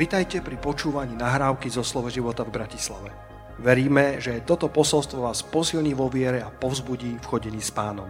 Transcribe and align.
Vitajte 0.00 0.40
pri 0.40 0.56
počúvaní 0.56 1.12
nahrávky 1.12 1.68
zo 1.68 1.84
Slovo 1.84 2.08
života 2.08 2.40
v 2.40 2.56
Bratislave. 2.56 3.12
Veríme, 3.60 4.16
že 4.16 4.40
toto 4.48 4.72
posolstvo 4.72 5.28
vás 5.28 5.44
posilní 5.44 5.92
vo 5.92 6.08
viere 6.08 6.40
a 6.40 6.48
povzbudí 6.48 7.20
v 7.20 7.28
chodení 7.28 7.60
s 7.60 7.68
pánom. 7.68 8.08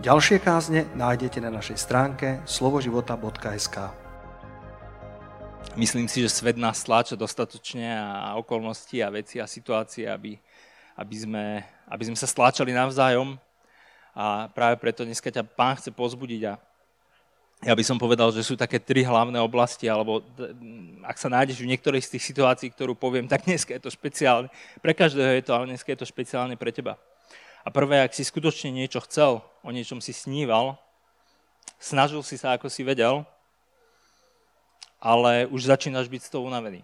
Ďalšie 0.00 0.40
kázne 0.40 0.88
nájdete 0.96 1.44
na 1.44 1.52
našej 1.52 1.76
stránke 1.76 2.40
slovoživota.sk 2.48 3.92
Myslím 5.76 6.08
si, 6.08 6.24
že 6.24 6.32
svet 6.32 6.56
nás 6.56 6.80
tláča 6.88 7.20
dostatočne 7.20 8.00
a 8.00 8.40
okolnosti 8.40 8.96
a 9.04 9.12
veci 9.12 9.36
a 9.36 9.44
situácie, 9.44 10.08
aby, 10.08 10.40
aby, 10.96 11.16
sme, 11.20 11.60
aby 11.84 12.02
sme 12.08 12.16
sa 12.16 12.24
stláčali 12.24 12.72
navzájom. 12.72 13.36
A 14.16 14.48
práve 14.56 14.80
preto 14.80 15.04
dneska 15.04 15.28
ťa 15.28 15.44
pán 15.44 15.76
chce 15.76 15.92
pozbudiť 15.92 16.48
a 16.48 16.56
ja 17.60 17.76
by 17.76 17.84
som 17.84 18.00
povedal, 18.00 18.32
že 18.32 18.40
sú 18.40 18.56
také 18.56 18.80
tri 18.80 19.04
hlavné 19.04 19.36
oblasti, 19.36 19.84
alebo 19.84 20.24
ak 21.04 21.16
sa 21.20 21.28
nájdeš 21.28 21.60
v 21.60 21.68
niektorej 21.68 22.00
z 22.00 22.16
tých 22.16 22.32
situácií, 22.32 22.72
ktorú 22.72 22.96
poviem, 22.96 23.28
tak 23.28 23.44
dneska 23.44 23.76
je 23.76 23.84
to 23.84 23.92
špeciálne. 23.92 24.48
Pre 24.80 24.92
každého 24.96 25.36
je 25.36 25.44
to, 25.44 25.52
ale 25.52 25.68
dneska 25.68 25.92
je 25.92 26.00
to 26.00 26.08
špeciálne 26.08 26.56
pre 26.56 26.72
teba. 26.72 26.96
A 27.60 27.68
prvé, 27.68 28.00
ak 28.00 28.16
si 28.16 28.24
skutočne 28.24 28.72
niečo 28.72 29.04
chcel, 29.04 29.44
o 29.60 29.68
niečom 29.68 30.00
si 30.00 30.16
sníval, 30.16 30.80
snažil 31.76 32.24
si 32.24 32.40
sa, 32.40 32.56
ako 32.56 32.72
si 32.72 32.80
vedel, 32.80 33.28
ale 34.96 35.44
už 35.52 35.68
začínaš 35.68 36.08
byť 36.08 36.20
z 36.24 36.30
toho 36.32 36.48
unavený. 36.48 36.80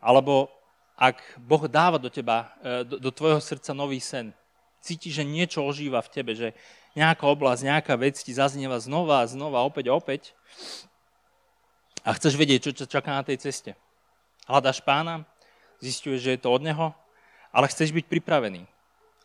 Alebo 0.00 0.48
ak 0.96 1.20
Boh 1.36 1.68
dáva 1.68 2.00
do 2.00 2.08
teba, 2.08 2.56
e, 2.64 2.88
do, 2.88 2.96
do 2.96 3.10
tvojho 3.12 3.44
srdca 3.44 3.76
nový 3.76 4.00
sen, 4.00 4.32
cítiš, 4.80 5.20
že 5.20 5.24
niečo 5.28 5.60
ožíva 5.60 6.00
v 6.00 6.12
tebe, 6.12 6.32
že 6.32 6.56
nejaká 6.96 7.24
oblasť, 7.26 7.66
nejaká 7.66 7.94
vec 7.96 8.16
ti 8.20 8.32
zaznieva 8.32 8.80
znova 8.80 9.24
a 9.24 9.28
znova, 9.28 9.64
opäť 9.64 9.90
a 9.90 9.96
opäť 9.96 10.22
a 12.08 12.14
chceš 12.16 12.40
vedieť, 12.40 12.70
čo 12.70 12.84
ťa 12.84 12.86
čaká 12.88 13.10
na 13.12 13.24
tej 13.26 13.36
ceste. 13.36 13.76
Hľadaš 14.48 14.80
pána, 14.80 15.28
zistuješ, 15.82 16.24
že 16.24 16.32
je 16.36 16.40
to 16.40 16.48
od 16.48 16.64
neho, 16.64 16.96
ale 17.52 17.68
chceš 17.68 17.92
byť 17.92 18.08
pripravený. 18.08 18.64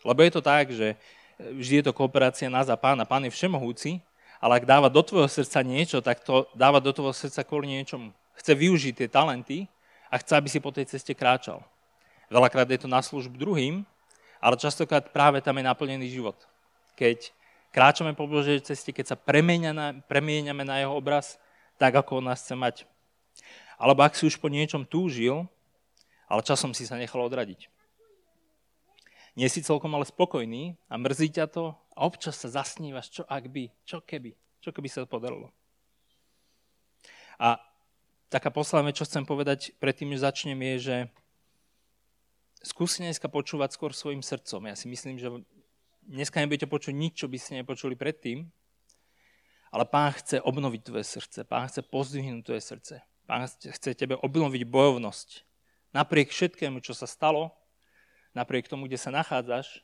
Lebo 0.03 0.19
je 0.19 0.31
to 0.35 0.41
tak, 0.43 0.67
že 0.67 0.99
vždy 1.39 1.79
je 1.79 1.85
to 1.87 1.95
kooperácia 1.95 2.51
nás 2.51 2.67
a 2.67 2.75
pána. 2.75 3.07
Pán 3.07 3.23
je 3.23 3.31
všemohúci, 3.31 4.03
ale 4.43 4.59
ak 4.59 4.67
dáva 4.67 4.91
do 4.91 4.99
tvojho 4.99 5.31
srdca 5.31 5.63
niečo, 5.63 6.03
tak 6.03 6.19
to 6.27 6.43
dáva 6.51 6.83
do 6.83 6.91
tvojho 6.91 7.15
srdca 7.15 7.47
kvôli 7.47 7.71
niečomu. 7.71 8.11
Chce 8.35 8.51
využiť 8.51 8.93
tie 8.99 9.07
talenty 9.07 9.71
a 10.11 10.19
chce, 10.19 10.35
aby 10.35 10.51
si 10.51 10.59
po 10.59 10.75
tej 10.75 10.91
ceste 10.91 11.15
kráčal. 11.15 11.63
Veľakrát 12.27 12.67
je 12.67 12.83
to 12.83 12.91
na 12.91 12.99
službu 12.99 13.39
druhým, 13.39 13.87
ale 14.43 14.59
častokrát 14.59 15.07
práve 15.15 15.39
tam 15.39 15.55
je 15.55 15.63
naplnený 15.63 16.11
život. 16.11 16.35
Keď 16.99 17.31
kráčame 17.73 18.13
po 18.13 18.29
Božej 18.29 18.61
ceste, 18.61 18.93
keď 18.93 19.05
sa 19.11 19.17
premieňame 19.17 20.63
na 20.63 20.75
jeho 20.79 20.93
obraz, 20.93 21.41
tak 21.81 21.97
ako 21.97 22.21
on 22.21 22.29
nás 22.29 22.45
chce 22.45 22.53
mať. 22.53 22.75
Alebo 23.81 24.05
ak 24.05 24.13
si 24.13 24.29
už 24.29 24.37
po 24.37 24.47
niečom 24.47 24.85
túžil, 24.85 25.49
ale 26.29 26.45
časom 26.45 26.71
si 26.71 26.85
sa 26.85 26.95
nechal 26.95 27.25
odradiť. 27.25 27.67
Nie 29.33 29.49
si 29.49 29.65
celkom 29.65 29.89
ale 29.97 30.05
spokojný 30.05 30.77
a 30.85 31.01
mrzí 31.01 31.33
ťa 31.33 31.49
to 31.49 31.73
a 31.97 31.99
občas 32.05 32.37
sa 32.37 32.53
zasnívaš, 32.53 33.09
čo 33.09 33.25
ak 33.25 33.49
by, 33.49 33.73
čo 33.81 33.97
keby, 34.05 34.37
čo 34.61 34.69
keby 34.69 34.87
sa 34.93 35.09
podarilo. 35.09 35.49
A 37.41 37.57
taká 38.29 38.53
posledná 38.53 38.93
čo 38.93 39.09
chcem 39.09 39.25
povedať 39.25 39.73
predtým, 39.81 40.13
než 40.13 40.21
začnem, 40.21 40.61
je, 40.61 40.75
že 40.77 40.97
skúsi 42.61 43.01
dneska 43.01 43.25
počúvať 43.25 43.73
skôr 43.73 43.91
svojim 43.91 44.21
srdcom. 44.21 44.69
Ja 44.69 44.77
si 44.77 44.85
myslím, 44.85 45.17
že 45.17 45.33
dneska 46.07 46.39
nebudete 46.39 46.67
počuť 46.69 46.93
nič, 46.93 47.23
čo 47.23 47.27
by 47.27 47.37
ste 47.39 47.59
nepočuli 47.61 47.95
predtým, 47.95 48.47
ale 49.73 49.85
pán 49.89 50.13
chce 50.13 50.37
obnoviť 50.43 50.81
tvoje 50.85 51.05
srdce, 51.05 51.39
pán 51.49 51.65
chce 51.65 51.81
pozdvihnúť 51.81 52.43
tvoje 52.45 52.61
srdce, 52.61 52.95
pán 53.25 53.49
chce 53.49 53.91
tebe 53.97 54.19
obnoviť 54.21 54.69
bojovnosť. 54.69 55.29
Napriek 55.93 56.29
všetkému, 56.29 56.81
čo 56.81 56.93
sa 56.93 57.09
stalo, 57.09 57.53
napriek 58.37 58.69
tomu, 58.69 58.85
kde 58.85 59.01
sa 59.01 59.09
nachádzaš, 59.09 59.81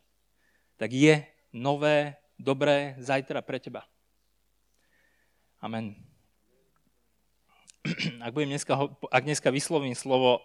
tak 0.78 0.94
je 0.94 1.26
nové, 1.54 2.18
dobré 2.38 2.98
zajtra 3.02 3.42
pre 3.42 3.58
teba. 3.58 3.86
Amen. 5.60 5.98
Ak, 8.26 8.32
budem 8.32 8.56
dneska, 8.56 8.76
ak 9.12 9.24
dneska 9.24 9.50
vyslovím 9.52 9.96
slovo 9.96 10.40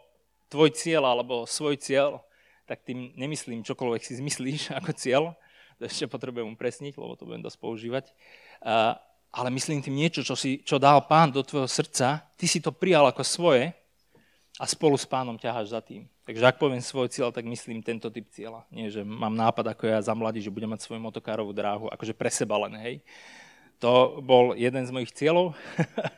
tvoj 0.51 0.75
cieľ 0.75 1.07
alebo 1.07 1.47
svoj 1.47 1.79
cieľ, 1.79 2.23
tak 2.65 2.83
tým 2.83 3.13
nemyslím 3.15 3.61
čokoľvek 3.63 4.03
si 4.03 4.17
zmyslíš 4.17 4.63
ako 4.79 4.91
cieľ, 4.97 5.25
to 5.79 5.89
ešte 5.89 6.11
potrebujem 6.11 6.55
upresniť, 6.55 6.95
lebo 6.97 7.19
to 7.19 7.27
budem 7.27 7.43
dosť 7.43 7.59
používať. 7.59 8.05
Ale 9.35 9.49
myslím 9.51 9.83
tým 9.83 9.99
niečo, 9.99 10.23
čo, 10.23 10.39
si, 10.39 10.63
čo 10.63 10.79
dal 10.79 11.03
pán 11.11 11.35
do 11.35 11.43
tvojho 11.43 11.67
srdca, 11.67 12.23
ty 12.39 12.47
si 12.47 12.63
to 12.63 12.71
prijal 12.71 13.11
ako 13.11 13.27
svoje 13.27 13.75
a 14.55 14.65
spolu 14.71 14.95
s 14.95 15.03
pánom 15.03 15.35
ťaháš 15.35 15.75
za 15.75 15.83
tým. 15.83 16.07
Takže 16.25 16.47
ak 16.47 16.63
poviem 16.63 16.79
svoj 16.79 17.11
cieľ, 17.11 17.35
tak 17.35 17.45
myslím 17.45 17.83
tento 17.83 18.09
typ 18.09 18.25
cieľa. 18.31 18.63
Nie, 18.71 18.89
že 18.89 19.03
mám 19.03 19.35
nápad 19.35 19.75
ako 19.75 19.91
ja 19.91 19.99
za 19.99 20.15
mladý, 20.15 20.41
že 20.41 20.55
budem 20.55 20.71
mať 20.71 20.87
svoju 20.87 21.03
motokárovú 21.03 21.51
dráhu, 21.51 21.91
akože 21.91 22.15
pre 22.15 22.31
seba 22.31 22.57
len, 22.65 22.79
hej. 22.81 22.95
To 23.83 24.23
bol 24.23 24.55
jeden 24.55 24.87
z 24.87 24.95
mojich 24.95 25.11
cieľov. 25.11 25.59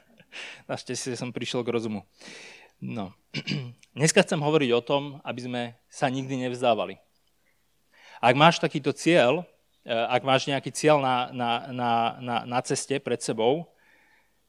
Našťastie 0.70 1.16
som 1.16 1.32
prišiel 1.32 1.64
k 1.64 1.72
rozumu. 1.72 2.04
No. 2.78 3.16
Dneska 3.96 4.20
chcem 4.20 4.38
hovoriť 4.38 4.70
o 4.76 4.84
tom, 4.84 5.02
aby 5.24 5.40
sme 5.40 5.62
sa 5.88 6.12
nikdy 6.12 6.36
nevzdávali. 6.46 7.00
Ak 8.20 8.34
máš 8.34 8.60
takýto 8.62 8.92
cieľ, 8.92 9.44
eh, 9.84 9.92
ak 9.92 10.22
máš 10.22 10.48
nejaký 10.48 10.70
cieľ 10.72 11.00
na, 11.00 11.16
na, 11.32 11.50
na, 11.72 11.90
na, 12.20 12.36
na 12.44 12.58
ceste 12.64 12.96
pred 13.00 13.20
sebou, 13.20 13.68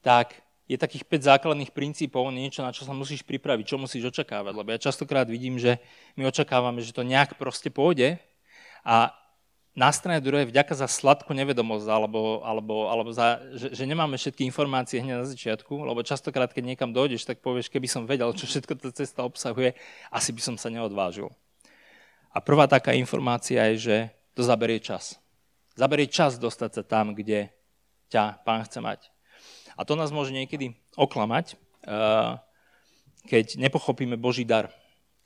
tak 0.02 0.40
je 0.68 0.76
takých 0.76 1.08
5 1.08 1.28
základných 1.32 1.72
princípov, 1.72 2.28
niečo, 2.28 2.60
na 2.60 2.76
čo 2.76 2.84
sa 2.84 2.92
musíš 2.92 3.24
pripraviť, 3.24 3.64
čo 3.64 3.80
musíš 3.80 4.12
očakávať. 4.12 4.52
Lebo 4.52 4.68
ja 4.68 4.78
častokrát 4.78 5.24
vidím, 5.24 5.56
že 5.56 5.80
my 6.20 6.28
očakávame, 6.28 6.84
že 6.84 6.92
to 6.92 7.08
nejak 7.08 7.40
proste 7.40 7.72
pôjde 7.72 8.20
a 8.84 9.16
na 9.78 9.94
strane 9.94 10.18
druhej 10.18 10.50
vďaka 10.50 10.74
za 10.74 10.90
sladkú 10.90 11.30
nevedomosť, 11.38 11.86
alebo, 11.86 12.42
alebo, 12.42 12.90
alebo 12.90 13.10
za, 13.14 13.38
že, 13.54 13.70
že 13.78 13.84
nemáme 13.86 14.18
všetky 14.18 14.42
informácie 14.42 14.98
hneď 14.98 15.22
na 15.22 15.26
začiatku, 15.30 15.70
lebo 15.70 16.02
častokrát, 16.02 16.50
keď 16.50 16.74
niekam 16.74 16.90
dojdeš, 16.90 17.22
tak 17.22 17.38
povieš, 17.38 17.70
keby 17.70 17.86
som 17.86 18.02
vedel, 18.02 18.34
čo 18.34 18.50
všetko 18.50 18.74
tá 18.74 18.90
cesta 18.90 19.22
obsahuje, 19.22 19.78
asi 20.10 20.34
by 20.34 20.42
som 20.42 20.56
sa 20.58 20.66
neodvážil. 20.66 21.30
A 22.32 22.38
prvá 22.44 22.68
taká 22.68 22.92
informácia 22.92 23.64
je, 23.72 23.76
že 23.78 23.96
to 24.36 24.44
zaberie 24.44 24.78
čas. 24.78 25.16
Zaberie 25.74 26.10
čas 26.10 26.36
dostať 26.36 26.70
sa 26.70 26.82
tam, 26.84 27.14
kde 27.16 27.50
ťa 28.12 28.42
pán 28.42 28.64
chce 28.64 28.80
mať. 28.82 29.00
A 29.78 29.86
to 29.86 29.94
nás 29.94 30.10
môže 30.10 30.34
niekedy 30.34 30.74
oklamať, 30.98 31.54
eh, 31.54 32.34
keď 33.28 33.60
nepochopíme 33.62 34.18
Boží 34.18 34.42
dar. 34.42 34.74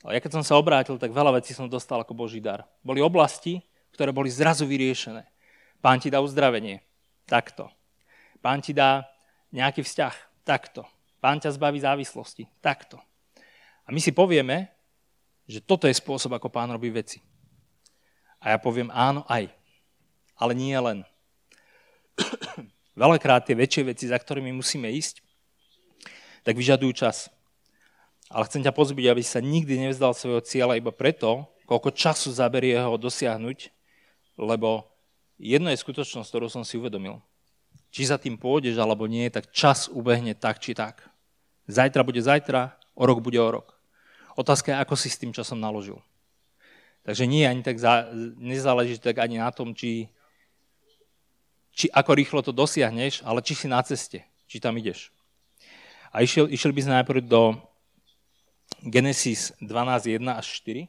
Ale 0.03 0.19
ja 0.19 0.23
keď 0.23 0.39
som 0.39 0.43
sa 0.43 0.59
obrátil, 0.59 0.99
tak 0.99 1.15
veľa 1.15 1.39
vecí 1.39 1.55
som 1.55 1.71
dostal 1.71 2.03
ako 2.03 2.13
Boží 2.13 2.43
dar. 2.43 2.67
Boli 2.83 2.99
oblasti, 2.99 3.63
ktoré 3.95 4.11
boli 4.11 4.27
zrazu 4.27 4.67
vyriešené. 4.67 5.23
Pán 5.79 6.03
ti 6.03 6.11
dá 6.11 6.19
uzdravenie. 6.19 6.83
Takto. 7.23 7.71
Pán 8.43 8.59
ti 8.59 8.75
dá 8.75 9.07
nejaký 9.55 9.79
vzťah. 9.79 10.43
Takto. 10.43 10.83
Pán 11.23 11.39
ťa 11.39 11.55
zbaví 11.55 11.79
závislosti. 11.79 12.51
Takto. 12.59 12.99
A 13.87 13.89
my 13.95 13.99
si 14.03 14.11
povieme, 14.11 14.67
že 15.47 15.59
toto 15.59 15.87
je 15.87 15.95
spôsob, 15.95 16.35
ako 16.35 16.47
pán 16.47 16.71
robí 16.71 16.87
veci. 16.89 17.19
A 18.43 18.55
ja 18.55 18.57
poviem 18.59 18.91
áno 18.91 19.23
aj. 19.27 19.47
Ale 20.35 20.51
nie 20.55 20.75
len. 20.75 21.07
Veľakrát 22.99 23.47
tie 23.47 23.57
väčšie 23.57 23.83
veci, 23.89 24.05
za 24.11 24.19
ktorými 24.19 24.51
musíme 24.53 24.91
ísť, 24.91 25.23
tak 26.43 26.59
vyžadujú 26.59 26.91
čas. 26.93 27.31
Ale 28.29 28.45
chcem 28.49 28.61
ťa 28.65 28.75
pozbyť, 28.75 29.05
aby 29.09 29.23
sa 29.23 29.39
nikdy 29.39 29.87
nevzdal 29.87 30.11
svojho 30.11 30.43
cieľa 30.43 30.77
iba 30.77 30.91
preto, 30.91 31.47
koľko 31.65 31.95
času 31.95 32.29
zaberie 32.35 32.75
ho 32.75 32.99
dosiahnuť, 32.99 33.71
lebo 34.37 34.89
jedno 35.39 35.71
je 35.71 35.79
skutočnosť, 35.79 36.29
ktorú 36.29 36.47
som 36.51 36.63
si 36.67 36.75
uvedomil. 36.77 37.23
Či 37.93 38.09
za 38.09 38.17
tým 38.17 38.37
pôjdeš 38.37 38.77
alebo 38.81 39.05
nie, 39.05 39.29
tak 39.29 39.53
čas 39.53 39.85
ubehne 39.87 40.33
tak 40.33 40.57
či 40.57 40.73
tak. 40.73 41.05
Zajtra 41.69 42.01
bude 42.01 42.19
zajtra, 42.19 42.75
o 42.97 43.03
rok 43.05 43.21
bude 43.21 43.37
o 43.37 43.49
rok. 43.49 43.72
Otázka 44.33 44.73
je, 44.73 44.81
ako 44.81 44.95
si 44.97 45.09
s 45.13 45.19
tým 45.21 45.29
časom 45.29 45.61
naložil. 45.61 46.01
Takže 47.03 47.27
nie 47.27 47.43
ani 47.43 47.61
tak 47.61 47.77
za, 47.77 48.07
nezáleží 48.39 48.97
tak 48.97 49.19
ani 49.19 49.37
na 49.37 49.51
tom, 49.51 49.75
či, 49.75 50.07
či 51.75 51.91
ako 51.91 52.11
rýchlo 52.15 52.39
to 52.39 52.55
dosiahneš, 52.55 53.21
ale 53.27 53.43
či 53.43 53.53
si 53.53 53.67
na 53.67 53.83
ceste, 53.83 54.23
či 54.47 54.57
tam 54.63 54.79
ideš. 54.79 55.11
A 56.15 56.23
išiel, 56.23 56.47
išiel 56.47 56.71
by 56.71 56.81
sme 56.81 56.97
najprv 57.01 57.21
do 57.25 57.57
Genesis 58.87 59.51
12.1 59.59 60.23
až 60.31 60.47
4, 60.63 60.87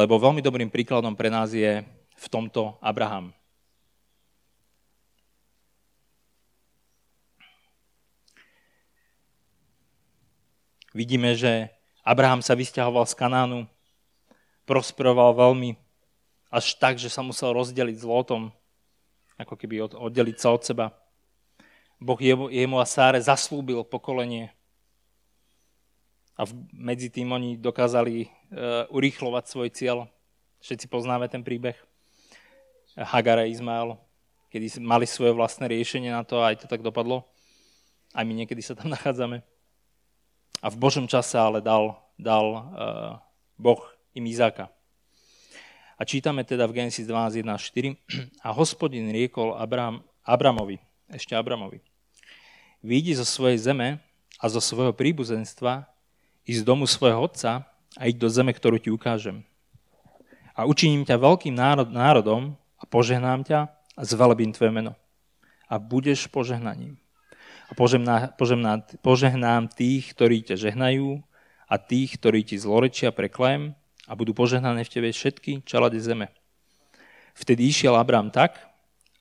lebo 0.00 0.20
veľmi 0.20 0.40
dobrým 0.40 0.68
príkladom 0.68 1.16
pre 1.16 1.32
nás 1.32 1.52
je 1.52 1.84
v 2.14 2.26
tomto 2.30 2.76
Abraham. 2.80 3.32
Vidíme, 10.94 11.34
že 11.34 11.74
Abraham 12.06 12.38
sa 12.38 12.54
vysťahoval 12.54 13.02
z 13.10 13.18
Kanánu, 13.18 13.66
prosperoval 14.62 15.34
veľmi, 15.34 15.74
až 16.54 16.78
tak, 16.78 17.02
že 17.02 17.10
sa 17.10 17.18
musel 17.18 17.50
rozdeliť 17.50 17.98
s 17.98 18.06
Lotom, 18.06 18.54
ako 19.34 19.58
keby 19.58 19.90
oddeliť 19.90 20.36
sa 20.38 20.54
od 20.54 20.62
seba. 20.62 20.94
Boh 21.98 22.20
jemu, 22.22 22.78
a 22.78 22.86
Sáre 22.86 23.18
zaslúbil 23.18 23.82
pokolenie. 23.82 24.54
A 26.38 26.46
medzi 26.70 27.10
tým 27.10 27.26
oni 27.34 27.58
dokázali 27.58 28.30
uh, 28.30 28.86
urýchlovať 28.86 29.44
svoj 29.50 29.68
cieľ. 29.74 29.98
Všetci 30.62 30.86
poznáme 30.86 31.26
ten 31.26 31.42
príbeh. 31.42 31.74
Hagar 32.94 33.42
a 33.42 33.50
Izmael, 33.50 33.98
kedy 34.54 34.78
mali 34.78 35.10
svoje 35.10 35.34
vlastné 35.34 35.66
riešenie 35.66 36.14
na 36.14 36.22
to 36.22 36.38
a 36.38 36.54
aj 36.54 36.62
to 36.62 36.66
tak 36.70 36.86
dopadlo. 36.86 37.26
Aj 38.14 38.22
my 38.22 38.30
niekedy 38.30 38.62
sa 38.62 38.78
tam 38.78 38.90
nachádzame. 38.94 39.42
A 40.64 40.72
v 40.72 40.80
Božom 40.80 41.04
čase 41.04 41.36
ale 41.36 41.60
dal, 41.60 42.00
dal 42.16 42.46
uh, 42.48 42.62
Boh 43.60 43.84
im 44.16 44.24
Izáka. 44.24 44.72
A 46.00 46.08
čítame 46.08 46.40
teda 46.40 46.64
v 46.64 46.80
Genesis 46.80 47.04
12, 47.04 47.44
1 47.44 47.52
4. 47.52 48.00
A 48.40 48.48
hospodin 48.48 49.12
riekol 49.12 49.52
Abraham, 49.60 50.00
Abramovi, 50.24 50.80
ešte 51.12 51.36
Abramovi, 51.36 51.84
vyjdi 52.80 53.12
zo 53.12 53.28
svojej 53.28 53.60
zeme 53.60 54.00
a 54.40 54.48
zo 54.48 54.58
svojho 54.58 54.96
príbuzenstva 54.96 55.84
i 56.48 56.52
z 56.56 56.64
domu 56.64 56.88
svojho 56.88 57.20
otca 57.28 57.68
a 58.00 58.02
iď 58.08 58.24
do 58.24 58.28
zeme, 58.32 58.56
ktorú 58.56 58.80
ti 58.80 58.88
ukážem. 58.88 59.44
A 60.56 60.64
učiním 60.64 61.04
ťa 61.04 61.20
veľkým 61.20 61.52
národ, 61.52 61.92
národom 61.92 62.56
a 62.80 62.88
požehnám 62.88 63.44
ťa 63.44 63.68
a 63.68 64.00
zvelebím 64.00 64.56
tvoje 64.56 64.72
meno. 64.72 64.92
A 65.68 65.76
budeš 65.76 66.24
požehnaním. 66.32 67.03
Požehná, 67.74 68.30
požehná, 68.38 68.82
požehnám 69.02 69.66
tých, 69.66 70.14
ktorí 70.14 70.46
ťa 70.46 70.70
žehnajú 70.70 71.18
a 71.66 71.74
tých, 71.74 72.16
ktorí 72.16 72.46
ti 72.46 72.54
zlorečia, 72.54 73.10
preklajem 73.10 73.74
a 74.06 74.12
budú 74.14 74.30
požehnané 74.30 74.86
v 74.86 74.92
tebe 74.92 75.08
všetky 75.10 75.66
čelade 75.66 75.98
zeme. 75.98 76.30
Vtedy 77.34 77.66
išiel 77.66 77.98
Abrám 77.98 78.30
tak, 78.30 78.62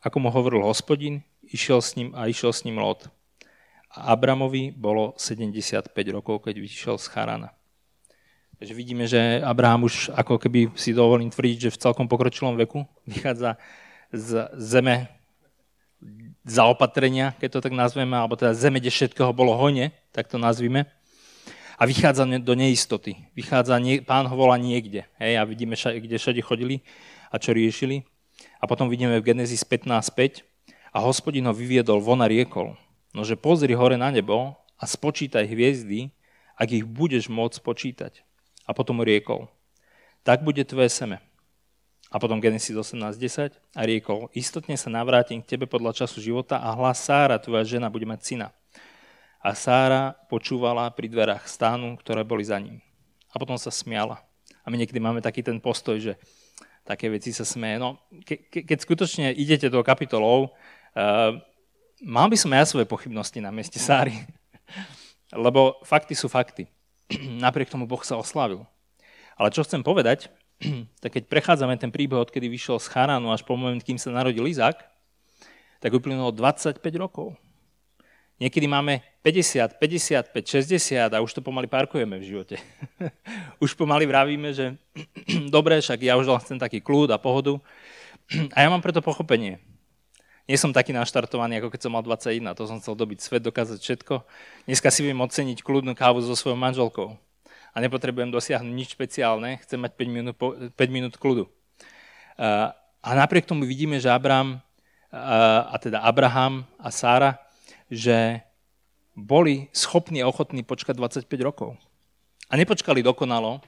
ako 0.06 0.18
mu 0.22 0.30
hovoril 0.30 0.62
hospodin, 0.62 1.26
išiel 1.50 1.82
s 1.82 1.98
ním 1.98 2.14
a 2.14 2.30
išiel 2.30 2.54
s 2.54 2.62
ním 2.62 2.78
Lot. 2.78 3.10
A 3.94 4.14
Abramovi 4.14 4.70
bolo 4.70 5.18
75 5.18 5.90
rokov, 6.14 6.46
keď 6.46 6.62
vyšiel 6.62 6.98
z 7.02 7.10
Charana. 7.10 7.50
Takže 8.62 8.74
vidíme, 8.74 9.10
že 9.10 9.42
Abraham 9.42 9.90
už, 9.90 10.14
ako 10.14 10.38
keby 10.38 10.72
si 10.78 10.94
dovolím 10.94 11.34
tvrdiť, 11.34 11.58
že 11.68 11.74
v 11.74 11.82
celkom 11.90 12.06
pokročilom 12.06 12.54
veku 12.54 12.86
vychádza 13.10 13.58
z 14.14 14.46
zeme 14.62 15.23
zaopatrenia, 16.44 17.36
keď 17.40 17.50
to 17.58 17.60
tak 17.70 17.74
nazveme, 17.74 18.16
alebo 18.18 18.36
teda 18.36 18.52
zeme, 18.54 18.84
kde 18.84 18.92
všetkého 18.92 19.32
bolo 19.32 19.56
hojne, 19.56 19.96
tak 20.12 20.28
to 20.28 20.36
nazvime 20.36 20.88
a 21.78 21.84
vychádza 21.86 22.24
do 22.40 22.54
neistoty. 22.56 23.18
Vychádza, 23.36 23.76
pán 24.06 24.24
ho 24.30 24.36
volá 24.38 24.56
niekde. 24.56 25.04
Hej, 25.18 25.36
a 25.36 25.44
vidíme, 25.44 25.76
kde 25.76 26.16
všade 26.16 26.40
chodili 26.40 26.80
a 27.28 27.36
čo 27.36 27.52
riešili. 27.52 28.08
A 28.62 28.70
potom 28.70 28.88
vidíme 28.88 29.20
v 29.20 29.34
Genesis 29.34 29.68
15.5 29.68 30.48
a 30.94 30.98
hospodin 31.04 31.44
ho 31.50 31.52
vyviedol 31.52 32.00
von 32.00 32.22
a 32.24 32.28
riekol, 32.30 32.78
nože 33.12 33.36
pozri 33.36 33.74
hore 33.76 33.98
na 33.98 34.14
nebo 34.14 34.56
a 34.78 34.84
spočítaj 34.86 35.44
hviezdy, 35.44 36.14
ak 36.56 36.70
ich 36.72 36.86
budeš 36.86 37.28
môcť 37.28 37.60
počítať. 37.60 38.14
A 38.64 38.72
potom 38.72 39.04
riekol, 39.04 39.52
tak 40.24 40.46
bude 40.46 40.64
tvoje 40.64 40.88
seme. 40.88 41.20
A 42.14 42.22
potom 42.22 42.38
Genesis 42.38 42.78
18.10 42.78 43.58
a 43.74 43.82
riekol, 43.82 44.30
istotne 44.38 44.78
sa 44.78 44.94
navrátim 44.94 45.42
k 45.42 45.58
tebe 45.58 45.66
podľa 45.66 46.06
času 46.06 46.22
života 46.22 46.62
a 46.62 46.78
hlas 46.78 47.02
Sára, 47.02 47.42
tvoja 47.42 47.66
žena, 47.66 47.90
bude 47.90 48.06
mať 48.06 48.22
syna 48.22 48.48
a 49.44 49.52
Sára 49.52 50.16
počúvala 50.32 50.88
pri 50.96 51.12
dverách 51.12 51.44
stánu, 51.52 52.00
ktoré 52.00 52.24
boli 52.24 52.48
za 52.48 52.56
ním. 52.56 52.80
A 53.28 53.36
potom 53.36 53.60
sa 53.60 53.68
smiala. 53.76 54.24
A 54.64 54.72
my 54.72 54.80
niekedy 54.80 55.04
máme 55.04 55.20
taký 55.20 55.44
ten 55.44 55.60
postoj, 55.60 56.00
že 56.00 56.16
také 56.88 57.12
veci 57.12 57.36
sa 57.36 57.44
smeje. 57.44 57.76
No, 57.76 58.00
ke, 58.24 58.40
ke, 58.48 58.64
keď 58.64 58.78
skutočne 58.80 59.36
idete 59.36 59.68
do 59.68 59.84
kapitolov, 59.84 60.56
uh, 60.96 61.36
mal 62.00 62.32
by 62.32 62.40
som 62.40 62.56
ja 62.56 62.64
svoje 62.64 62.88
pochybnosti 62.88 63.44
na 63.44 63.52
mieste 63.52 63.84
Sáry. 63.84 64.16
Lebo 65.36 65.84
fakty 65.84 66.16
sú 66.16 66.32
fakty. 66.32 66.72
Napriek 67.44 67.68
tomu 67.68 67.84
Boh 67.84 68.00
sa 68.08 68.16
oslavil. 68.16 68.64
Ale 69.36 69.52
čo 69.52 69.68
chcem 69.68 69.84
povedať, 69.84 70.32
tak 71.04 71.20
keď 71.20 71.24
prechádzame 71.28 71.76
ten 71.80 71.92
príbeh, 71.92 72.20
odkedy 72.20 72.48
vyšiel 72.48 72.80
z 72.80 72.88
Charánu 72.92 73.32
až 73.32 73.44
po 73.44 73.56
moment, 73.56 73.80
kým 73.80 74.00
sa 74.00 74.12
narodil 74.12 74.44
Izák, 74.48 74.80
tak 75.84 75.92
uplynulo 75.92 76.32
25 76.32 76.80
rokov. 76.96 77.36
Niekedy 78.42 78.66
máme 78.66 79.06
50, 79.22 79.78
55, 79.80 80.34
60 80.34 81.16
a 81.16 81.18
už 81.22 81.32
to 81.38 81.42
pomaly 81.46 81.70
parkujeme 81.70 82.18
v 82.18 82.28
živote. 82.28 82.58
už 83.64 83.78
pomaly 83.78 84.10
vravíme, 84.10 84.52
že 84.52 84.76
dobre, 85.56 85.80
však 85.80 86.00
ja 86.02 86.18
už 86.18 86.28
chcem 86.44 86.58
taký 86.58 86.82
kľud 86.82 87.14
a 87.14 87.22
pohodu. 87.22 87.60
a 88.56 88.58
ja 88.64 88.68
mám 88.68 88.82
preto 88.82 89.04
pochopenie. 89.04 89.62
Nie 90.44 90.60
som 90.60 90.76
taký 90.76 90.92
naštartovaný, 90.92 91.64
ako 91.64 91.72
keď 91.72 91.88
som 91.88 91.96
mal 91.96 92.04
21, 92.04 92.52
to 92.52 92.68
som 92.68 92.84
chcel 92.84 93.00
dobiť 93.00 93.20
svet, 93.24 93.48
dokázať 93.48 93.80
všetko. 93.80 94.28
Dneska 94.68 94.92
si 94.92 95.08
viem 95.08 95.16
oceniť 95.16 95.64
kľudnú 95.64 95.96
kávu 95.96 96.20
so 96.20 96.36
svojou 96.36 96.60
manželkou 96.60 97.16
a 97.74 97.78
nepotrebujem 97.82 98.30
dosiahnuť 98.30 98.74
nič 98.74 98.94
špeciálne, 98.94 99.58
chcem 99.66 99.82
mať 99.82 99.92
5 99.98 100.08
minút, 100.14 100.36
5 100.38 100.78
minút 100.94 101.18
kľudu. 101.18 101.50
A 103.04 103.10
napriek 103.18 103.50
tomu 103.50 103.66
vidíme, 103.66 103.98
že 103.98 104.14
Abraham, 104.14 104.62
a 105.10 105.76
teda 105.82 106.06
Abraham 106.06 106.70
a 106.78 106.94
Sára 106.94 107.44
že 107.94 108.42
boli 109.14 109.70
schopní 109.70 110.26
a 110.26 110.30
ochotní 110.30 110.66
počkať 110.66 110.98
25 110.98 111.30
rokov. 111.46 111.78
A 112.50 112.58
nepočkali 112.58 113.06
dokonalo, 113.06 113.62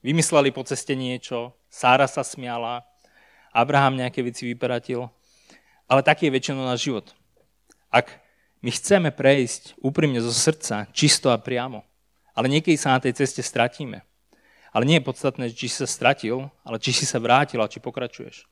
vymysleli 0.00 0.48
po 0.48 0.64
ceste 0.64 0.96
niečo, 0.96 1.52
Sára 1.68 2.08
sa 2.08 2.24
smiala, 2.24 2.84
Abraham 3.52 4.00
nejaké 4.00 4.24
veci 4.24 4.48
vyperatil, 4.48 5.12
ale 5.84 6.00
taký 6.00 6.28
je 6.28 6.34
väčšinou 6.40 6.64
náš 6.64 6.88
život. 6.88 7.12
Ak 7.92 8.08
my 8.64 8.72
chceme 8.72 9.12
prejsť 9.12 9.76
úprimne 9.84 10.24
zo 10.24 10.32
srdca, 10.32 10.88
čisto 10.96 11.28
a 11.28 11.36
priamo, 11.36 11.84
ale 12.32 12.48
niekedy 12.48 12.76
sa 12.76 12.96
na 12.96 13.00
tej 13.00 13.16
ceste 13.16 13.44
stratíme. 13.44 14.04
Ale 14.72 14.88
nie 14.88 14.96
je 15.00 15.04
podstatné, 15.04 15.52
či 15.52 15.68
si 15.68 15.76
sa 15.76 15.88
stratil, 15.88 16.48
ale 16.64 16.80
či 16.80 16.96
si 16.96 17.04
sa 17.04 17.20
vrátil 17.20 17.60
a 17.60 17.68
či 17.68 17.76
pokračuješ. 17.76 18.48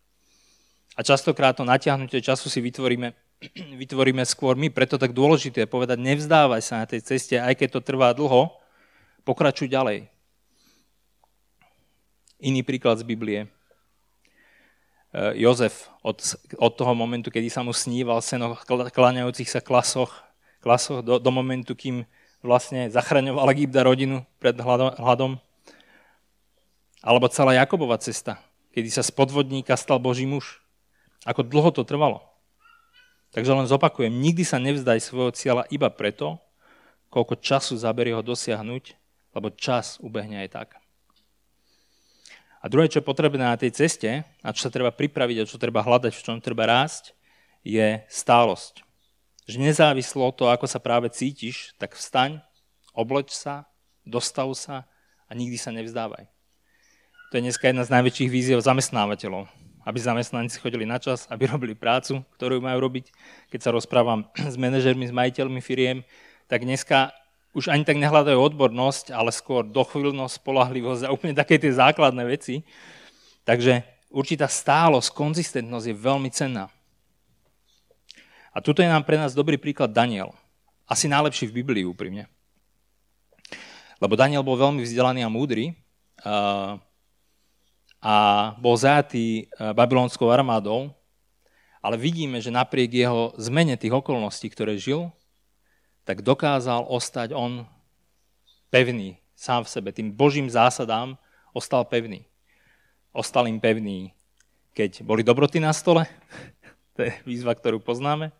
A 0.96 1.00
častokrát 1.00 1.56
to 1.56 1.64
natiahnutie 1.64 2.20
času 2.20 2.52
si 2.52 2.60
vytvoríme 2.60 3.16
vytvoríme 3.80 4.22
skôr 4.28 4.56
my. 4.56 4.68
Preto 4.68 5.00
tak 5.00 5.16
dôležité 5.16 5.64
je 5.64 5.72
povedať, 5.72 5.98
nevzdávaj 6.00 6.60
sa 6.60 6.84
na 6.84 6.86
tej 6.86 7.00
ceste, 7.04 7.40
aj 7.40 7.56
keď 7.56 7.80
to 7.80 7.80
trvá 7.80 8.12
dlho, 8.12 8.52
pokračuj 9.24 9.68
ďalej. 9.68 10.08
Iný 12.40 12.64
príklad 12.64 13.00
z 13.00 13.04
Biblie. 13.04 13.40
E, 13.44 13.48
Jozef 15.40 15.92
od, 16.00 16.20
od 16.56 16.72
toho 16.72 16.92
momentu, 16.96 17.28
kedy 17.28 17.52
sa 17.52 17.60
mu 17.60 17.72
sníval 17.72 18.24
seno 18.24 18.56
kláňajúcich 18.68 19.48
sa 19.48 19.60
klasoch, 19.60 20.12
klasoch 20.64 21.04
do, 21.04 21.20
do 21.20 21.30
momentu, 21.32 21.76
kým 21.76 22.04
vlastne 22.40 22.88
zachraňoval 22.88 23.52
Egypta 23.52 23.84
rodinu 23.84 24.24
pred 24.40 24.56
hladom. 25.00 25.40
Alebo 27.00 27.32
celá 27.32 27.56
Jakobova 27.56 27.96
cesta, 27.96 28.40
kedy 28.76 28.92
sa 28.92 29.00
z 29.00 29.12
podvodníka 29.12 29.76
stal 29.76 29.96
Boží 29.96 30.28
muž. 30.28 30.60
Ako 31.24 31.44
dlho 31.44 31.72
to 31.72 31.84
trvalo. 31.84 32.24
Takže 33.30 33.52
len 33.54 33.68
zopakujem, 33.68 34.10
nikdy 34.10 34.42
sa 34.42 34.58
nevzdaj 34.58 35.00
svojho 35.00 35.30
cieľa 35.32 35.62
iba 35.70 35.86
preto, 35.88 36.42
koľko 37.14 37.38
času 37.38 37.78
zaberie 37.78 38.14
ho 38.14 38.26
dosiahnuť, 38.26 38.84
lebo 39.38 39.54
čas 39.54 40.02
ubehne 40.02 40.42
aj 40.42 40.50
tak. 40.50 40.68
A 42.60 42.68
druhé, 42.68 42.92
čo 42.92 43.00
je 43.00 43.08
potrebné 43.08 43.40
na 43.40 43.56
tej 43.56 43.72
ceste, 43.72 44.26
a 44.44 44.48
čo 44.52 44.68
sa 44.68 44.74
treba 44.74 44.92
pripraviť 44.92 45.36
a 45.40 45.48
čo 45.48 45.56
treba 45.56 45.80
hľadať, 45.80 46.12
v 46.12 46.24
čom 46.26 46.36
treba 46.44 46.68
rásť, 46.68 47.16
je 47.64 48.04
stálosť. 48.10 48.84
Že 49.50 49.58
nezávislo 49.66 50.22
od 50.30 50.38
toho, 50.38 50.54
ako 50.54 50.70
sa 50.70 50.78
práve 50.78 51.10
cítiš, 51.10 51.74
tak 51.74 51.98
vstaň, 51.98 52.38
obleč 52.94 53.34
sa, 53.34 53.66
dostav 54.06 54.46
sa 54.54 54.86
a 55.26 55.30
nikdy 55.34 55.58
sa 55.58 55.74
nevzdávaj. 55.74 56.30
To 57.30 57.38
je 57.38 57.42
dneska 57.42 57.66
jedna 57.66 57.82
z 57.82 57.90
najväčších 57.98 58.30
víziev 58.30 58.62
zamestnávateľov 58.62 59.50
aby 59.84 59.98
zamestnanci 59.98 60.60
chodili 60.60 60.84
na 60.84 61.00
čas, 61.00 61.24
aby 61.32 61.48
robili 61.48 61.72
prácu, 61.72 62.20
ktorú 62.36 62.60
majú 62.60 62.84
robiť. 62.84 63.12
Keď 63.48 63.60
sa 63.60 63.70
rozprávam 63.72 64.28
s 64.52 64.56
manažermi, 64.60 65.08
s 65.08 65.14
majiteľmi 65.14 65.60
firiem, 65.64 66.04
tak 66.50 66.62
dneska 66.62 67.14
už 67.50 67.72
ani 67.72 67.82
tak 67.82 67.98
nehľadajú 67.98 68.38
odbornosť, 68.38 69.10
ale 69.10 69.34
skôr 69.34 69.66
dochvíľnosť, 69.66 70.38
spolahlivosť 70.38 71.02
a 71.02 71.14
úplne 71.14 71.34
také 71.34 71.58
tie 71.58 71.74
základné 71.74 72.22
veci. 72.22 72.62
Takže 73.42 73.82
určitá 74.14 74.46
stálosť, 74.46 75.10
konzistentnosť 75.10 75.86
je 75.90 75.96
veľmi 75.96 76.30
cenná. 76.30 76.70
A 78.60 78.64
tuto 78.68 78.84
je 78.84 78.92
nám 78.92 79.08
pre 79.08 79.16
nás 79.16 79.32
dobrý 79.32 79.56
príklad 79.56 79.88
Daniel. 79.88 80.36
Asi 80.84 81.08
najlepší 81.08 81.48
v 81.48 81.64
Biblii 81.64 81.88
úprimne. 81.88 82.28
Lebo 83.96 84.20
Daniel 84.20 84.44
bol 84.44 84.60
veľmi 84.60 84.84
vzdelaný 84.84 85.24
a 85.24 85.32
múdry 85.32 85.72
a 88.04 88.16
bol 88.60 88.76
zajatý 88.76 89.48
e, 89.48 89.72
babylonskou 89.72 90.28
armádou, 90.28 90.92
ale 91.80 91.96
vidíme, 91.96 92.36
že 92.36 92.52
napriek 92.52 92.92
jeho 92.92 93.32
zmene 93.40 93.80
tých 93.80 93.96
okolností, 93.96 94.52
ktoré 94.52 94.76
žil, 94.76 95.08
tak 96.04 96.20
dokázal 96.20 96.84
ostať 96.84 97.32
on 97.32 97.64
pevný 98.68 99.16
sám 99.32 99.64
v 99.64 99.72
sebe. 99.72 99.88
Tým 99.88 100.12
božím 100.12 100.52
zásadám 100.52 101.16
ostal 101.56 101.88
pevný. 101.88 102.28
Ostal 103.16 103.48
im 103.48 103.56
pevný, 103.56 104.12
keď 104.76 105.00
boli 105.00 105.24
dobroty 105.24 105.64
na 105.64 105.72
stole, 105.72 106.04
to 107.00 107.08
je 107.08 107.12
výzva, 107.24 107.56
ktorú 107.56 107.80
poznáme, 107.80 108.36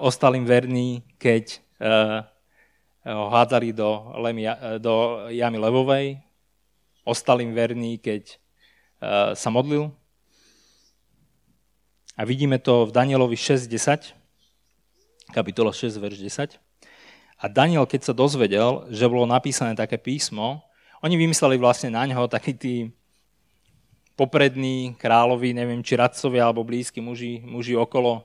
ostal 0.00 0.34
im 0.34 0.46
verný, 0.46 1.02
keď 1.18 1.60
ho 3.02 3.26
hádzali 3.30 3.74
do, 3.74 4.14
lemi, 4.22 4.46
do 4.78 5.26
jamy 5.34 5.58
levovej, 5.58 6.06
ostal 7.02 7.42
im 7.42 7.50
verný, 7.50 7.98
keď 7.98 8.38
sa 9.34 9.48
modlil. 9.50 9.90
A 12.14 12.22
vidíme 12.22 12.62
to 12.62 12.86
v 12.86 12.94
Danielovi 12.94 13.34
6.10, 13.34 14.14
kapitola 15.34 15.74
6, 15.74 15.98
verš 15.98 16.22
10. 16.22 16.60
A 17.42 17.44
Daniel, 17.50 17.88
keď 17.90 18.06
sa 18.06 18.14
dozvedel, 18.14 18.86
že 18.94 19.10
bolo 19.10 19.26
napísané 19.26 19.74
také 19.74 19.98
písmo, 19.98 20.62
oni 21.02 21.18
vymysleli 21.18 21.58
vlastne 21.58 21.90
na 21.90 22.06
ňo 22.06 22.30
takí 22.30 22.54
tí 22.54 22.94
poprední 24.14 24.94
kráľovi, 24.94 25.50
neviem, 25.50 25.82
či 25.82 25.98
radcovia 25.98 26.46
alebo 26.46 26.62
blízki 26.62 27.02
muži, 27.02 27.42
muži 27.42 27.74
okolo, 27.74 28.22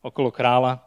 okolo 0.00 0.32
kráľa, 0.32 0.80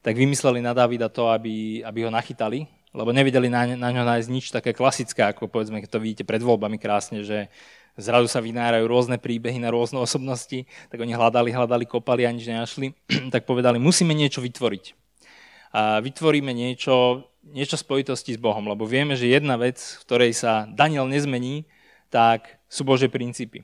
tak 0.00 0.16
vymysleli 0.16 0.64
na 0.64 0.72
Davida 0.72 1.12
to, 1.12 1.28
aby, 1.28 1.84
aby 1.84 2.08
ho 2.08 2.10
nachytali, 2.10 2.64
lebo 2.90 3.14
nevedeli 3.14 3.46
na, 3.46 3.68
na 3.76 3.88
ňo 3.92 4.02
nájsť 4.02 4.28
nič 4.32 4.46
také 4.50 4.74
klasické, 4.74 5.30
ako 5.30 5.46
povedzme, 5.46 5.78
keď 5.78 5.90
to 5.90 6.02
vidíte 6.02 6.24
pred 6.26 6.42
voľbami 6.42 6.80
krásne, 6.80 7.22
že 7.22 7.52
zrazu 7.94 8.26
sa 8.26 8.40
vynárajú 8.40 8.88
rôzne 8.88 9.20
príbehy 9.20 9.60
na 9.60 9.70
rôzne 9.70 10.00
osobnosti, 10.00 10.64
tak 10.88 10.98
oni 10.98 11.12
hľadali, 11.14 11.52
hľadali, 11.52 11.84
kopali 11.86 12.24
a 12.24 12.32
nič 12.32 12.48
nenašli, 12.48 12.96
tak 13.34 13.44
povedali, 13.44 13.76
musíme 13.78 14.16
niečo 14.16 14.40
vytvoriť. 14.40 14.96
A 15.70 16.02
vytvoríme 16.02 16.50
niečo, 16.50 17.30
niečo 17.46 17.78
spojitosti 17.78 18.34
s 18.34 18.42
Bohom, 18.42 18.66
lebo 18.66 18.82
vieme, 18.88 19.14
že 19.14 19.30
jedna 19.30 19.54
vec, 19.54 19.78
v 19.78 20.02
ktorej 20.02 20.32
sa 20.34 20.66
Daniel 20.66 21.06
nezmení, 21.06 21.70
tak 22.10 22.58
sú 22.66 22.82
Bože 22.82 23.06
princípy. 23.06 23.62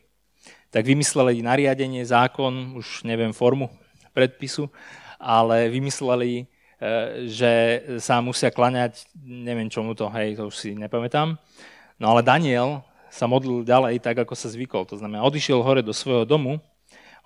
Tak 0.70 0.86
vymysleli 0.86 1.42
nariadenie, 1.42 2.06
zákon, 2.06 2.78
už 2.78 3.02
neviem 3.02 3.34
formu 3.34 3.72
predpisu, 4.16 4.72
ale 5.20 5.68
vymysleli, 5.68 6.32
e, 6.40 6.44
že 7.28 7.52
sa 8.00 8.24
musia 8.24 8.48
klaňať, 8.48 9.04
neviem 9.20 9.68
čomu 9.68 9.92
to, 9.92 10.08
hej, 10.16 10.40
to 10.40 10.48
už 10.48 10.56
si 10.56 10.72
nepamätám. 10.72 11.36
No 12.00 12.16
ale 12.16 12.24
Daniel 12.24 12.80
sa 13.12 13.28
modlil 13.28 13.64
ďalej 13.64 14.00
tak, 14.00 14.16
ako 14.24 14.32
sa 14.32 14.48
zvykol. 14.48 14.88
To 14.88 14.96
znamená, 14.96 15.20
odišiel 15.24 15.60
hore 15.60 15.84
do 15.84 15.92
svojho 15.92 16.24
domu, 16.24 16.56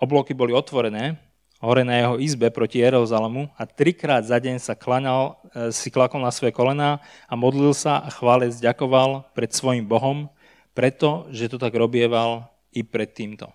obloky 0.02 0.34
boli 0.34 0.50
otvorené, 0.50 1.18
hore 1.60 1.84
na 1.84 1.94
jeho 2.00 2.14
izbe 2.16 2.48
proti 2.48 2.80
Jeruzalemu 2.80 3.52
a 3.52 3.68
trikrát 3.68 4.24
za 4.24 4.40
deň 4.40 4.56
sa 4.58 4.72
klaňal, 4.74 5.36
e, 5.52 5.70
si 5.70 5.92
klakol 5.92 6.24
na 6.24 6.32
svoje 6.32 6.56
kolená 6.56 6.98
a 7.28 7.34
modlil 7.36 7.76
sa 7.76 8.00
a 8.00 8.08
chválec 8.08 8.56
ďakoval 8.56 9.28
pred 9.36 9.52
svojim 9.52 9.84
Bohom, 9.84 10.32
preto, 10.72 11.28
že 11.28 11.52
to 11.52 11.60
tak 11.60 11.76
robieval 11.76 12.48
i 12.72 12.80
pred 12.80 13.12
týmto. 13.12 13.52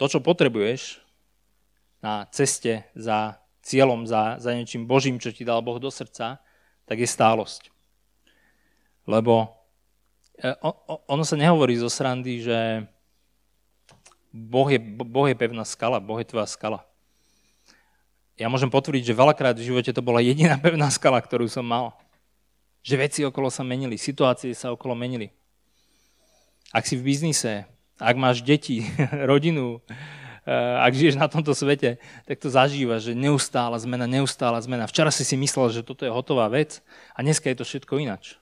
To, 0.00 0.08
čo 0.08 0.24
potrebuješ 0.24 1.05
na 2.06 2.30
ceste 2.30 2.86
za 2.94 3.42
cieľom, 3.66 4.06
za, 4.06 4.38
za 4.38 4.54
niečím 4.54 4.86
Božím, 4.86 5.18
čo 5.18 5.34
ti 5.34 5.42
dal 5.42 5.58
Boh 5.58 5.82
do 5.82 5.90
srdca, 5.90 6.38
tak 6.86 7.02
je 7.02 7.08
stálosť. 7.10 7.74
Lebo 9.10 9.50
e, 10.38 10.54
ono 11.10 11.26
sa 11.26 11.34
nehovorí 11.34 11.74
zo 11.74 11.90
srandy, 11.90 12.46
že 12.46 12.86
boh 14.30 14.70
je, 14.70 14.78
boh 15.02 15.26
je 15.26 15.34
pevná 15.34 15.66
skala, 15.66 15.98
Boh 15.98 16.22
je 16.22 16.30
tvoja 16.30 16.46
skala. 16.46 16.86
Ja 18.38 18.46
môžem 18.46 18.70
potvrdiť, 18.70 19.10
že 19.10 19.18
veľakrát 19.18 19.56
v 19.58 19.66
živote 19.66 19.90
to 19.90 20.04
bola 20.04 20.22
jediná 20.22 20.54
pevná 20.66 20.86
skala, 20.94 21.18
ktorú 21.18 21.50
som 21.50 21.66
mal. 21.66 21.98
Že 22.86 22.94
veci 23.02 23.20
okolo 23.26 23.50
sa 23.50 23.66
menili, 23.66 23.98
situácie 23.98 24.54
sa 24.54 24.70
okolo 24.70 24.94
menili. 24.94 25.34
Ak 26.70 26.86
si 26.86 26.94
v 26.94 27.10
biznise, 27.10 27.66
ak 27.98 28.14
máš 28.14 28.46
deti, 28.46 28.86
rodinu, 29.30 29.82
ak 30.46 30.94
žiješ 30.94 31.18
na 31.18 31.26
tomto 31.26 31.50
svete, 31.50 31.98
tak 32.22 32.38
to 32.38 32.46
zažívaš, 32.46 33.10
že 33.10 33.18
neustála 33.18 33.74
zmena, 33.82 34.06
neustála 34.06 34.62
zmena. 34.62 34.86
Včera 34.86 35.10
si 35.10 35.26
si 35.26 35.34
myslel, 35.34 35.74
že 35.74 35.82
toto 35.82 36.06
je 36.06 36.14
hotová 36.14 36.46
vec 36.46 36.78
a 37.18 37.26
dneska 37.26 37.50
je 37.50 37.58
to 37.58 37.64
všetko 37.66 37.98
inač. 37.98 38.38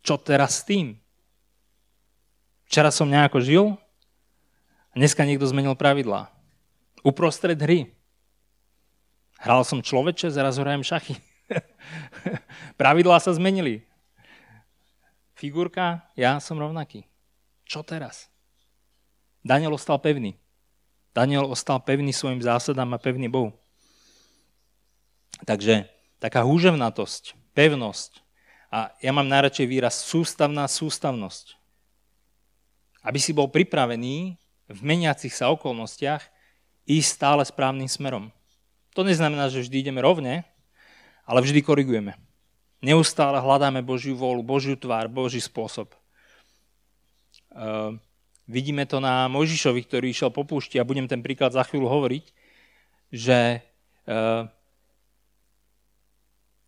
Čo 0.00 0.16
teraz 0.16 0.64
s 0.64 0.64
tým? 0.64 0.96
Včera 2.64 2.88
som 2.88 3.12
nejako 3.12 3.44
žil 3.44 3.64
a 4.90 4.94
dneska 4.96 5.28
niekto 5.28 5.44
zmenil 5.44 5.76
pravidlá. 5.76 6.32
Uprostred 7.04 7.60
hry. 7.60 7.92
Hral 9.36 9.68
som 9.68 9.84
človeče, 9.84 10.32
zaraz 10.32 10.56
hrajem 10.56 10.80
šachy. 10.80 11.20
pravidlá 12.80 13.20
sa 13.20 13.36
zmenili. 13.36 13.84
Figurka, 15.36 16.08
ja 16.16 16.40
som 16.40 16.56
rovnaký. 16.56 17.04
Čo 17.68 17.84
teraz? 17.84 18.32
Daniel 19.44 19.76
ostal 19.76 20.00
pevný. 20.00 20.40
Daniel 21.16 21.48
ostal 21.48 21.80
pevný 21.80 22.12
svojim 22.12 22.44
zásadám 22.44 22.92
a 22.92 23.00
pevný 23.00 23.32
Bohu. 23.32 23.56
Takže 25.48 25.88
taká 26.20 26.44
húževnatosť, 26.44 27.56
pevnosť 27.56 28.20
a 28.68 28.92
ja 29.00 29.16
mám 29.16 29.24
najradšej 29.24 29.64
výraz 29.64 29.96
sústavná 30.04 30.68
sústavnosť. 30.68 31.56
Aby 33.00 33.16
si 33.16 33.32
bol 33.32 33.48
pripravený 33.48 34.36
v 34.68 34.80
meniacich 34.84 35.32
sa 35.32 35.48
okolnostiach 35.56 36.20
ísť 36.84 37.08
stále 37.08 37.42
správnym 37.48 37.88
smerom. 37.88 38.28
To 38.92 39.00
neznamená, 39.00 39.48
že 39.48 39.64
vždy 39.64 39.88
ideme 39.88 40.04
rovne, 40.04 40.44
ale 41.24 41.40
vždy 41.40 41.64
korigujeme. 41.64 42.12
Neustále 42.84 43.40
hľadáme 43.40 43.80
Božiu 43.80 44.20
vôľu, 44.20 44.44
Božiu 44.44 44.76
tvár, 44.76 45.08
Boží 45.08 45.40
spôsob. 45.40 45.96
Ehm, 47.56 48.04
Vidíme 48.46 48.86
to 48.86 49.02
na 49.02 49.26
Mojžišovi, 49.26 49.82
ktorý 49.82 50.14
išiel 50.14 50.30
po 50.30 50.46
púšti 50.46 50.78
a 50.78 50.86
budem 50.86 51.10
ten 51.10 51.18
príklad 51.18 51.50
za 51.50 51.66
chvíľu 51.66 51.90
hovoriť, 51.90 52.24
že 53.10 53.58
eh, 53.58 54.42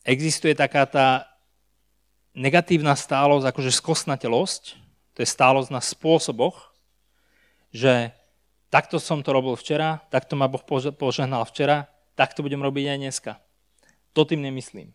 existuje 0.02 0.58
taká 0.58 0.90
tá 0.90 1.30
negatívna 2.34 2.98
stálosť, 2.98 3.46
akože 3.46 3.70
skosnatelosť, 3.70 4.62
to 5.14 5.18
je 5.22 5.28
stálosť 5.28 5.70
na 5.70 5.78
spôsoboch, 5.78 6.74
že 7.70 8.10
takto 8.74 8.98
som 8.98 9.22
to 9.22 9.30
robil 9.30 9.54
včera, 9.54 10.02
takto 10.10 10.34
ma 10.34 10.50
Boh 10.50 10.62
požehnal 10.98 11.46
včera, 11.46 11.86
takto 12.18 12.42
budem 12.42 12.58
robiť 12.58 12.84
aj 12.90 12.98
dneska. 12.98 13.32
To 14.18 14.26
tým 14.26 14.42
nemyslím. 14.42 14.90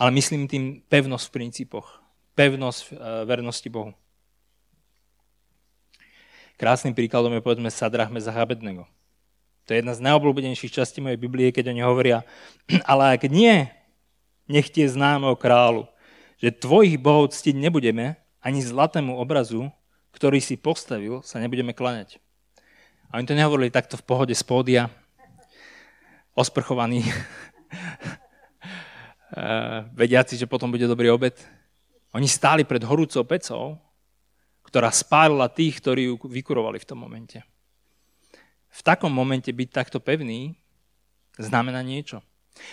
Ale 0.00 0.10
myslím 0.16 0.48
tým 0.48 0.80
pevnosť 0.88 1.28
v 1.28 1.34
princípoch, 1.36 2.00
pevnosť 2.32 2.80
v 2.80 2.88
eh, 2.88 3.00
vernosti 3.28 3.68
Bohu. 3.68 3.92
Krásnym 6.56 6.96
príkladom 6.96 7.36
je 7.36 7.44
povedzme 7.44 7.68
Sadrach 7.68 8.08
Mezach. 8.08 8.48
To 9.66 9.74
je 9.74 9.78
jedna 9.84 9.92
z 9.92 10.00
najobľúbenejších 10.00 10.72
častí 10.72 11.04
mojej 11.04 11.20
Biblie, 11.20 11.52
keď 11.52 11.68
oni 11.68 11.84
hovoria, 11.84 12.24
ale 12.90 13.20
ak 13.20 13.28
nie, 13.28 13.68
nech 14.48 14.72
tie 14.72 14.88
známe 14.88 15.28
o 15.28 15.36
kráľu, 15.36 15.84
že 16.40 16.56
tvojich 16.56 16.96
bohov 16.96 17.36
ctiť 17.36 17.52
nebudeme, 17.52 18.16
ani 18.40 18.64
zlatému 18.64 19.20
obrazu, 19.20 19.68
ktorý 20.16 20.40
si 20.40 20.56
postavil, 20.56 21.20
sa 21.20 21.42
nebudeme 21.42 21.76
klaňať. 21.76 22.16
A 23.12 23.20
oni 23.20 23.26
to 23.28 23.36
nehovorili 23.36 23.68
takto 23.68 24.00
v 24.00 24.06
pohode 24.06 24.32
z 24.32 24.40
pódia, 24.46 24.88
osprchovaní, 26.32 27.04
eh, 29.36 29.84
vediaci, 29.92 30.40
že 30.40 30.48
potom 30.48 30.72
bude 30.72 30.88
dobrý 30.88 31.12
obed. 31.12 31.36
Oni 32.16 32.30
stáli 32.30 32.64
pred 32.64 32.80
horúcou 32.80 33.28
pecou 33.28 33.76
ktorá 34.66 34.90
spálila 34.90 35.46
tých, 35.46 35.78
ktorí 35.78 36.10
ju 36.10 36.14
vykurovali 36.18 36.82
v 36.82 36.88
tom 36.88 36.98
momente. 36.98 37.40
V 38.68 38.80
takom 38.82 39.08
momente 39.08 39.48
byť 39.48 39.68
takto 39.72 39.98
pevný 40.02 40.58
znamená 41.38 41.80
niečo. 41.80 42.20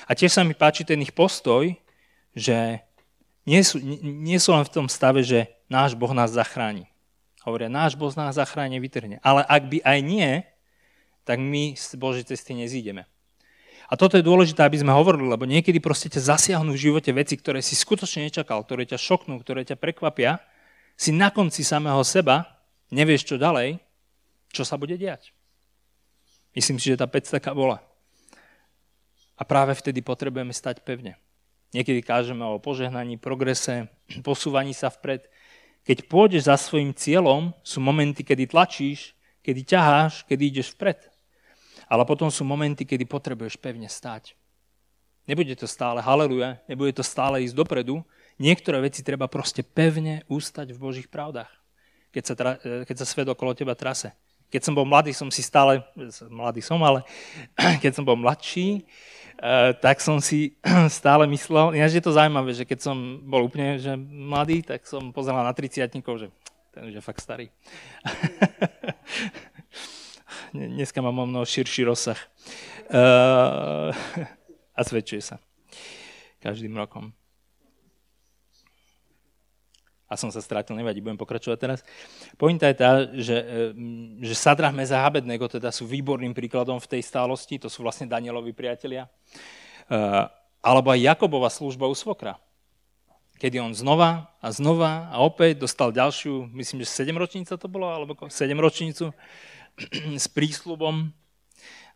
A 0.09 0.17
tiež 0.17 0.33
sa 0.33 0.43
mi 0.43 0.57
páči 0.57 0.83
ten 0.83 0.99
ich 0.99 1.13
postoj, 1.15 1.69
že 2.33 2.81
nie 3.45 3.61
sú, 3.61 3.79
nie 4.03 4.39
sú 4.39 4.55
len 4.55 4.63
v 4.65 4.73
tom 4.73 4.87
stave, 4.87 5.21
že 5.21 5.47
náš 5.67 5.93
Boh 5.93 6.11
nás 6.15 6.31
zachráni. 6.31 6.87
Hovoria, 7.43 7.67
náš 7.67 7.99
Boh 7.99 8.11
nás 8.15 8.39
zachráni, 8.39 8.79
vytrhne. 8.79 9.19
Ale 9.19 9.43
ak 9.43 9.63
by 9.67 9.77
aj 9.83 9.99
nie, 9.99 10.29
tak 11.27 11.39
my 11.39 11.75
z 11.75 11.95
Božej 11.99 12.23
cesty 12.27 12.55
nezídeme. 12.55 13.07
A 13.91 13.99
toto 13.99 14.15
je 14.15 14.23
dôležité, 14.23 14.63
aby 14.63 14.79
sme 14.79 14.95
hovorili, 14.95 15.27
lebo 15.27 15.43
niekedy 15.43 15.83
proste 15.83 16.07
ťa 16.07 16.35
zasiahnu 16.35 16.71
v 16.71 16.83
živote 16.87 17.11
veci, 17.11 17.35
ktoré 17.35 17.59
si 17.59 17.75
skutočne 17.75 18.31
nečakal, 18.31 18.63
ktoré 18.63 18.87
ťa 18.87 18.95
šoknú, 18.95 19.35
ktoré 19.43 19.67
ťa 19.67 19.75
prekvapia 19.75 20.39
si 20.97 21.11
na 21.11 21.33
konci 21.33 21.65
samého 21.65 22.01
seba, 22.05 22.45
nevieš 22.93 23.33
čo 23.33 23.35
ďalej, 23.41 23.81
čo 24.53 24.61
sa 24.61 24.77
bude 24.77 24.93
diať. 24.97 25.33
Myslím 26.53 26.77
si, 26.77 26.93
že 26.93 27.01
tá 27.01 27.09
pec 27.09 27.25
taká 27.25 27.51
bola. 27.51 27.81
A 29.33 29.41
práve 29.41 29.73
vtedy 29.73 30.05
potrebujeme 30.05 30.53
stať 30.53 30.85
pevne. 30.85 31.17
Niekedy 31.73 32.05
kážeme 32.05 32.45
o 32.45 32.61
požehnaní, 32.61 33.17
progrese, 33.17 33.89
posúvaní 34.27 34.77
sa 34.77 34.93
vpred. 34.93 35.25
Keď 35.83 36.07
pôjdeš 36.07 36.47
za 36.47 36.55
svojim 36.55 36.93
cieľom, 36.93 37.51
sú 37.65 37.81
momenty, 37.81 38.23
kedy 38.23 38.47
tlačíš, 38.47 39.17
kedy 39.43 39.67
ťaháš, 39.67 40.23
kedy 40.29 40.43
ideš 40.53 40.77
vpred. 40.77 41.01
Ale 41.89 42.07
potom 42.07 42.31
sú 42.31 42.47
momenty, 42.47 42.87
kedy 42.87 43.03
potrebuješ 43.03 43.59
pevne 43.59 43.91
stáť. 43.91 44.37
Nebude 45.27 45.55
to 45.55 45.67
stále 45.67 45.99
haleluja, 45.99 46.59
nebude 46.67 46.95
to 46.95 47.03
stále 47.03 47.43
ísť 47.43 47.55
dopredu, 47.55 48.03
Niektoré 48.41 48.81
veci 48.81 49.05
treba 49.05 49.29
proste 49.29 49.61
pevne 49.61 50.25
ústať 50.25 50.73
v 50.73 50.81
Božích 50.81 51.05
pravdách, 51.05 51.49
keď 52.09 52.23
sa, 52.25 52.33
tra, 52.33 52.51
e, 52.61 52.81
keď 52.85 52.95
sa 52.97 53.05
svet 53.05 53.29
okolo 53.29 53.53
teba 53.53 53.77
trase. 53.77 54.09
Keď 54.49 54.69
som 54.69 54.73
bol 54.77 54.85
mladý, 54.85 55.13
som 55.13 55.33
si 55.33 55.41
stále, 55.41 55.81
mladý 56.29 56.61
som, 56.61 56.77
ale 56.81 57.01
keď 57.83 57.91
som 57.97 58.05
bol 58.05 58.13
mladší, 58.13 58.85
uh, 59.41 59.73
tak 59.81 59.97
som 59.97 60.21
si 60.21 60.53
stále 61.01 61.25
myslel, 61.25 61.73
ináč 61.73 61.97
je 61.97 62.05
to 62.05 62.13
zaujímavé, 62.13 62.53
že 62.53 62.61
keď 62.61 62.85
som 62.85 63.17
bol 63.25 63.49
úplne 63.49 63.81
že 63.81 63.97
mladý, 63.97 64.61
tak 64.61 64.85
som 64.85 65.09
pozeral 65.09 65.41
na 65.41 65.57
30 65.57 65.89
že 65.89 66.27
ten 66.69 66.81
už 66.85 66.93
je 66.93 67.01
fakt 67.01 67.21
starý. 67.21 67.49
Dneska 70.53 71.01
mám 71.01 71.17
o 71.17 71.25
mnoho 71.25 71.49
širší 71.49 71.89
rozsah. 71.89 72.17
Uh, 72.93 73.89
a 74.77 74.81
zväčšuje 74.85 75.21
sa 75.21 75.41
každým 76.41 76.77
rokom 76.77 77.13
a 80.13 80.19
som 80.19 80.29
sa 80.29 80.37
strátil, 80.45 80.77
nevadí, 80.77 81.01
budem 81.01 81.17
pokračovať 81.17 81.57
teraz. 81.57 81.79
Pointa 82.37 82.69
je 82.69 82.75
tá, 82.77 82.91
že, 83.17 83.37
e, 83.41 83.57
že 84.21 84.37
Sadrach, 84.37 84.69
Meza 84.69 85.01
a 85.01 85.09
Abednego 85.09 85.49
teda 85.49 85.73
sú 85.73 85.89
výborným 85.89 86.37
príkladom 86.37 86.77
v 86.77 86.85
tej 86.85 87.01
stálosti, 87.01 87.57
to 87.57 87.65
sú 87.65 87.81
vlastne 87.81 88.05
Danielovi 88.05 88.53
priatelia. 88.53 89.09
E, 89.89 89.97
alebo 90.61 90.93
aj 90.93 91.01
Jakobova 91.01 91.49
služba 91.49 91.89
u 91.89 91.97
svokra, 91.97 92.37
kedy 93.41 93.57
on 93.57 93.73
znova 93.73 94.29
a 94.37 94.53
znova 94.53 95.09
a 95.09 95.19
opäť 95.25 95.65
dostal 95.65 95.89
ďalšiu, 95.89 96.53
myslím, 96.53 96.85
že 96.85 96.93
7 96.93 97.11
ročnica 97.17 97.57
to 97.57 97.65
bolo, 97.65 97.89
alebo 97.89 98.13
7 98.13 98.29
ročnicu 98.61 99.09
s 100.23 100.29
prísľubom. 100.29 101.09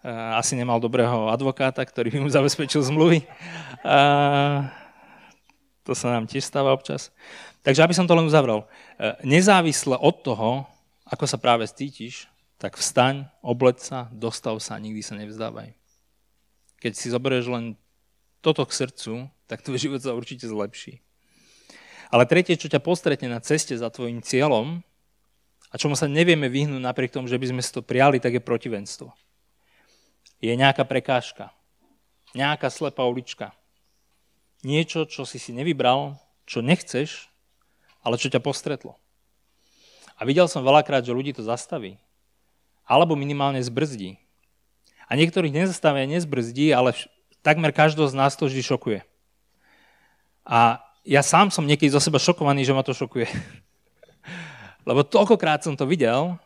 E, 0.02 0.10
asi 0.34 0.58
nemal 0.58 0.82
dobrého 0.82 1.30
advokáta, 1.30 1.86
ktorý 1.86 2.18
by 2.18 2.20
mu 2.26 2.30
zabezpečil 2.34 2.82
zmluvy. 2.82 3.22
To 5.88 5.96
sa 5.96 6.12
nám 6.12 6.28
tiež 6.28 6.44
stáva 6.44 6.76
občas. 6.76 7.16
Takže 7.64 7.80
aby 7.80 7.96
som 7.96 8.04
to 8.04 8.12
len 8.12 8.28
uzavral. 8.28 8.68
E, 9.00 9.16
nezávisle 9.24 9.96
od 9.96 10.20
toho, 10.20 10.68
ako 11.08 11.24
sa 11.24 11.40
práve 11.40 11.64
cítiš, 11.64 12.28
tak 12.60 12.76
vstaň, 12.76 13.32
obleď 13.40 13.80
sa, 13.80 14.00
dostav 14.12 14.60
sa, 14.60 14.76
nikdy 14.76 15.00
sa 15.00 15.16
nevzdávaj. 15.16 15.72
Keď 16.84 16.92
si 16.92 17.08
zoberieš 17.08 17.48
len 17.48 17.80
toto 18.44 18.68
k 18.68 18.76
srdcu, 18.76 19.32
tak 19.48 19.64
tvoj 19.64 19.80
život 19.80 20.04
sa 20.04 20.12
určite 20.12 20.44
zlepší. 20.44 21.00
Ale 22.12 22.28
tretie, 22.28 22.60
čo 22.60 22.68
ťa 22.68 22.84
postretne 22.84 23.32
na 23.32 23.40
ceste 23.40 23.76
za 23.76 23.88
tvojim 23.88 24.20
cieľom 24.20 24.84
a 25.72 25.76
čomu 25.76 25.96
sa 25.96 26.08
nevieme 26.08 26.52
vyhnúť 26.52 26.84
napriek 26.84 27.16
tomu, 27.16 27.32
že 27.32 27.40
by 27.40 27.56
sme 27.56 27.62
si 27.64 27.72
to 27.72 27.84
prijali, 27.84 28.20
tak 28.20 28.36
je 28.36 28.44
protivenstvo. 28.44 29.12
Je 30.44 30.52
nejaká 30.52 30.84
prekážka, 30.84 31.52
nejaká 32.36 32.68
slepá 32.72 33.04
ulička, 33.04 33.57
niečo, 34.66 35.06
čo 35.06 35.28
si 35.28 35.38
si 35.38 35.54
nevybral, 35.54 36.18
čo 36.48 36.64
nechceš, 36.64 37.30
ale 38.02 38.16
čo 38.16 38.32
ťa 38.32 38.40
postretlo. 38.40 38.96
A 40.18 40.26
videl 40.26 40.50
som 40.50 40.66
veľakrát, 40.66 41.06
že 41.06 41.14
ľudí 41.14 41.36
to 41.36 41.46
zastaví. 41.46 42.02
Alebo 42.88 43.14
minimálne 43.14 43.62
zbrzdí. 43.62 44.18
A 45.08 45.14
niektorých 45.14 45.54
nezastaví 45.54 46.02
a 46.02 46.10
nezbrzdí, 46.10 46.74
ale 46.74 46.98
takmer 47.46 47.70
každého 47.76 48.10
z 48.10 48.18
nás 48.18 48.34
to 48.34 48.50
vždy 48.50 48.64
šokuje. 48.64 49.00
A 50.48 50.82
ja 51.04 51.22
sám 51.22 51.52
som 51.54 51.68
niekedy 51.68 51.92
zo 51.92 52.02
seba 52.02 52.18
šokovaný, 52.18 52.64
že 52.66 52.76
ma 52.76 52.82
to 52.82 52.96
šokuje. 52.96 53.28
Lebo 54.88 55.04
toľkokrát 55.04 55.64
som 55.64 55.76
to 55.76 55.84
videl, 55.84 56.40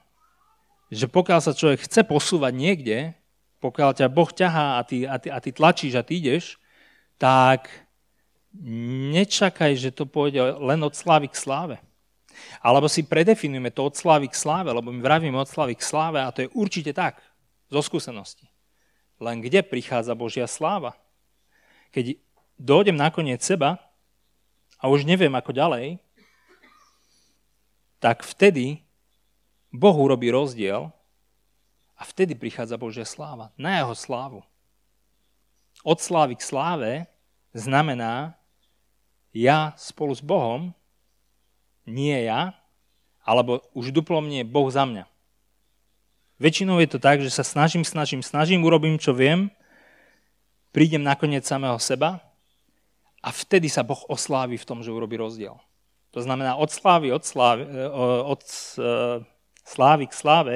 že 0.91 1.07
pokiaľ 1.07 1.39
sa 1.39 1.55
človek 1.55 1.87
chce 1.87 2.03
posúvať 2.03 2.53
niekde, 2.53 2.97
pokiaľ 3.63 3.95
ťa 3.95 4.07
Boh 4.11 4.27
ťahá 4.27 4.77
a 4.77 4.81
ty, 4.83 5.05
a, 5.05 5.15
ty, 5.21 5.29
a 5.29 5.37
ty 5.39 5.49
tlačíš 5.53 5.93
a 5.95 6.03
ty 6.03 6.19
ideš, 6.19 6.57
tak 7.21 7.69
nečakaj, 8.59 9.79
že 9.79 9.95
to 9.95 10.03
pôjde 10.03 10.39
len 10.59 10.81
od 10.83 10.91
slávy 10.91 11.31
k 11.31 11.39
sláve. 11.39 11.77
Alebo 12.59 12.87
si 12.87 13.03
predefinujeme 13.03 13.71
to 13.71 13.87
od 13.87 13.95
slávy 13.95 14.27
k 14.31 14.35
sláve, 14.35 14.71
lebo 14.71 14.91
my 14.91 14.99
vravíme 14.99 15.35
od 15.35 15.47
slávy 15.47 15.75
k 15.75 15.83
sláve 15.83 16.19
a 16.19 16.31
to 16.31 16.47
je 16.47 16.53
určite 16.55 16.91
tak, 16.91 17.19
zo 17.71 17.79
skúsenosti. 17.79 18.47
Len 19.21 19.39
kde 19.39 19.63
prichádza 19.63 20.17
Božia 20.17 20.49
sláva? 20.49 20.97
Keď 21.93 22.17
dojdem 22.57 22.95
nakoniec 22.95 23.43
seba 23.43 23.79
a 24.79 24.89
už 24.89 25.05
neviem 25.05 25.31
ako 25.35 25.51
ďalej, 25.53 26.01
tak 28.01 28.25
vtedy 28.25 28.81
Boh 29.69 29.93
urobí 29.93 30.33
rozdiel 30.33 30.89
a 31.93 32.01
vtedy 32.01 32.33
prichádza 32.33 32.81
Božia 32.81 33.05
sláva, 33.05 33.53
na 33.55 33.77
jeho 33.77 33.93
slávu. 33.93 34.41
Od 35.85 36.01
slávy 36.01 36.33
k 36.33 36.43
sláve 36.43 36.91
znamená, 37.53 38.40
ja 39.31 39.75
spolu 39.79 40.15
s 40.15 40.23
Bohom, 40.23 40.75
nie 41.87 42.15
ja, 42.23 42.55
alebo 43.23 43.63
už 43.75 43.95
duplom 43.95 44.27
Boh 44.47 44.67
za 44.69 44.83
mňa. 44.85 45.05
Väčšinou 46.41 46.81
je 46.81 46.89
to 46.89 46.97
tak, 46.97 47.21
že 47.21 47.29
sa 47.29 47.45
snažím, 47.45 47.85
snažím, 47.85 48.25
snažím, 48.25 48.65
urobím, 48.65 48.97
čo 48.97 49.13
viem, 49.13 49.53
prídem 50.73 51.05
nakoniec 51.05 51.45
samého 51.45 51.77
seba 51.77 52.17
a 53.21 53.29
vtedy 53.29 53.69
sa 53.69 53.85
Boh 53.85 54.01
oslávi 54.09 54.57
v 54.57 54.65
tom, 54.65 54.81
že 54.81 54.89
urobí 54.89 55.21
rozdiel. 55.21 55.53
To 56.11 56.19
znamená 56.19 56.57
od 56.57 56.73
slávy, 56.73 57.13
od, 57.13 57.23
slávy, 57.23 57.63
e, 57.69 57.87
od 58.25 58.41
e, 58.43 58.89
slávy 59.63 60.09
k 60.09 60.17
sláve, 60.17 60.55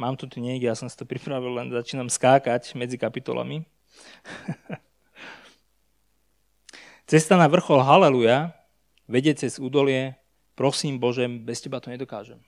mám 0.00 0.16
tu 0.16 0.26
niekde, 0.40 0.66
ja 0.66 0.74
som 0.74 0.88
si 0.88 0.96
to 0.96 1.04
pripravil, 1.12 1.52
len 1.52 1.68
začínam 1.68 2.08
skákať 2.08 2.72
medzi 2.74 2.96
kapitolami. 2.96 3.62
Cesta 7.10 7.34
na 7.34 7.50
vrchol 7.50 7.82
Haleluja 7.82 8.54
vedie 9.10 9.34
cez 9.34 9.58
údolie, 9.58 10.14
prosím 10.54 11.02
Bože, 11.02 11.26
bez 11.26 11.58
teba 11.58 11.82
to 11.82 11.90
nedokážem. 11.90 12.38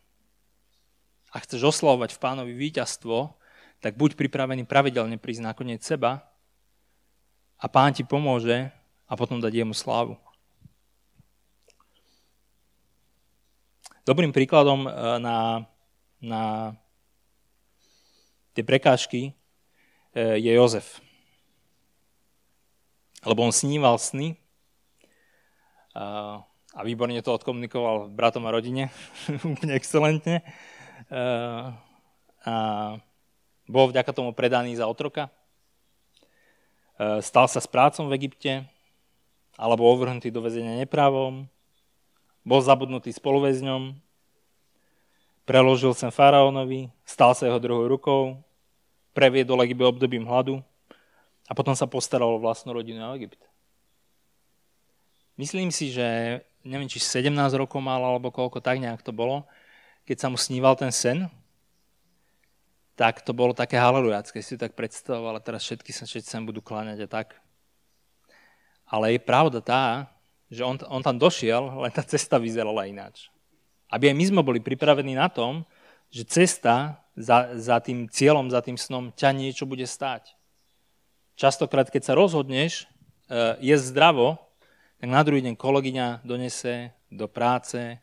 A 1.34 1.42
chceš 1.42 1.74
oslavovať 1.74 2.14
v 2.14 2.22
pánovi 2.22 2.54
víťazstvo, 2.54 3.34
tak 3.82 3.98
buď 3.98 4.14
pripravený 4.14 4.62
pravidelne 4.62 5.18
prísť 5.18 5.42
nakoniec 5.42 5.82
seba 5.82 6.30
a 7.58 7.66
pán 7.66 7.90
ti 7.90 8.06
pomôže 8.06 8.70
a 9.10 9.18
potom 9.18 9.42
dať 9.42 9.50
jemu 9.50 9.74
slávu. 9.74 10.14
Dobrým 14.06 14.30
príkladom 14.30 14.86
e, 14.86 14.90
na, 15.18 15.66
na 16.22 16.42
tie 18.54 18.62
prekážky 18.62 19.34
e, 20.14 20.38
je 20.38 20.54
Jozef. 20.54 21.02
Lebo 23.26 23.42
on 23.42 23.50
sníval 23.50 23.98
sny 23.98 24.38
a 25.92 26.80
výborne 26.80 27.20
to 27.20 27.36
odkomunikoval 27.36 28.08
bratom 28.08 28.48
a 28.48 28.54
rodine, 28.54 28.88
úplne 29.48 29.76
excelentne. 29.76 30.40
A 32.42 32.54
bol 33.68 33.84
vďaka 33.92 34.10
tomu 34.16 34.32
predaný 34.32 34.76
za 34.76 34.88
otroka. 34.88 35.28
Stal 37.20 37.46
sa 37.48 37.60
s 37.60 37.68
prácom 37.68 38.08
v 38.08 38.16
Egypte, 38.20 38.64
alebo 39.60 39.86
ovrhnutý 39.86 40.32
do 40.32 40.40
väzenia 40.40 40.80
neprávom. 40.80 41.46
Bol 42.42 42.60
zabudnutý 42.64 43.12
spoluväzňom. 43.12 43.94
Preložil 45.42 45.92
sem 45.98 46.10
faraónovi, 46.14 46.88
stal 47.02 47.34
sa 47.34 47.50
jeho 47.50 47.58
druhou 47.58 47.90
rukou, 47.90 48.38
previedol 49.10 49.66
Egypt 49.66 49.82
obdobím 49.82 50.22
hladu 50.22 50.62
a 51.50 51.52
potom 51.52 51.74
sa 51.74 51.90
postaral 51.90 52.38
o 52.38 52.38
vlastnú 52.38 52.70
rodinu 52.70 53.02
a 53.02 53.18
Egypt. 53.18 53.51
Myslím 55.42 55.74
si, 55.74 55.90
že 55.90 56.38
neviem, 56.62 56.86
či 56.86 57.02
17 57.02 57.34
rokov 57.58 57.82
mal, 57.82 57.98
alebo 57.98 58.30
koľko, 58.30 58.62
tak 58.62 58.78
nejak 58.78 59.02
to 59.02 59.10
bolo, 59.10 59.42
keď 60.06 60.16
sa 60.22 60.30
mu 60.30 60.38
sníval 60.38 60.78
ten 60.78 60.94
sen, 60.94 61.26
tak 62.94 63.26
to 63.26 63.34
bolo 63.34 63.50
také 63.50 63.74
halelujácké, 63.74 64.38
si 64.38 64.54
to 64.54 64.70
tak 64.70 64.78
predstavoval, 64.78 65.34
ale 65.34 65.42
teraz 65.42 65.66
všetky 65.66 65.90
sa 65.90 66.06
všetci 66.06 66.30
sem 66.30 66.46
budú 66.46 66.62
kláňať 66.62 67.02
a 67.02 67.08
tak. 67.10 67.42
Ale 68.86 69.18
je 69.18 69.26
pravda 69.26 69.58
tá, 69.58 70.14
že 70.46 70.62
on, 70.62 70.78
on 70.86 71.02
tam 71.02 71.18
došiel, 71.18 71.82
len 71.82 71.90
tá 71.90 72.06
cesta 72.06 72.38
vyzerala 72.38 72.86
ináč. 72.86 73.26
Aby 73.90 74.14
aj 74.14 74.16
my 74.22 74.24
sme 74.30 74.46
boli 74.46 74.62
pripravení 74.62 75.18
na 75.18 75.26
tom, 75.26 75.66
že 76.06 76.22
cesta 76.22 77.02
za, 77.18 77.58
za 77.58 77.82
tým 77.82 78.06
cieľom, 78.06 78.46
za 78.46 78.62
tým 78.62 78.78
snom 78.78 79.10
ťa 79.10 79.34
niečo 79.34 79.66
bude 79.66 79.90
stáť. 79.90 80.38
Častokrát, 81.34 81.90
keď 81.90 82.06
sa 82.06 82.14
rozhodneš 82.14 82.86
jesť 83.58 83.90
zdravo, 83.90 84.51
tak 85.02 85.10
na 85.10 85.26
druhý 85.26 85.42
deň 85.42 85.58
kolegyňa 85.58 86.22
donese 86.22 86.94
do 87.10 87.26
práce 87.26 87.98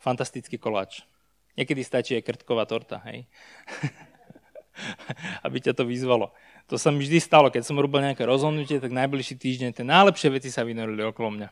fantastický 0.00 0.56
koláč. 0.56 1.04
Niekedy 1.52 1.84
stačí 1.84 2.16
aj 2.16 2.24
krtková 2.24 2.64
torta, 2.64 2.96
hej? 3.04 3.28
Aby 5.44 5.60
ťa 5.60 5.76
to 5.76 5.84
vyzvalo. 5.84 6.32
To 6.72 6.80
sa 6.80 6.88
mi 6.88 7.04
vždy 7.04 7.20
stalo, 7.20 7.52
keď 7.52 7.68
som 7.68 7.76
robil 7.76 8.00
nejaké 8.00 8.24
rozhodnutie, 8.24 8.80
tak 8.80 8.88
najbližší 8.96 9.36
týždeň 9.36 9.76
tie 9.76 9.84
najlepšie 9.84 10.32
veci 10.32 10.48
sa 10.48 10.64
vynorili 10.64 11.04
okolo 11.04 11.28
mňa. 11.36 11.48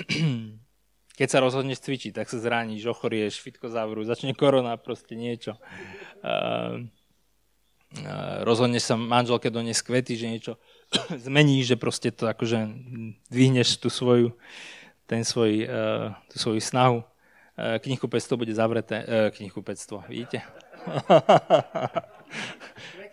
keď 1.20 1.28
sa 1.28 1.44
rozhodneš 1.44 1.84
cvičiť, 1.84 2.16
tak 2.16 2.32
sa 2.32 2.40
zraníš, 2.40 2.88
ochorieš, 2.88 3.36
fitko 3.36 3.68
zavru, 3.68 4.00
začne 4.08 4.32
korona, 4.32 4.80
proste 4.80 5.12
niečo. 5.12 5.60
rozhodneš 8.48 8.88
sa 8.88 8.96
manželke 8.96 9.52
doniesť 9.52 9.92
kvety, 9.92 10.16
že 10.16 10.26
niečo 10.32 10.52
zmení, 11.28 11.64
že 11.64 11.76
proste 11.76 12.10
to 12.10 12.26
akože 12.26 12.68
dvihneš 13.30 13.76
tú 13.78 13.90
svoju, 13.90 14.32
ten 15.04 15.24
svoj, 15.24 15.68
uh, 15.68 16.14
tú 16.32 16.38
svoju 16.38 16.60
snahu. 16.60 17.04
knihkupectvo 17.54 18.34
bude 18.34 18.50
zavreté. 18.50 19.06
Knihkupectvo, 19.36 20.02
vidíte? 20.10 20.42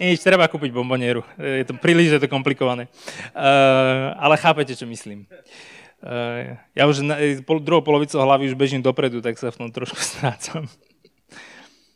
Nič, 0.02 0.26
treba 0.26 0.50
kúpiť 0.50 0.74
bombonieru. 0.74 1.22
Je 1.38 1.62
to 1.62 1.78
príliš, 1.78 2.18
je 2.18 2.26
to 2.26 2.30
komplikované. 2.32 2.90
Ale 4.18 4.34
chápete, 4.34 4.74
čo 4.74 4.90
myslím. 4.90 5.30
Ja 6.74 6.90
už 6.90 7.06
na, 7.06 7.22
druhou 7.62 7.86
polovicu 7.86 8.18
hlavy 8.18 8.50
už 8.50 8.58
bežím 8.58 8.82
dopredu, 8.82 9.22
tak 9.22 9.38
sa 9.38 9.54
v 9.54 9.62
tom 9.62 9.70
trošku 9.70 10.02
strácam. 10.18 10.66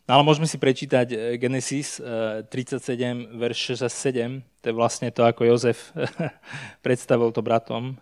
No 0.06 0.14
ale 0.14 0.22
môžeme 0.22 0.46
si 0.46 0.54
prečítať 0.54 1.06
eh, 1.10 1.18
Genesis 1.34 1.98
37, 1.98 1.98
eh, 1.98 3.26
verš 3.34 3.82
6 3.82 3.86
a 3.86 3.90
7. 3.90 4.38
To 4.62 4.64
je 4.70 4.74
vlastne 4.74 5.10
to, 5.10 5.26
ako 5.26 5.42
Jozef 5.42 5.90
predstavil 6.86 7.34
to 7.34 7.42
bratom 7.42 7.98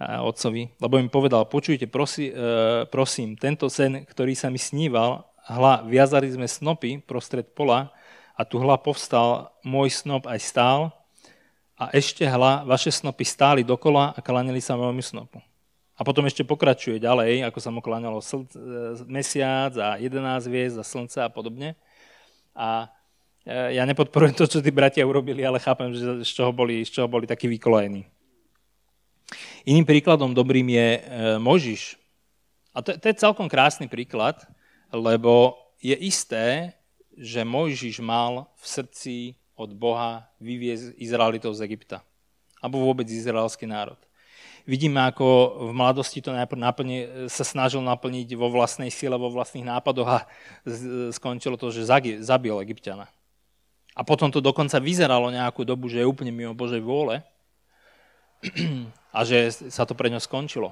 a 0.00 0.26
otcovi. 0.26 0.74
Lebo 0.82 0.98
im 0.98 1.06
povedal, 1.06 1.46
počujte, 1.46 1.86
prosi, 1.86 2.34
eh, 2.34 2.82
prosím, 2.90 3.38
tento 3.38 3.70
sen, 3.70 4.02
ktorý 4.02 4.34
sa 4.34 4.50
mi 4.50 4.58
sníval, 4.58 5.22
hla, 5.46 5.86
viazali 5.86 6.26
sme 6.34 6.50
snopy 6.50 7.06
prostred 7.06 7.46
pola 7.54 7.94
a 8.34 8.42
tu 8.42 8.58
hla 8.58 8.74
povstal, 8.74 9.54
môj 9.62 9.94
snop 9.94 10.26
aj 10.26 10.40
stál 10.42 10.80
a 11.78 11.94
ešte 11.94 12.26
hla, 12.26 12.66
vaše 12.66 12.90
snopy 12.90 13.22
stáli 13.22 13.62
dokola 13.62 14.16
a 14.16 14.18
klanili 14.18 14.58
sa 14.58 14.74
môjmu 14.74 15.04
snopu. 15.04 15.38
A 16.00 16.04
potom 16.06 16.24
ešte 16.24 16.48
pokračuje 16.48 16.96
ďalej, 16.96 17.44
ako 17.44 17.60
sa 17.60 17.68
mu 17.68 17.84
kláňalo 17.84 18.24
e, 18.24 18.44
mesiac 19.04 19.76
a 19.76 20.00
11 20.00 20.48
hviezd 20.48 20.80
a 20.80 20.84
slnce 20.84 21.20
a 21.20 21.28
podobne. 21.28 21.76
A 22.56 22.88
e, 23.44 23.76
ja 23.76 23.84
nepodporujem 23.84 24.32
to, 24.32 24.48
čo 24.48 24.64
tí 24.64 24.72
bratia 24.72 25.04
urobili, 25.04 25.44
ale 25.44 25.60
chápem, 25.60 25.92
že 25.92 26.24
z 26.24 26.30
čoho 26.32 26.56
boli, 26.56 26.80
z 26.88 26.90
čoho 26.96 27.04
boli 27.04 27.28
takí 27.28 27.52
vykolejení. 27.52 28.08
Iným 29.68 29.84
príkladom 29.84 30.32
dobrým 30.32 30.72
je 30.72 30.88
e, 30.96 31.00
Možiš. 31.36 32.00
A 32.72 32.80
to, 32.80 32.96
to 32.96 33.04
je 33.12 33.20
celkom 33.20 33.44
krásny 33.44 33.84
príklad, 33.84 34.40
lebo 34.88 35.60
je 35.84 36.00
isté, 36.00 36.72
že 37.12 37.44
Mojžiš 37.44 38.00
mal 38.00 38.48
v 38.56 38.64
srdci 38.64 39.16
od 39.52 39.76
Boha 39.76 40.32
vyviezť 40.40 40.96
Izraelitov 40.96 41.52
z 41.60 41.68
Egypta. 41.68 42.00
Alebo 42.64 42.80
vôbec 42.88 43.04
izraelský 43.04 43.68
národ. 43.68 44.00
Vidíme, 44.70 45.02
ako 45.02 45.26
v 45.66 45.72
mladosti 45.74 46.22
to 46.22 46.30
najprv 46.30 46.62
naplni, 46.62 46.98
sa 47.26 47.42
snažil 47.42 47.82
naplniť 47.82 48.38
vo 48.38 48.54
vlastnej 48.54 48.86
sile, 48.86 49.18
vo 49.18 49.26
vlastných 49.26 49.66
nápadoch 49.66 50.06
a 50.06 50.18
skončilo 51.10 51.58
to, 51.58 51.74
že 51.74 51.90
zabil 52.22 52.54
Egyptiana. 52.62 53.10
A 53.98 54.06
potom 54.06 54.30
to 54.30 54.38
dokonca 54.38 54.78
vyzeralo 54.78 55.34
nejakú 55.34 55.66
dobu, 55.66 55.90
že 55.90 55.98
je 55.98 56.06
úplne 56.06 56.30
mimo 56.30 56.54
Božej 56.54 56.78
vôle 56.78 57.26
a 59.16 59.26
že 59.26 59.50
sa 59.74 59.82
to 59.82 59.98
pre 59.98 60.06
ňo 60.06 60.22
skončilo. 60.22 60.70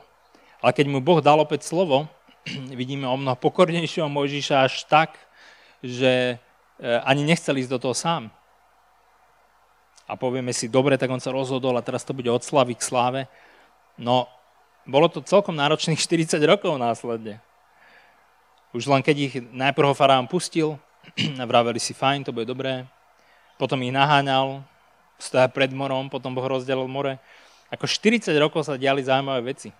Ale 0.62 0.70
keď 0.70 0.86
mu 0.86 1.02
Boh 1.02 1.18
dal 1.18 1.42
opäť 1.42 1.66
slovo, 1.66 2.06
vidíme 2.78 3.10
o 3.10 3.18
mnoho 3.18 3.34
pokornejšieho 3.34 4.06
Mojžiša 4.06 4.62
až 4.62 4.86
tak, 4.86 5.18
že 5.82 6.38
e, 6.78 6.86
ani 7.02 7.26
nechcel 7.26 7.58
ísť 7.58 7.70
do 7.74 7.82
toho 7.82 7.98
sám. 7.98 8.30
A 10.06 10.14
povieme 10.14 10.54
si, 10.54 10.70
dobre, 10.70 10.94
tak 10.94 11.10
on 11.10 11.20
sa 11.20 11.34
rozhodol 11.34 11.74
a 11.74 11.84
teraz 11.84 12.06
to 12.06 12.14
bude 12.14 12.30
od 12.30 12.40
slavy 12.40 12.78
k 12.78 12.86
sláve. 12.86 13.20
No, 13.98 14.30
bolo 14.86 15.10
to 15.10 15.20
celkom 15.20 15.58
náročných 15.58 15.98
40 15.98 16.38
rokov 16.46 16.78
následne. 16.78 17.42
Už 18.70 18.86
len 18.86 19.02
keď 19.02 19.16
ich 19.18 19.34
najprv 19.50 19.90
ho 19.90 19.94
faraón 19.98 20.30
pustil, 20.30 20.78
vraveli 21.50 21.82
si, 21.82 21.92
fajn, 21.92 22.30
to 22.30 22.32
bude 22.32 22.46
dobré. 22.46 22.86
Potom 23.58 23.82
ich 23.82 23.90
naháňal, 23.90 24.62
stoja 25.18 25.50
pred 25.50 25.74
morom, 25.74 26.06
potom 26.06 26.30
Boh 26.30 26.46
rozdelil 26.46 26.86
more. 26.86 27.18
Ako 27.74 27.90
40 27.90 28.30
rokov 28.38 28.64
sa 28.70 28.78
diali 28.78 29.02
zaujímavé 29.02 29.50
veci. 29.50 29.74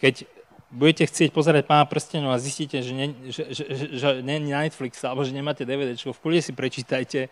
Keď 0.00 0.26
budete 0.72 1.06
chcieť 1.06 1.30
pozerať 1.30 1.70
pána 1.70 1.86
prstenov 1.86 2.34
a 2.34 2.42
zistíte, 2.42 2.82
že 2.82 2.92
nie, 2.96 3.14
že, 3.30 3.52
že, 3.52 3.64
že, 3.68 3.84
že 3.94 4.08
nie 4.26 4.50
Netflix 4.50 4.98
alebo 5.06 5.22
že 5.22 5.30
nemáte 5.30 5.62
DVD, 5.62 5.94
v 5.94 6.18
kľude 6.18 6.40
si 6.40 6.50
prečítajte 6.50 7.30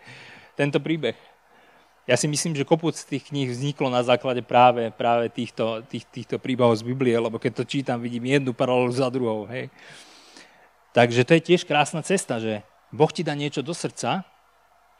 tento 0.55 0.79
príbeh 0.79 1.17
ja 2.03 2.19
si 2.19 2.27
myslím, 2.27 2.51
že 2.51 2.67
kopúc 2.67 2.99
tých 3.07 3.31
kníh 3.31 3.47
vzniklo 3.47 3.87
na 3.87 4.03
základe 4.03 4.43
práve, 4.43 4.91
práve 4.91 5.31
týchto, 5.31 5.87
tých, 5.87 6.03
týchto 6.11 6.35
príbehov 6.35 6.75
z 6.75 6.83
Biblie, 6.83 7.15
lebo 7.15 7.39
keď 7.39 7.63
to 7.63 7.63
čítam, 7.63 8.03
vidím 8.03 8.27
jednu 8.27 8.51
paralelu 8.51 8.91
za 8.91 9.07
druhou. 9.07 9.47
Hej. 9.47 9.71
Takže 10.91 11.23
to 11.23 11.31
je 11.39 11.41
tiež 11.41 11.63
krásna 11.63 12.03
cesta, 12.03 12.43
že 12.43 12.59
Boh 12.91 13.07
ti 13.07 13.23
dá 13.23 13.31
niečo 13.31 13.63
do 13.63 13.71
srdca 13.71 14.27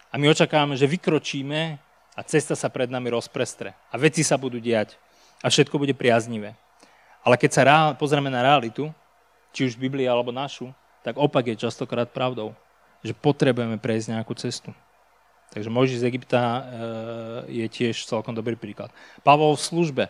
a 0.09 0.15
my 0.15 0.31
očakávame, 0.31 0.79
že 0.79 0.87
vykročíme 0.87 1.75
a 2.15 2.21
cesta 2.23 2.55
sa 2.55 2.71
pred 2.71 2.87
nami 2.87 3.11
rozprestre 3.11 3.75
a 3.91 3.95
veci 3.99 4.23
sa 4.23 4.39
budú 4.39 4.63
diať 4.63 4.95
a 5.43 5.51
všetko 5.51 5.75
bude 5.75 5.91
priaznivé. 5.93 6.55
Ale 7.23 7.35
keď 7.35 7.51
sa 7.51 7.67
reál, 7.67 7.89
pozrieme 7.99 8.31
na 8.31 8.43
realitu, 8.43 8.91
či 9.51 9.67
už 9.67 9.75
Biblia 9.75 10.15
alebo 10.15 10.31
našu, 10.31 10.71
tak 11.03 11.19
opak 11.19 11.51
je 11.51 11.61
častokrát 11.67 12.07
pravdou, 12.07 12.55
že 13.03 13.11
potrebujeme 13.11 13.75
prejsť 13.75 14.15
nejakú 14.15 14.33
cestu. 14.39 14.71
Takže 15.53 15.69
Mojžiš 15.69 16.01
z 16.01 16.07
Egypta 16.09 16.41
e, 16.41 16.61
je 17.61 17.65
tiež 17.69 18.09
celkom 18.09 18.33
dobrý 18.33 18.57
príklad. 18.57 18.89
Pavol 19.21 19.53
v 19.53 19.61
službe. 19.61 20.05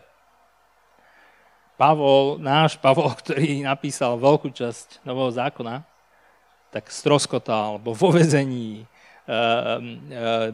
Pavol, 1.75 2.39
náš 2.39 2.79
Pavol, 2.79 3.11
ktorý 3.21 3.67
napísal 3.67 4.15
veľkú 4.15 4.55
časť 4.55 5.03
Nového 5.03 5.35
zákona, 5.35 5.83
tak 6.71 6.87
stroskotal, 6.87 7.75
alebo 7.75 7.91
vo 7.91 8.15
vezení, 8.15 8.81
e, 8.81 8.85
e, 8.87 9.37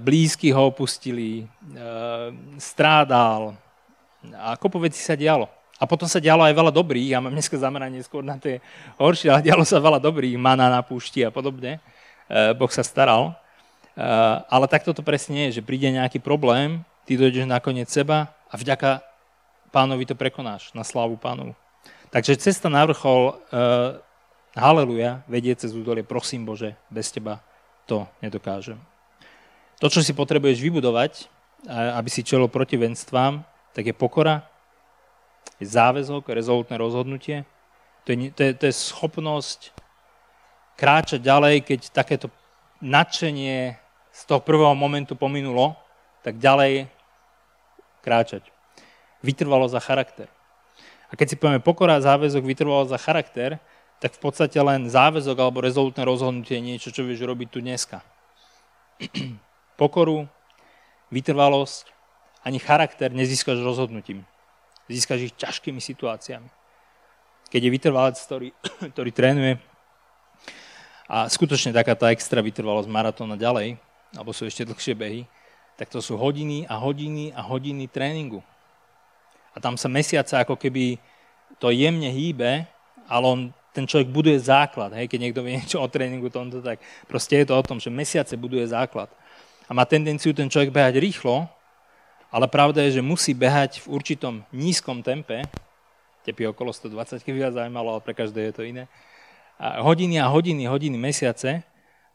blízky 0.01 0.49
ho 0.49 0.73
opustili, 0.73 1.45
strádal 2.57 3.53
a 4.35 4.57
kopu 4.57 4.81
veci 4.81 5.05
sa 5.05 5.13
dialo. 5.13 5.45
A 5.79 5.87
potom 5.87 6.09
sa 6.09 6.19
dialo 6.19 6.43
aj 6.43 6.51
veľa 6.51 6.73
dobrých, 6.73 7.13
ja 7.13 7.21
mám 7.21 7.31
dneska 7.31 7.55
zameranie 7.55 8.03
skôr 8.03 8.25
na 8.25 8.35
tie 8.41 8.59
horšie, 8.97 9.31
ale 9.31 9.45
dialo 9.45 9.63
sa 9.63 9.79
veľa 9.79 10.01
dobrých, 10.01 10.35
mana 10.35 10.67
na 10.67 10.81
púšti 10.83 11.23
a 11.23 11.31
podobne. 11.31 11.79
Boh 12.59 12.67
sa 12.67 12.83
staral. 12.83 13.31
Eh, 13.97 14.35
ale 14.47 14.65
takto 14.69 14.93
to 14.93 15.01
presne 15.01 15.49
je, 15.49 15.59
že 15.59 15.65
príde 15.65 15.89
nejaký 15.89 16.21
problém, 16.21 16.85
ty 17.03 17.17
dojdeš 17.17 17.49
nakoniec 17.49 17.89
seba 17.89 18.31
a 18.47 18.55
vďaka 18.55 19.01
pánovi 19.73 20.05
to 20.05 20.15
prekonáš 20.15 20.69
na 20.77 20.85
slávu 20.85 21.17
pánovu. 21.17 21.57
Takže 22.09 22.41
cesta 22.41 22.73
na 22.73 22.81
vrchol, 22.89 23.37
uh, 23.53 24.01
haleluja, 24.57 25.21
vedie 25.29 25.53
cez 25.53 25.77
údolie, 25.77 26.01
prosím 26.01 26.41
Bože, 26.41 26.73
bez 26.89 27.13
teba 27.13 27.37
to 27.85 28.09
nedokážem. 28.17 28.81
To, 29.77 29.93
čo 29.93 30.01
si 30.01 30.17
potrebuješ 30.17 30.57
vybudovať, 30.57 31.29
aby 31.69 32.09
si 32.09 32.25
čelil 32.25 32.49
protivenstvám, 32.49 33.45
tak 33.77 33.83
je 33.85 33.93
pokora, 33.93 34.41
je 35.61 35.69
záväzok, 35.69 36.33
rezolutné 36.33 36.81
rozhodnutie, 36.81 37.45
to 38.09 38.17
je, 38.17 38.33
to 38.33 38.41
je, 38.41 38.51
to 38.57 38.63
je 38.65 38.73
schopnosť 38.73 39.69
kráčať 40.81 41.21
ďalej, 41.21 41.61
keď 41.61 41.79
takéto 41.93 42.33
nadšenie 42.79 43.75
z 44.11 44.21
toho 44.27 44.43
prvého 44.43 44.75
momentu 44.75 45.15
pominulo, 45.15 45.75
tak 46.23 46.39
ďalej 46.39 46.91
kráčať. 48.03 48.43
Vytrvalo 49.23 49.67
za 49.67 49.79
charakter. 49.83 50.27
A 51.09 51.17
keď 51.17 51.27
si 51.33 51.39
povieme 51.39 51.63
pokora 51.63 51.97
a 51.97 52.05
záväzok 52.05 52.43
vytrvalo 52.45 52.87
za 52.87 52.99
charakter, 52.99 53.59
tak 53.99 54.15
v 54.15 54.21
podstate 54.23 54.55
len 54.63 54.87
záväzok 54.87 55.35
alebo 55.35 55.59
rezolutné 55.59 56.07
rozhodnutie 56.07 56.55
je 56.55 56.63
niečo, 56.63 56.89
čo 56.93 57.03
vieš 57.03 57.27
robiť 57.27 57.47
tu 57.51 57.59
dneska. 57.59 57.99
Pokoru, 59.79 60.27
vytrvalosť, 61.11 61.91
ani 62.47 62.59
charakter 62.63 63.11
nezískaš 63.11 63.59
rozhodnutím. 63.59 64.23
Získaš 64.87 65.29
ich 65.29 65.35
ťažkými 65.35 65.83
situáciami. 65.83 66.47
Keď 67.51 67.61
je 67.61 67.71
vytrvalec, 67.73 68.15
ktorý, 68.15 68.49
ktorý 68.95 69.11
trénuje 69.11 69.53
a 71.09 71.25
skutočne 71.25 71.73
takáto 71.73 72.05
extra 72.05 72.37
vytrvalosť 72.37 72.85
maratóna 72.85 73.33
ďalej, 73.33 73.81
alebo 74.13 74.29
sú 74.29 74.45
ešte 74.45 74.61
dlhšie 74.61 74.93
behy, 74.93 75.21
tak 75.73 75.89
to 75.89 76.05
sú 76.05 76.13
hodiny 76.13 76.69
a 76.69 76.77
hodiny 76.77 77.33
a 77.33 77.41
hodiny 77.41 77.89
tréningu. 77.89 78.45
A 79.55 79.57
tam 79.57 79.73
sa 79.73 79.89
mesiace 79.89 80.37
ako 80.37 80.53
keby 80.53 81.01
to 81.57 81.73
jemne 81.73 82.13
hýbe, 82.13 82.69
ale 83.09 83.25
on, 83.25 83.49
ten 83.73 83.89
človek 83.89 84.05
buduje 84.05 84.37
základ. 84.37 84.93
Hej? 84.93 85.09
Keď 85.09 85.19
niekto 85.19 85.41
vie 85.41 85.57
niečo 85.65 85.81
o 85.81 85.89
tréningu, 85.89 86.29
tomto, 86.29 86.61
tak 86.61 86.77
proste 87.09 87.41
je 87.41 87.49
to 87.49 87.57
o 87.57 87.65
tom, 87.65 87.81
že 87.81 87.89
mesiace 87.89 88.37
buduje 88.37 88.69
základ. 88.69 89.09
A 89.65 89.73
má 89.73 89.89
tendenciu 89.89 90.29
ten 90.37 90.45
človek 90.45 90.69
behať 90.69 91.01
rýchlo, 91.01 91.49
ale 92.29 92.45
pravda 92.45 92.85
je, 92.85 93.01
že 93.01 93.05
musí 93.05 93.33
behať 93.33 93.81
v 93.81 93.97
určitom 93.97 94.45
nízkom 94.53 95.01
tempe, 95.01 95.41
tepy 96.21 96.45
okolo 96.45 96.69
120, 96.69 97.25
keby 97.25 97.49
vás 97.49 97.57
zaujímalo, 97.57 97.97
ale 97.97 98.05
pre 98.05 98.13
každé 98.13 98.49
je 98.49 98.53
to 98.53 98.61
iné, 98.61 98.85
hodiny 99.59 100.23
a 100.23 100.31
hodiny, 100.31 100.65
hodiny, 100.65 100.95
mesiace, 100.95 101.67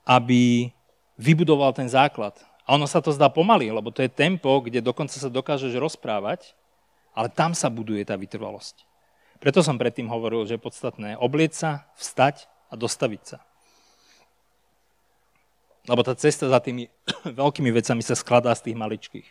aby 0.08 0.72
vybudoval 1.20 1.76
ten 1.76 1.86
základ. 1.86 2.34
A 2.64 2.80
ono 2.80 2.88
sa 2.88 3.04
to 3.04 3.12
zdá 3.12 3.28
pomaly, 3.28 3.68
lebo 3.68 3.92
to 3.92 4.00
je 4.00 4.08
tempo, 4.08 4.64
kde 4.64 4.80
dokonca 4.80 5.12
sa 5.12 5.28
dokážeš 5.28 5.76
rozprávať, 5.76 6.56
ale 7.12 7.28
tam 7.28 7.52
sa 7.52 7.68
buduje 7.68 8.00
tá 8.08 8.16
vytrvalosť. 8.16 8.88
Preto 9.38 9.60
som 9.60 9.76
predtým 9.76 10.08
hovoril, 10.08 10.48
že 10.48 10.56
je 10.56 10.64
podstatné 10.64 11.20
oblieť 11.20 11.52
sa, 11.52 11.70
vstať 12.00 12.48
a 12.72 12.74
dostaviť 12.80 13.22
sa. 13.22 13.38
Lebo 15.84 16.00
tá 16.00 16.16
cesta 16.16 16.48
za 16.48 16.58
tými 16.64 16.88
veľkými 17.44 17.68
vecami 17.68 18.00
sa 18.00 18.16
skladá 18.16 18.56
z 18.56 18.72
tých 18.72 18.76
maličkých. 18.80 19.28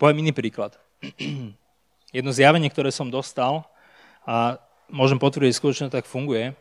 Poviem 0.00 0.24
iný 0.24 0.32
príklad. 0.32 0.80
Jedno 2.16 2.32
zjavenie, 2.32 2.72
ktoré 2.72 2.88
som 2.88 3.12
dostal, 3.12 3.68
a 4.24 4.56
môžem 4.88 5.20
potvrdiť, 5.20 5.52
skutočne 5.56 5.88
tak 5.92 6.08
funguje, 6.08 6.56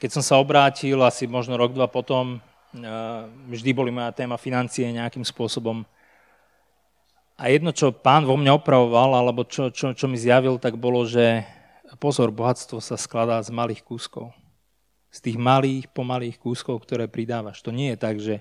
keď 0.00 0.10
som 0.16 0.24
sa 0.24 0.40
obrátil, 0.40 0.96
asi 1.04 1.28
možno 1.28 1.60
rok, 1.60 1.76
dva 1.76 1.84
potom, 1.84 2.40
vždy 3.52 3.70
boli 3.76 3.92
moja 3.92 4.16
téma 4.16 4.40
financie 4.40 4.88
nejakým 4.88 5.20
spôsobom. 5.28 5.84
A 7.36 7.52
jedno, 7.52 7.68
čo 7.68 7.92
pán 7.92 8.24
vo 8.24 8.36
mne 8.40 8.56
opravoval, 8.56 9.12
alebo 9.12 9.44
čo, 9.44 9.68
čo, 9.68 9.92
čo 9.92 10.08
mi 10.08 10.16
zjavil, 10.16 10.56
tak 10.56 10.80
bolo, 10.80 11.04
že 11.04 11.44
pozor, 12.00 12.32
bohatstvo 12.32 12.80
sa 12.80 12.96
skladá 12.96 13.36
z 13.44 13.52
malých 13.52 13.84
kúskov. 13.84 14.32
Z 15.12 15.20
tých 15.20 15.36
malých, 15.36 15.92
pomalých 15.92 16.40
kúskov, 16.40 16.80
ktoré 16.80 17.04
pridávaš. 17.04 17.60
To 17.60 17.74
nie 17.74 17.92
je 17.92 17.98
tak, 17.98 18.16
že 18.24 18.40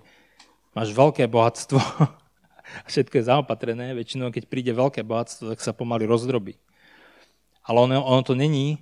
máš 0.71 0.95
veľké 0.95 1.27
bohatstvo 1.27 1.79
a 2.83 2.87
všetko 2.87 3.19
je 3.19 3.27
zaopatrené. 3.27 3.91
Väčšinou, 3.99 4.31
keď 4.31 4.43
príde 4.47 4.71
veľké 4.71 5.03
bohatstvo, 5.03 5.51
tak 5.51 5.59
sa 5.59 5.75
pomaly 5.75 6.07
rozdrobí. 6.07 6.55
Ale 7.67 7.83
ono, 7.83 7.99
ono 7.99 8.21
to 8.23 8.31
není 8.37 8.79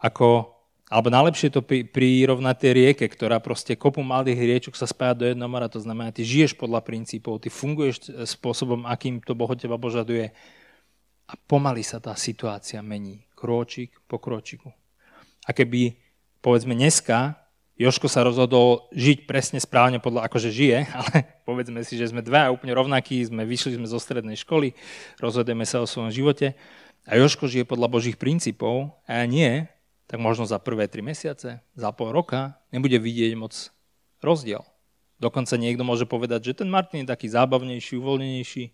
ako 0.00 0.59
alebo 0.90 1.06
najlepšie 1.06 1.54
to 1.54 1.62
pri, 1.62 1.86
prirovnať 1.86 2.56
tej 2.58 2.72
rieke, 2.74 3.06
ktorá 3.06 3.38
proste 3.38 3.78
kopu 3.78 4.02
malých 4.02 4.42
riečok 4.42 4.74
sa 4.74 4.90
spája 4.90 5.14
do 5.14 5.24
jedného 5.30 5.46
mora. 5.46 5.70
To 5.70 5.78
znamená, 5.78 6.10
ty 6.10 6.26
žiješ 6.26 6.58
podľa 6.58 6.82
princípov, 6.82 7.38
ty 7.38 7.46
funguješ 7.46 8.10
spôsobom, 8.26 8.82
akým 8.90 9.22
to 9.22 9.38
Boh 9.38 9.54
teba 9.54 9.78
požaduje. 9.78 10.34
A 11.30 11.32
pomaly 11.46 11.86
sa 11.86 12.02
tá 12.02 12.18
situácia 12.18 12.82
mení. 12.82 13.22
Krôčik 13.38 14.02
po 14.10 14.18
krôčiku. 14.18 14.74
A 15.46 15.54
keby, 15.54 15.94
povedzme 16.42 16.74
dneska, 16.74 17.38
Joško 17.80 18.12
sa 18.12 18.20
rozhodol 18.26 18.92
žiť 18.92 19.24
presne 19.24 19.56
správne 19.56 20.02
podľa 20.04 20.26
akože 20.28 20.50
žije, 20.52 20.90
ale 21.00 21.40
povedzme 21.46 21.86
si, 21.86 21.96
že 21.96 22.10
sme 22.10 22.20
dva 22.20 22.50
úplne 22.50 22.74
rovnakí, 22.74 23.22
sme 23.22 23.46
vyšli 23.46 23.78
sme 23.78 23.86
zo 23.86 24.02
strednej 24.02 24.36
školy, 24.36 24.74
rozhodujeme 25.22 25.62
sa 25.64 25.80
o 25.80 25.88
svojom 25.88 26.10
živote 26.12 26.58
a 27.06 27.16
Joško 27.16 27.48
žije 27.48 27.64
podľa 27.64 27.88
Božích 27.88 28.20
princípov 28.20 29.00
a 29.08 29.22
ja 29.22 29.24
nie, 29.24 29.64
tak 30.10 30.18
možno 30.18 30.42
za 30.42 30.58
prvé 30.58 30.90
tri 30.90 31.06
mesiace, 31.06 31.62
za 31.78 31.90
pol 31.94 32.10
roka 32.10 32.58
nebude 32.74 32.98
vidieť 32.98 33.38
moc 33.38 33.54
rozdiel. 34.18 34.66
Dokonca 35.22 35.54
niekto 35.54 35.86
môže 35.86 36.10
povedať, 36.10 36.50
že 36.50 36.58
ten 36.58 36.66
Martin 36.66 37.06
je 37.06 37.12
taký 37.14 37.30
zábavnejší, 37.30 37.94
uvoľnenejší, 37.94 38.64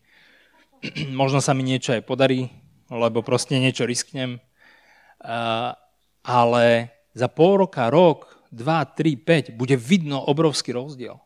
možno 1.21 1.45
sa 1.45 1.53
mi 1.53 1.61
niečo 1.61 1.93
aj 1.93 2.09
podarí, 2.09 2.49
lebo 2.89 3.21
proste 3.21 3.61
niečo 3.61 3.85
risknem, 3.85 4.41
ale 6.25 6.65
za 7.13 7.29
pol 7.29 7.69
roka, 7.69 7.93
rok, 7.93 8.49
dva, 8.49 8.89
tri, 8.89 9.21
päť 9.21 9.53
bude 9.53 9.77
vidno 9.77 10.23
obrovský 10.25 10.73
rozdiel. 10.73 11.21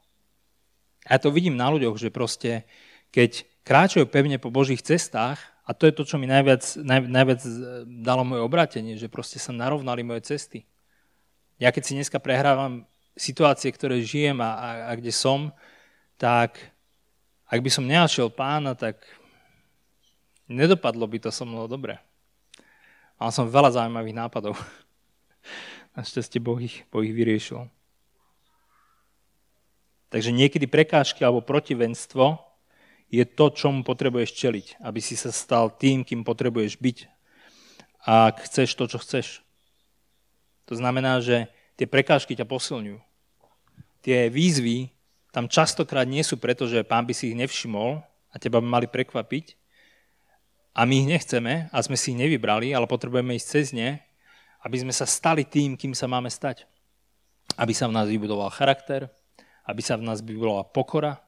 A 1.06 1.14
ja 1.14 1.18
to 1.22 1.30
vidím 1.30 1.54
na 1.54 1.70
ľuďoch, 1.70 1.96
že 2.02 2.10
proste 2.10 2.66
keď 3.14 3.46
kráčajú 3.62 4.10
pevne 4.10 4.42
po 4.42 4.50
Božích 4.50 4.82
cestách, 4.82 5.38
a 5.70 5.74
to 5.74 5.86
je 5.86 5.94
to, 5.94 6.02
čo 6.02 6.18
mi 6.18 6.26
najviac, 6.26 6.82
naj, 6.82 7.06
najviac 7.06 7.40
e, 7.46 7.50
dalo 8.02 8.26
moje 8.26 8.42
obrátenie, 8.42 8.98
že 8.98 9.06
proste 9.06 9.38
sa 9.38 9.54
narovnali 9.54 10.02
moje 10.02 10.26
cesty. 10.26 10.66
Ja 11.62 11.70
keď 11.70 11.82
si 11.86 11.94
dneska 11.94 12.18
prehrávam 12.18 12.90
situácie, 13.14 13.70
ktoré 13.70 14.02
žijem 14.02 14.42
a, 14.42 14.50
a, 14.50 14.68
a 14.90 14.92
kde 14.98 15.14
som, 15.14 15.54
tak 16.18 16.58
ak 17.46 17.62
by 17.62 17.70
som 17.70 17.86
nenašiel 17.86 18.34
pána, 18.34 18.74
tak 18.74 18.98
nedopadlo 20.50 21.06
by 21.06 21.22
to 21.22 21.30
so 21.30 21.46
mnou 21.46 21.70
dobre. 21.70 22.02
Mal 23.22 23.30
som 23.30 23.46
veľa 23.46 23.70
zaujímavých 23.70 24.26
nápadov. 24.26 24.58
Našťastie 25.94 26.42
Boh 26.42 26.58
ich, 26.58 26.82
boh 26.90 27.06
ich 27.06 27.14
vyriešil. 27.14 27.70
Takže 30.10 30.34
niekedy 30.34 30.66
prekážky 30.66 31.22
alebo 31.22 31.46
protivenstvo 31.46 32.49
je 33.10 33.26
to, 33.26 33.50
čomu 33.50 33.82
potrebuješ 33.82 34.30
čeliť, 34.38 34.66
aby 34.86 35.02
si 35.02 35.18
sa 35.18 35.34
stal 35.34 35.74
tým, 35.74 36.06
kým 36.06 36.22
potrebuješ 36.22 36.78
byť. 36.78 36.98
Ak 38.06 38.46
chceš 38.46 38.78
to, 38.78 38.86
čo 38.86 39.02
chceš. 39.02 39.26
To 40.70 40.78
znamená, 40.78 41.18
že 41.18 41.50
tie 41.74 41.90
prekážky 41.90 42.38
ťa 42.38 42.46
posilňujú. 42.46 43.02
Tie 44.00 44.30
výzvy 44.30 44.94
tam 45.34 45.50
častokrát 45.50 46.06
nie 46.06 46.22
sú 46.22 46.38
preto, 46.38 46.66
že 46.66 46.86
pán 46.86 47.06
by 47.06 47.14
si 47.14 47.34
ich 47.34 47.38
nevšimol 47.38 48.02
a 48.30 48.34
teba 48.38 48.62
by 48.62 48.66
mali 48.66 48.86
prekvapiť 48.90 49.58
a 50.74 50.86
my 50.86 51.02
ich 51.02 51.10
nechceme 51.10 51.70
a 51.70 51.76
sme 51.82 51.98
si 51.98 52.14
ich 52.14 52.18
nevybrali, 52.18 52.74
ale 52.74 52.90
potrebujeme 52.90 53.34
ísť 53.34 53.46
cez 53.46 53.66
ne, 53.74 53.98
aby 54.62 54.76
sme 54.82 54.94
sa 54.94 55.06
stali 55.06 55.46
tým, 55.46 55.74
kým 55.74 55.94
sa 55.94 56.06
máme 56.10 56.30
stať. 56.30 56.66
Aby 57.58 57.74
sa 57.74 57.90
v 57.90 57.94
nás 57.94 58.06
vybudoval 58.06 58.54
charakter, 58.54 59.10
aby 59.66 59.82
sa 59.82 59.98
v 59.98 60.06
nás 60.06 60.22
vybudovala 60.22 60.70
pokora, 60.70 61.18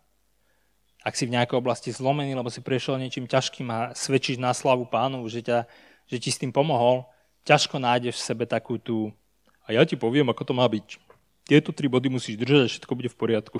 ak 1.02 1.18
si 1.18 1.26
v 1.26 1.34
nejakej 1.34 1.58
oblasti 1.58 1.90
zlomený, 1.90 2.38
lebo 2.38 2.46
si 2.48 2.62
prešiel 2.62 2.98
niečím 2.98 3.26
ťažkým 3.26 3.66
a 3.70 3.78
svedčíš 3.92 4.38
na 4.38 4.54
slavu 4.54 4.86
pánu, 4.86 5.26
že, 5.26 5.42
ťa, 5.42 5.66
že 6.06 6.16
ti 6.22 6.30
s 6.30 6.38
tým 6.38 6.54
pomohol, 6.54 7.06
ťažko 7.42 7.82
nájdeš 7.82 8.22
v 8.22 8.26
sebe 8.32 8.44
takú 8.46 8.78
tú 8.78 9.10
a 9.66 9.74
ja 9.74 9.82
ti 9.86 9.94
poviem, 9.94 10.26
ako 10.30 10.42
to 10.42 10.54
má 10.54 10.66
byť. 10.66 10.98
Tieto 11.46 11.70
tri 11.74 11.86
body 11.90 12.10
musíš 12.10 12.38
držať 12.38 12.60
a 12.62 12.70
všetko 12.70 12.92
bude 12.94 13.10
v 13.10 13.18
poriadku. 13.18 13.58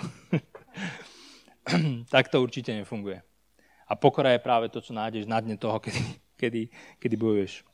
tak 2.12 2.31
to 2.31 2.42
určite 2.42 2.74
nefunguje. 2.74 3.22
A 3.87 3.92
pokora 3.94 4.35
je 4.35 4.42
práve 4.42 4.70
to, 4.70 4.78
čo 4.83 4.94
nájdeš 4.94 5.26
na 5.26 5.38
dne 5.42 5.59
toho, 5.59 5.78
kedy, 5.83 6.02
kedy, 6.38 6.62
kedy 6.98 7.16
bojuješ. 7.18 7.66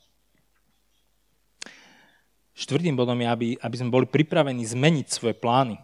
Štvrtým 2.58 2.98
bodom 2.98 3.16
je, 3.22 3.28
aby, 3.28 3.48
aby 3.54 3.76
sme 3.78 3.94
boli 3.94 4.06
pripravení 4.08 4.66
zmeniť 4.66 5.06
svoje 5.08 5.36
plány. 5.38 5.78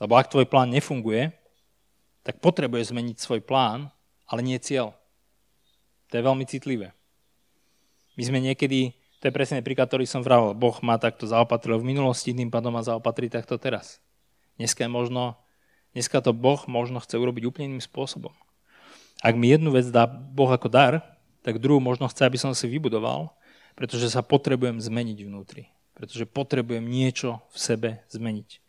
Lebo 0.00 0.16
ak 0.16 0.32
tvoj 0.32 0.48
plán 0.48 0.72
nefunguje, 0.72 1.36
tak 2.22 2.38
potrebuje 2.44 2.92
zmeniť 2.92 3.16
svoj 3.16 3.40
plán, 3.40 3.88
ale 4.28 4.40
nie 4.44 4.60
cieľ. 4.60 4.94
To 6.10 6.18
je 6.18 6.26
veľmi 6.26 6.44
citlivé. 6.44 6.92
My 8.18 8.22
sme 8.26 8.38
niekedy, 8.42 8.92
to 9.22 9.30
je 9.30 9.36
presne 9.36 9.64
príklad, 9.64 9.88
ktorý 9.88 10.04
som 10.04 10.20
vral, 10.20 10.52
Boh 10.52 10.76
má 10.84 11.00
takto 11.00 11.24
zaopatril 11.24 11.80
v 11.80 11.88
minulosti, 11.94 12.36
tým 12.36 12.52
pádom 12.52 12.74
má 12.74 12.82
zaopatriť 12.84 13.40
takto 13.40 13.56
teraz. 13.56 14.02
Dneska 14.60 14.84
možno, 14.90 15.40
dneska 15.96 16.20
to 16.20 16.36
Boh 16.36 16.60
možno 16.68 17.00
chce 17.00 17.16
urobiť 17.16 17.48
úplne 17.48 17.74
iným 17.74 17.84
spôsobom. 17.84 18.34
Ak 19.24 19.36
mi 19.36 19.48
jednu 19.52 19.72
vec 19.72 19.88
dá 19.88 20.04
Boh 20.08 20.50
ako 20.50 20.68
dar, 20.68 21.00
tak 21.40 21.60
druhú 21.60 21.80
možno 21.80 22.08
chce, 22.08 22.28
aby 22.28 22.36
som 22.36 22.52
si 22.52 22.68
vybudoval, 22.68 23.32
pretože 23.72 24.12
sa 24.12 24.20
potrebujem 24.20 24.76
zmeniť 24.76 25.18
vnútri. 25.24 25.72
Pretože 25.96 26.28
potrebujem 26.28 26.84
niečo 26.84 27.40
v 27.52 27.56
sebe 27.56 27.90
zmeniť 28.12 28.60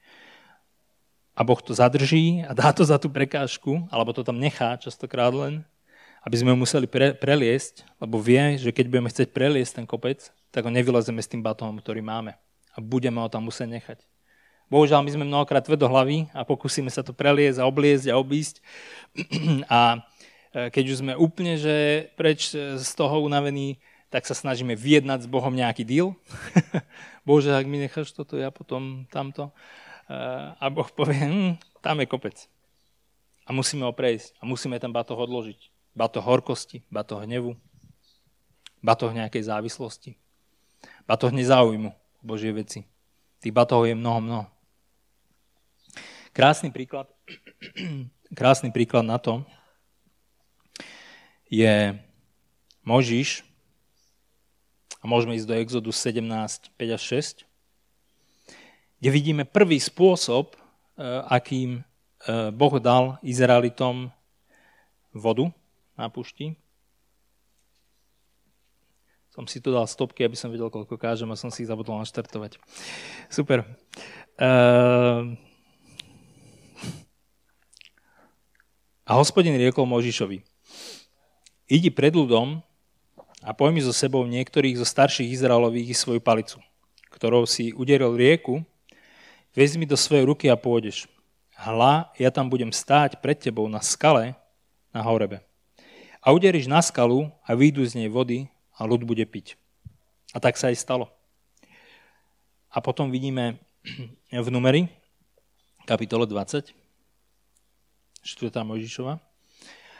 a 1.31 1.41
Boh 1.47 1.59
to 1.63 1.71
zadrží 1.71 2.43
a 2.43 2.51
dá 2.51 2.75
to 2.75 2.83
za 2.83 2.99
tú 2.99 3.07
prekážku, 3.07 3.87
alebo 3.87 4.11
to 4.11 4.21
tam 4.23 4.35
nechá 4.35 4.75
častokrát 4.75 5.31
len, 5.31 5.63
aby 6.21 6.35
sme 6.37 6.53
museli 6.53 6.85
pre, 6.85 7.17
preliesť, 7.17 7.87
lebo 7.97 8.21
vie, 8.21 8.59
že 8.59 8.69
keď 8.69 8.85
budeme 8.91 9.09
chcieť 9.09 9.29
preliesť 9.33 9.81
ten 9.81 9.85
kopec, 9.87 10.29
tak 10.51 10.67
ho 10.67 10.71
nevylezeme 10.71 11.23
s 11.23 11.31
tým 11.31 11.41
batom, 11.41 11.79
ktorý 11.79 12.03
máme. 12.03 12.37
A 12.75 12.77
budeme 12.83 13.17
ho 13.23 13.27
tam 13.31 13.47
musieť 13.47 13.67
nechať. 13.71 13.99
Bohužiaľ, 14.71 15.03
my 15.03 15.11
sme 15.11 15.25
mnohokrát 15.27 15.67
hlavy 15.67 16.31
a 16.31 16.47
pokúsime 16.47 16.87
sa 16.87 17.03
to 17.03 17.11
preliesť 17.11 17.59
a 17.59 17.67
obliezť 17.67 18.07
a 18.11 18.15
obísť. 18.15 18.63
A 19.67 19.99
e, 20.55 20.71
keď 20.71 20.83
už 20.87 20.97
sme 21.03 21.13
úplne 21.19 21.59
že 21.59 22.07
preč 22.15 22.55
z 22.55 22.89
toho 22.95 23.19
unavení, 23.19 23.83
tak 24.07 24.23
sa 24.23 24.31
snažíme 24.31 24.75
vyjednať 24.79 25.27
s 25.27 25.31
Bohom 25.31 25.51
nejaký 25.51 25.83
deal. 25.83 26.15
Bože, 27.27 27.51
ak 27.51 27.67
mi 27.67 27.83
necháš 27.83 28.15
toto, 28.15 28.39
ja 28.39 28.47
potom 28.47 29.07
tamto 29.11 29.51
a 30.57 30.65
Boh 30.69 30.89
povie, 30.91 31.19
hm, 31.19 31.53
tam 31.79 31.99
je 31.99 32.07
kopec. 32.07 32.37
A 33.45 33.55
musíme 33.55 33.85
ho 33.85 33.93
prejsť. 33.93 34.37
A 34.39 34.45
musíme 34.45 34.77
ten 34.79 34.91
batoh 34.93 35.17
odložiť. 35.17 35.71
Batoh 35.91 36.23
horkosti, 36.23 36.87
batoh 36.87 37.27
hnevu, 37.27 37.59
batoh 38.79 39.11
nejakej 39.11 39.43
závislosti, 39.43 40.15
batoh 41.03 41.35
nezáujmu 41.35 41.91
Božie 42.23 42.55
veci. 42.55 42.87
Tých 43.43 43.51
batohov 43.51 43.91
je 43.91 43.95
mnoho, 43.99 44.19
mnoho. 44.23 44.45
Krásny 46.31 46.71
príklad, 46.71 47.11
krásny 48.39 48.71
príklad 48.71 49.03
na 49.03 49.19
to 49.19 49.43
je 51.51 51.91
Možiš, 52.87 53.43
a 55.01 55.09
môžeme 55.09 55.33
ísť 55.33 55.47
do 55.49 55.57
Exodu 55.57 55.89
17, 55.89 56.21
5 56.77 56.95
až 56.95 57.01
6, 57.01 57.50
kde 59.01 59.09
vidíme 59.09 59.43
prvý 59.49 59.81
spôsob, 59.81 60.53
e, 60.53 60.57
akým 61.25 61.81
e, 61.81 62.53
Boh 62.53 62.77
dal 62.77 63.17
Izraelitom 63.25 64.13
vodu 65.09 65.49
na 65.97 66.05
pušti. 66.05 66.53
Som 69.33 69.49
si 69.49 69.57
tu 69.57 69.73
dal 69.73 69.89
stopky, 69.89 70.21
aby 70.21 70.37
som 70.37 70.53
vedel, 70.53 70.69
koľko 70.69 71.01
kážem 71.01 71.33
a 71.33 71.39
som 71.39 71.49
si 71.49 71.65
ich 71.65 71.69
zabudol 71.71 71.97
naštartovať. 71.97 72.61
Super. 73.25 73.65
Uh... 74.37 75.33
A 79.01 79.17
hospodin 79.17 79.57
riekol 79.57 79.89
Možišovi, 79.89 80.39
idi 81.67 81.89
pred 81.91 82.15
ľudom 82.15 82.63
a 83.43 83.49
pojmi 83.51 83.81
so 83.83 83.91
sebou 83.91 84.23
niektorých 84.23 84.77
zo 84.79 84.87
starších 84.87 85.35
Izraelových 85.35 85.97
svoju 85.97 86.21
palicu, 86.23 86.63
ktorou 87.11 87.43
si 87.43 87.75
uderil 87.75 88.15
rieku 88.15 88.63
Vezmi 89.51 89.83
do 89.83 89.99
svojej 89.99 90.23
ruky 90.23 90.47
a 90.47 90.55
pôjdeš. 90.55 91.11
Hla, 91.59 92.07
ja 92.15 92.31
tam 92.31 92.47
budem 92.47 92.71
stáť 92.71 93.19
pred 93.19 93.35
tebou 93.35 93.67
na 93.67 93.83
skale 93.83 94.39
na 94.95 95.03
horebe. 95.03 95.43
A 96.23 96.31
uderiš 96.31 96.71
na 96.71 96.79
skalu 96.79 97.27
a 97.43 97.51
výjdu 97.51 97.83
z 97.83 97.99
nej 97.99 98.07
vody 98.07 98.47
a 98.79 98.87
ľud 98.87 99.03
bude 99.03 99.27
piť. 99.27 99.59
A 100.31 100.39
tak 100.39 100.55
sa 100.55 100.71
aj 100.71 100.79
stalo. 100.79 101.11
A 102.71 102.79
potom 102.79 103.11
vidíme 103.11 103.59
v 104.31 104.47
numeri, 104.47 104.87
kapitole 105.83 106.23
20, 106.23 106.71
4. 108.23 108.55
Mojžišova. 108.55 109.19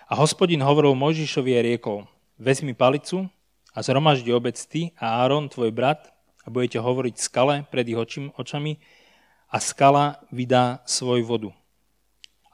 A 0.07 0.13
hospodin 0.15 0.63
hovoril 0.63 0.95
Mojžišovi 0.95 1.51
a 1.59 1.61
riekol, 1.65 2.07
vezmi 2.39 2.71
palicu 2.71 3.27
a 3.75 3.83
zhromaždi 3.83 4.31
obec 4.31 4.55
ty 4.63 4.95
a 4.95 5.27
Áron, 5.27 5.51
tvoj 5.51 5.75
brat, 5.75 6.07
a 6.41 6.49
budete 6.49 6.81
hovoriť 6.81 7.15
skale 7.19 7.67
pred 7.69 7.85
ich 7.85 7.99
očami 8.33 8.81
a 9.51 9.57
skala 9.59 10.23
vydá 10.31 10.79
svoj 10.87 11.27
vodu. 11.27 11.51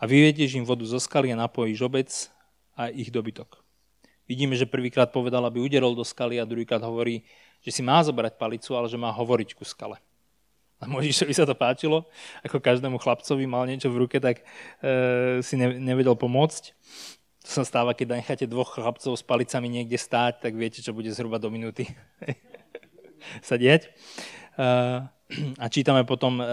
A 0.01 0.10
vyvedieš 0.10 0.57
im 0.57 0.65
vodu 0.65 0.81
zo 0.89 0.97
skaly 0.97 1.29
a 1.29 1.38
napojíš 1.38 1.86
obec 1.86 2.10
a 2.73 2.89
ich 2.89 3.13
dobytok. 3.13 3.62
Vidíme, 4.27 4.57
že 4.57 4.67
prvýkrát 4.67 5.13
povedal, 5.13 5.45
aby 5.45 5.62
uderol 5.62 5.95
do 5.95 6.03
skaly 6.03 6.41
a 6.41 6.49
druhýkrát 6.49 6.83
hovorí, 6.83 7.23
že 7.63 7.71
si 7.71 7.81
má 7.86 8.03
zobrať 8.03 8.36
palicu, 8.36 8.75
ale 8.75 8.91
že 8.91 8.99
má 8.99 9.13
hovoriť 9.13 9.55
ku 9.55 9.63
skale. 9.63 10.01
A 10.77 10.86
Možišovi 10.86 11.33
sa 11.33 11.47
to 11.47 11.57
páčilo, 11.57 12.05
ako 12.45 12.62
každému 12.62 13.01
chlapcovi 13.01 13.49
mal 13.49 13.65
niečo 13.65 13.89
v 13.89 14.05
ruke, 14.05 14.21
tak 14.21 14.45
e, 14.77 15.41
si 15.41 15.57
ne, 15.57 15.73
nevedel 15.81 16.13
pomôcť. 16.13 16.63
To 17.47 17.49
sa 17.49 17.63
stáva, 17.65 17.97
keď 17.97 18.21
necháte 18.21 18.45
dvoch 18.45 18.77
chlapcov 18.77 19.17
s 19.17 19.25
palicami 19.25 19.73
niekde 19.73 19.97
stáť, 19.97 20.43
tak 20.43 20.53
viete, 20.53 20.86
čo 20.86 20.93
bude 20.93 21.10
zhruba 21.10 21.41
do 21.41 21.49
minúty 21.49 21.89
sa 23.47 23.57
dieť. 23.57 23.89
E, 24.58 24.67
a 25.63 25.65
čítame 25.70 26.02
potom 26.04 26.41
e, 26.41 26.46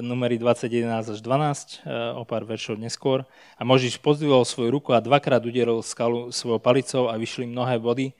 numery 0.00 0.38
21 0.38 1.02
až 1.02 1.18
12, 1.18 1.82
e, 1.82 1.94
o 2.14 2.22
pár 2.22 2.46
veršov 2.46 2.78
neskôr. 2.78 3.26
A 3.58 3.66
Možiš 3.66 3.98
pozdvihol 3.98 4.46
svoju 4.46 4.70
ruku 4.70 4.94
a 4.94 5.02
dvakrát 5.02 5.42
udierol 5.42 5.82
skalu 5.82 6.30
svojou 6.30 6.62
palicou 6.62 7.10
a 7.10 7.18
vyšli 7.18 7.50
mnohé 7.50 7.82
vody 7.82 8.14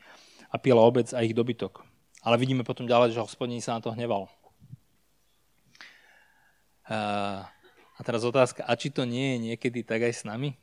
a 0.51 0.59
pila 0.59 0.83
obec 0.83 1.15
a 1.15 1.23
ich 1.23 1.33
dobytok. 1.33 1.87
Ale 2.27 2.37
vidíme 2.37 2.67
potom 2.67 2.85
ďalej, 2.85 3.15
že 3.15 3.25
hospodín 3.25 3.63
sa 3.63 3.79
na 3.79 3.81
to 3.81 3.95
hneval. 3.95 4.29
A 8.01 8.01
teraz 8.03 8.27
otázka, 8.27 8.67
a 8.67 8.75
či 8.75 8.91
to 8.91 9.07
nie 9.07 9.37
je 9.37 9.39
niekedy 9.53 9.87
tak 9.87 10.03
aj 10.03 10.15
s 10.21 10.23
nami? 10.27 10.59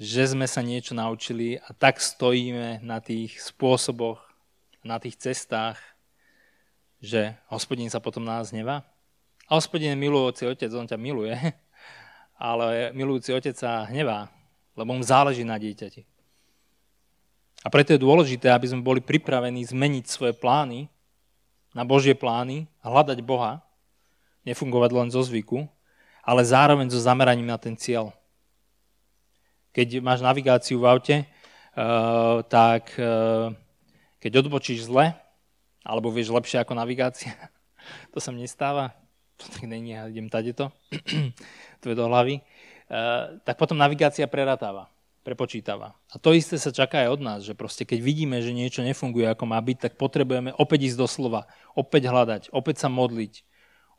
Že 0.00 0.38
sme 0.38 0.46
sa 0.48 0.64
niečo 0.64 0.96
naučili 0.96 1.60
a 1.60 1.76
tak 1.76 2.00
stojíme 2.00 2.80
na 2.80 2.98
tých 3.04 3.42
spôsoboch, 3.44 4.24
na 4.86 4.96
tých 4.96 5.20
cestách, 5.20 5.76
že 7.06 7.38
hospodín 7.46 7.86
sa 7.86 8.02
potom 8.02 8.26
na 8.26 8.42
nás 8.42 8.50
nevá? 8.50 8.82
A 9.46 9.54
hospodín 9.54 9.94
je 9.94 10.02
milujúci 10.02 10.42
otec, 10.42 10.70
on 10.74 10.90
ťa 10.90 10.98
miluje, 10.98 11.30
ale 12.50 12.90
milujúci 12.90 13.30
otec 13.30 13.54
sa 13.54 13.86
hnevá, 13.86 14.26
lebo 14.74 14.90
mu 14.90 15.02
záleží 15.06 15.46
na 15.46 15.54
dieťati. 15.54 16.02
A 17.62 17.70
preto 17.70 17.94
je 17.94 18.02
dôležité, 18.02 18.50
aby 18.50 18.66
sme 18.66 18.82
boli 18.82 18.98
pripravení 18.98 19.62
zmeniť 19.62 20.04
svoje 20.10 20.34
plány 20.34 20.90
na 21.74 21.82
Božie 21.86 22.14
plány 22.14 22.66
hľadať 22.80 23.18
Boha, 23.22 23.62
nefungovať 24.46 24.90
len 24.96 25.08
zo 25.10 25.22
zvyku, 25.22 25.66
ale 26.26 26.42
zároveň 26.42 26.88
so 26.88 26.98
zameraním 26.98 27.46
na 27.46 27.58
ten 27.58 27.74
cieľ. 27.78 28.14
Keď 29.76 30.00
máš 30.00 30.24
navigáciu 30.24 30.80
v 30.80 30.88
aute, 30.88 31.16
uh, 31.22 32.40
tak 32.48 32.96
uh, 32.96 33.52
keď 34.22 34.46
odbočíš 34.46 34.88
zle, 34.88 35.12
alebo 35.86 36.10
vieš 36.10 36.34
lepšie 36.34 36.66
ako 36.66 36.74
navigácia, 36.74 37.32
to 38.12 38.18
sa 38.18 38.34
mne 38.34 38.50
nestáva, 38.50 38.98
to 39.38 39.46
tak 39.46 39.70
není, 39.70 39.94
ja 39.94 40.10
idem 40.10 40.26
tadeto, 40.26 40.74
to 41.80 41.84
je 41.86 41.94
do 41.94 42.10
hlavy, 42.10 42.42
uh, 42.42 43.38
tak 43.46 43.54
potom 43.54 43.78
navigácia 43.78 44.26
preratáva, 44.26 44.90
prepočítava. 45.22 45.94
A 46.10 46.18
to 46.18 46.34
isté 46.34 46.58
sa 46.58 46.74
čaká 46.74 47.06
aj 47.06 47.14
od 47.14 47.20
nás, 47.22 47.40
že 47.46 47.54
proste 47.54 47.86
keď 47.86 48.02
vidíme, 48.02 48.42
že 48.42 48.50
niečo 48.50 48.82
nefunguje 48.82 49.30
ako 49.30 49.46
má 49.46 49.62
byť, 49.62 49.78
tak 49.78 49.92
potrebujeme 49.94 50.50
opäť 50.58 50.90
ísť 50.90 50.98
do 50.98 51.06
slova, 51.06 51.46
opäť 51.78 52.10
hľadať, 52.10 52.42
opäť 52.50 52.82
sa 52.82 52.88
modliť, 52.90 53.46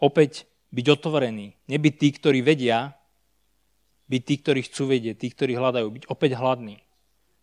opäť 0.03 0.49
byť 0.71 0.85
otvorený. 0.99 1.55
Nebyť 1.71 1.93
tí, 1.95 2.07
ktorí 2.11 2.39
vedia, 2.43 2.97
byť 4.07 4.21
tí, 4.23 4.35
ktorí 4.39 4.61
chcú 4.67 4.83
vedieť, 4.91 5.15
tí, 5.19 5.27
ktorí 5.31 5.55
hľadajú, 5.55 5.87
byť 5.87 6.03
opäť 6.11 6.39
hladný. 6.39 6.83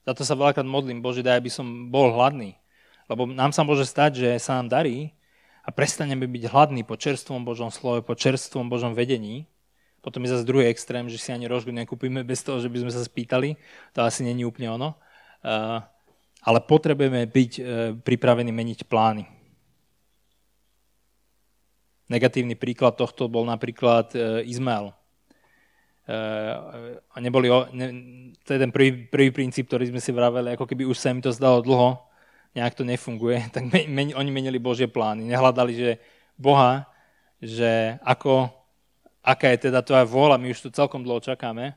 Za 0.04 0.12
to 0.12 0.22
sa 0.24 0.36
veľakrát 0.36 0.68
modlím, 0.68 1.00
Bože, 1.00 1.24
daj, 1.24 1.40
aby 1.40 1.48
som 1.52 1.88
bol 1.88 2.12
hladný. 2.12 2.56
Lebo 3.08 3.28
nám 3.28 3.52
sa 3.52 3.66
môže 3.66 3.84
stať, 3.84 4.24
že 4.24 4.28
sa 4.40 4.60
nám 4.60 4.72
darí 4.72 5.12
a 5.64 5.72
prestaneme 5.72 6.24
byť 6.24 6.44
hladní 6.48 6.82
po 6.84 6.96
čerstvom 6.96 7.44
Božom 7.44 7.68
slove, 7.68 8.04
po 8.04 8.16
čerstvom 8.16 8.68
Božom 8.68 8.96
vedení. 8.96 9.48
Potom 10.04 10.20
je 10.24 10.36
zase 10.36 10.44
druhý 10.44 10.68
extrém, 10.68 11.08
že 11.08 11.16
si 11.16 11.32
ani 11.32 11.48
rožku 11.48 11.72
nekúpime 11.72 12.20
bez 12.24 12.44
toho, 12.44 12.60
že 12.60 12.68
by 12.68 12.84
sme 12.84 12.92
sa 12.92 13.00
spýtali. 13.00 13.56
To 13.96 14.04
asi 14.04 14.20
není 14.20 14.44
úplne 14.44 14.76
ono. 14.76 14.96
Uh, 15.40 15.80
ale 16.44 16.60
potrebujeme 16.60 17.24
byť 17.24 17.52
uh, 17.56 17.64
pripravení 17.96 18.52
meniť 18.52 18.84
plány. 18.84 19.24
Negatívny 22.04 22.52
príklad 22.52 23.00
tohto 23.00 23.32
bol 23.32 23.48
napríklad 23.48 24.12
e, 24.12 24.44
Izmael. 24.44 24.92
A 26.04 27.16
neboli, 27.16 27.48
ne, 27.72 27.86
to 28.44 28.52
je 28.52 28.60
ten 28.60 28.68
prvý, 28.68 29.08
prvý 29.08 29.32
princíp, 29.32 29.72
ktorý 29.72 29.88
sme 29.88 30.04
si 30.04 30.12
vraveli, 30.12 30.52
ako 30.52 30.68
keby 30.68 30.84
už 30.84 31.00
sa 31.00 31.08
im 31.16 31.24
to 31.24 31.32
zdalo 31.32 31.64
dlho, 31.64 31.96
nejak 32.54 32.74
to 32.74 32.86
nefunguje, 32.86 33.42
tak 33.54 33.66
men, 33.68 34.14
oni 34.14 34.30
menili 34.30 34.58
Božie 34.62 34.86
plány. 34.86 35.26
Nehľadali, 35.26 35.74
že 35.74 35.90
Boha, 36.38 36.86
že 37.42 37.98
ako, 38.02 38.48
aká 39.20 39.50
je 39.54 39.68
teda 39.70 39.82
tvoja 39.82 40.06
vôľa, 40.06 40.38
my 40.38 40.50
už 40.54 40.62
tu 40.64 40.70
celkom 40.70 41.02
dlho 41.02 41.20
čakáme, 41.20 41.74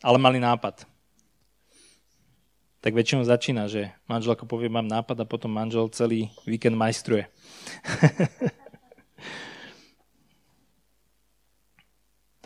ale 0.00 0.16
mali 0.18 0.40
nápad. 0.40 0.84
Tak 2.84 2.92
väčšinou 2.94 3.26
začína, 3.26 3.66
že 3.66 3.90
manželka 4.06 4.46
povie, 4.46 4.70
mám 4.70 4.86
nápad 4.86 5.18
a 5.20 5.26
potom 5.26 5.50
manžel 5.50 5.88
celý 5.90 6.30
víkend 6.46 6.76
majstruje. 6.76 7.26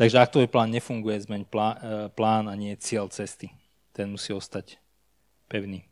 Takže 0.01 0.17
ak 0.17 0.33
tvoj 0.33 0.49
plán 0.49 0.73
nefunguje, 0.73 1.21
zmeň 1.29 1.45
e, 1.45 1.49
plán 2.17 2.49
a 2.49 2.57
nie 2.57 2.73
cieľ 2.81 3.13
cesty. 3.13 3.53
Ten 3.93 4.09
musí 4.09 4.33
ostať 4.33 4.81
pevný. 5.45 5.90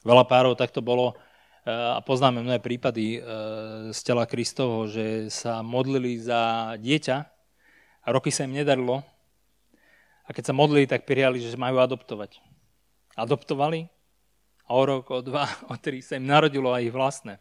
Veľa 0.00 0.24
párov 0.24 0.56
takto 0.56 0.80
bolo 0.80 1.12
e, 1.12 1.14
a 1.68 2.00
poznáme 2.00 2.40
mnohé 2.40 2.56
prípady 2.56 3.16
e, 3.16 3.20
z 3.92 4.00
tela 4.00 4.24
Kristovho, 4.24 4.88
že 4.88 5.28
sa 5.28 5.60
modlili 5.60 6.16
za 6.16 6.72
dieťa 6.80 7.16
a 8.00 8.06
roky 8.08 8.32
sa 8.32 8.48
im 8.48 8.56
nedarilo 8.56 9.04
a 10.24 10.32
keď 10.32 10.50
sa 10.50 10.54
modlili, 10.54 10.86
tak 10.86 11.10
prijali, 11.10 11.42
že 11.42 11.58
majú 11.58 11.82
adoptovať. 11.82 12.38
Adoptovali 13.18 13.90
a 14.64 14.70
o 14.78 14.82
rok, 14.86 15.10
o 15.10 15.20
dva, 15.26 15.50
o 15.66 15.74
tri 15.74 16.00
sa 16.00 16.16
im 16.16 16.30
narodilo 16.30 16.70
aj 16.70 16.86
ich 16.86 16.94
vlastné. 16.94 17.34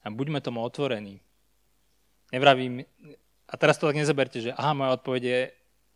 A 0.00 0.08
buďme 0.08 0.38
tomu 0.38 0.62
otvorení. 0.62 1.18
Nevravím, 2.30 2.86
a 3.50 3.54
teraz 3.58 3.76
to 3.76 3.90
tak 3.90 3.98
nezaberte, 3.98 4.38
že 4.38 4.54
aha, 4.54 4.70
moja 4.70 4.94
odpoveď 4.94 5.22
je 5.26 5.40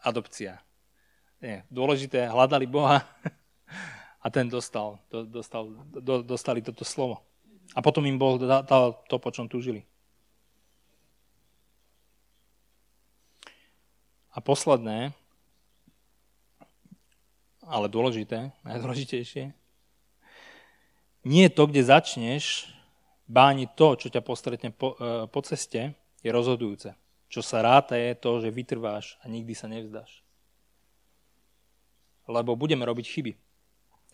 adopcia. 0.03 0.59
Nie, 1.39 1.63
dôležité, 1.71 2.27
hľadali 2.27 2.67
Boha 2.67 3.07
a 4.25 4.27
ten 4.33 4.49
dostal, 4.49 4.97
do, 5.13 5.29
dostal, 5.29 5.69
do, 5.93 6.25
dostali 6.25 6.65
toto 6.65 6.81
slovo. 6.81 7.21
A 7.77 7.85
potom 7.85 8.09
im 8.09 8.17
Boh 8.17 8.41
dal 8.41 8.97
to, 9.05 9.21
po 9.21 9.29
čom 9.29 9.53
túžili. 9.53 9.85
A 14.33 14.41
posledné, 14.41 15.13
ale 17.69 17.87
dôležité, 17.93 18.51
najdôležitejšie, 18.65 19.53
nie 21.25 21.47
to, 21.49 21.63
kde 21.69 21.85
začneš, 21.85 22.69
báni 23.29 23.69
to, 23.73 23.97
čo 23.97 24.09
ťa 24.13 24.21
postretne 24.21 24.69
po, 24.73 24.97
e, 25.01 25.25
po 25.29 25.41
ceste, 25.41 25.97
je 26.21 26.31
rozhodujúce. 26.33 26.93
Čo 27.29 27.41
sa 27.41 27.65
ráta 27.65 27.97
je 27.97 28.13
to, 28.17 28.45
že 28.45 28.53
vytrváš 28.53 29.17
a 29.25 29.29
nikdy 29.33 29.57
sa 29.57 29.69
nevzdáš. 29.69 30.21
Lebo 32.29 32.57
budeme 32.57 32.85
robiť 32.85 33.07
chyby. 33.09 33.33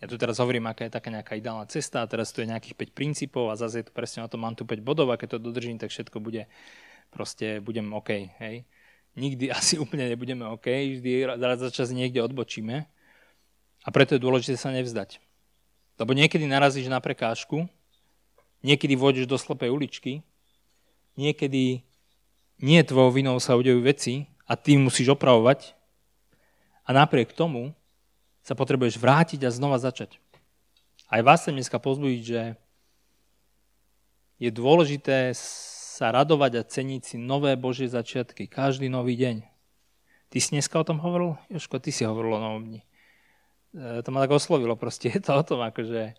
Ja 0.01 0.09
tu 0.09 0.17
teraz 0.17 0.41
hovorím, 0.41 0.65
aká 0.65 0.89
je 0.89 0.97
taká 0.97 1.13
nejaká 1.13 1.37
ideálna 1.37 1.69
cesta 1.69 2.01
a 2.01 2.09
teraz 2.09 2.33
tu 2.33 2.41
je 2.41 2.49
nejakých 2.49 2.73
5 2.73 2.97
princípov 2.97 3.53
a 3.53 3.55
zase 3.55 3.85
je 3.85 3.85
to 3.85 3.93
presne 3.93 4.25
o 4.25 4.29
tom, 4.31 4.41
mám 4.41 4.57
tu 4.57 4.65
5 4.65 4.81
bodov 4.81 5.13
a 5.13 5.15
keď 5.21 5.37
to 5.37 5.45
dodržím, 5.45 5.77
tak 5.77 5.93
všetko 5.93 6.17
bude, 6.17 6.49
proste 7.13 7.61
budem 7.61 7.85
OK. 7.93 8.33
Hej? 8.41 8.65
Nikdy 9.13 9.51
asi 9.57 9.77
úplne 9.77 10.09
nebudeme 10.09 10.41
OK, 10.49 10.65
vždy 10.65 11.29
raz 11.29 11.61
za 11.61 11.69
čas 11.69 11.93
niekde 11.93 12.25
odbočíme 12.25 12.89
a 13.85 13.87
preto 13.93 14.17
je 14.17 14.25
dôležité 14.25 14.57
sa 14.57 14.73
nevzdať. 14.73 15.21
Lebo 16.01 16.17
niekedy 16.17 16.49
narazíš 16.49 16.89
na 16.89 16.97
prekážku, 16.97 17.69
niekedy 18.65 18.97
vôjdeš 18.97 19.29
do 19.29 19.37
slepej 19.37 19.69
uličky, 19.69 20.25
niekedy 21.13 21.85
nie 22.57 22.79
tvojou 22.81 23.13
vinou 23.13 23.37
sa 23.37 23.53
udejú 23.53 23.85
veci 23.85 24.25
a 24.49 24.57
ty 24.57 24.81
musíš 24.81 25.13
opravovať 25.13 25.77
a 26.85 26.89
napriek 26.89 27.37
tomu 27.37 27.77
sa 28.41 28.53
potrebuješ 28.57 28.97
vrátiť 28.97 29.45
a 29.45 29.53
znova 29.53 29.77
začať. 29.77 30.17
Aj 31.11 31.21
vás 31.21 31.43
chcem 31.43 31.57
dneska 31.57 31.77
pozbudiť, 31.77 32.21
že 32.23 32.41
je 34.41 34.49
dôležité 34.49 35.35
sa 35.37 36.09
radovať 36.09 36.51
a 36.57 36.65
ceniť 36.65 37.01
si 37.05 37.15
nové 37.21 37.53
Božie 37.53 37.85
začiatky, 37.85 38.49
každý 38.49 38.89
nový 38.89 39.13
deň. 39.13 39.45
Ty 40.33 40.37
si 40.41 40.57
dneska 40.57 40.79
o 40.81 40.87
tom 40.87 40.97
hovoril? 41.03 41.37
Joško, 41.51 41.77
ty 41.77 41.93
si 41.93 42.07
hovoril 42.07 42.39
o 42.39 42.41
novom 42.41 42.63
dni. 42.65 42.81
E, 43.75 44.01
to 44.01 44.09
ma 44.09 44.23
tak 44.23 44.33
oslovilo, 44.33 44.73
proste 44.79 45.13
je 45.13 45.21
to 45.21 45.35
o 45.35 45.43
tom, 45.45 45.61
akože 45.61 46.17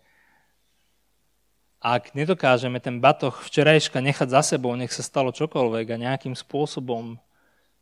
ak 1.83 2.15
nedokážeme 2.15 2.79
ten 2.79 3.03
batoh 3.03 3.35
včerajška 3.43 3.99
nechať 3.99 4.31
za 4.31 4.55
sebou, 4.55 4.71
nech 4.79 4.95
sa 4.95 5.03
stalo 5.03 5.35
čokoľvek 5.35 5.85
a 5.91 6.01
nejakým 6.07 6.31
spôsobom 6.31 7.19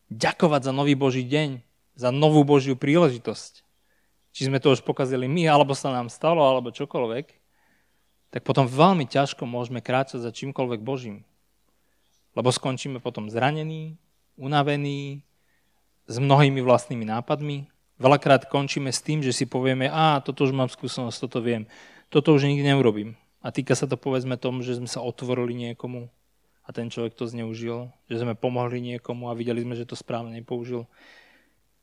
ďakovať 0.09 0.61
za 0.65 0.73
nový 0.73 0.97
Boží 0.97 1.21
deň, 1.21 1.61
za 1.93 2.09
novú 2.09 2.41
Božiu 2.41 2.73
príležitosť, 2.73 3.61
či 4.31 4.47
sme 4.47 4.63
to 4.63 4.71
už 4.71 4.83
pokazili 4.83 5.27
my, 5.27 5.47
alebo 5.47 5.75
sa 5.75 5.91
nám 5.91 6.07
stalo, 6.07 6.43
alebo 6.43 6.71
čokoľvek, 6.71 7.25
tak 8.31 8.41
potom 8.47 8.63
veľmi 8.67 9.03
ťažko 9.07 9.43
môžeme 9.43 9.83
kráčať 9.83 10.23
za 10.23 10.31
čímkoľvek 10.31 10.79
Božím. 10.79 11.27
Lebo 12.31 12.47
skončíme 12.47 13.03
potom 13.03 13.27
zranení, 13.27 13.99
unavení, 14.39 15.27
s 16.11 16.15
mnohými 16.19 16.59
vlastnými 16.59 17.07
nápadmi. 17.07 17.71
Veľakrát 18.01 18.49
končíme 18.49 18.89
s 18.89 18.99
tým, 18.99 19.21
že 19.21 19.31
si 19.31 19.45
povieme, 19.45 19.87
a 19.87 20.19
toto 20.19 20.43
už 20.43 20.51
mám 20.51 20.67
skúsenosť, 20.67 21.17
toto 21.27 21.39
viem, 21.39 21.69
toto 22.09 22.33
už 22.33 22.49
nikdy 22.49 22.67
neurobím. 22.73 23.15
A 23.39 23.53
týka 23.53 23.77
sa 23.77 23.85
to 23.85 23.95
povedzme 23.95 24.35
tomu, 24.35 24.65
že 24.65 24.77
sme 24.77 24.89
sa 24.89 25.01
otvorili 25.01 25.53
niekomu 25.53 26.09
a 26.65 26.69
ten 26.73 26.89
človek 26.89 27.17
to 27.17 27.25
zneužil, 27.25 27.89
že 28.05 28.21
sme 28.21 28.37
pomohli 28.37 28.81
niekomu 28.81 29.29
a 29.29 29.37
videli 29.37 29.65
sme, 29.65 29.73
že 29.73 29.87
to 29.87 29.97
správne 29.97 30.33
nepoužil. 30.33 30.85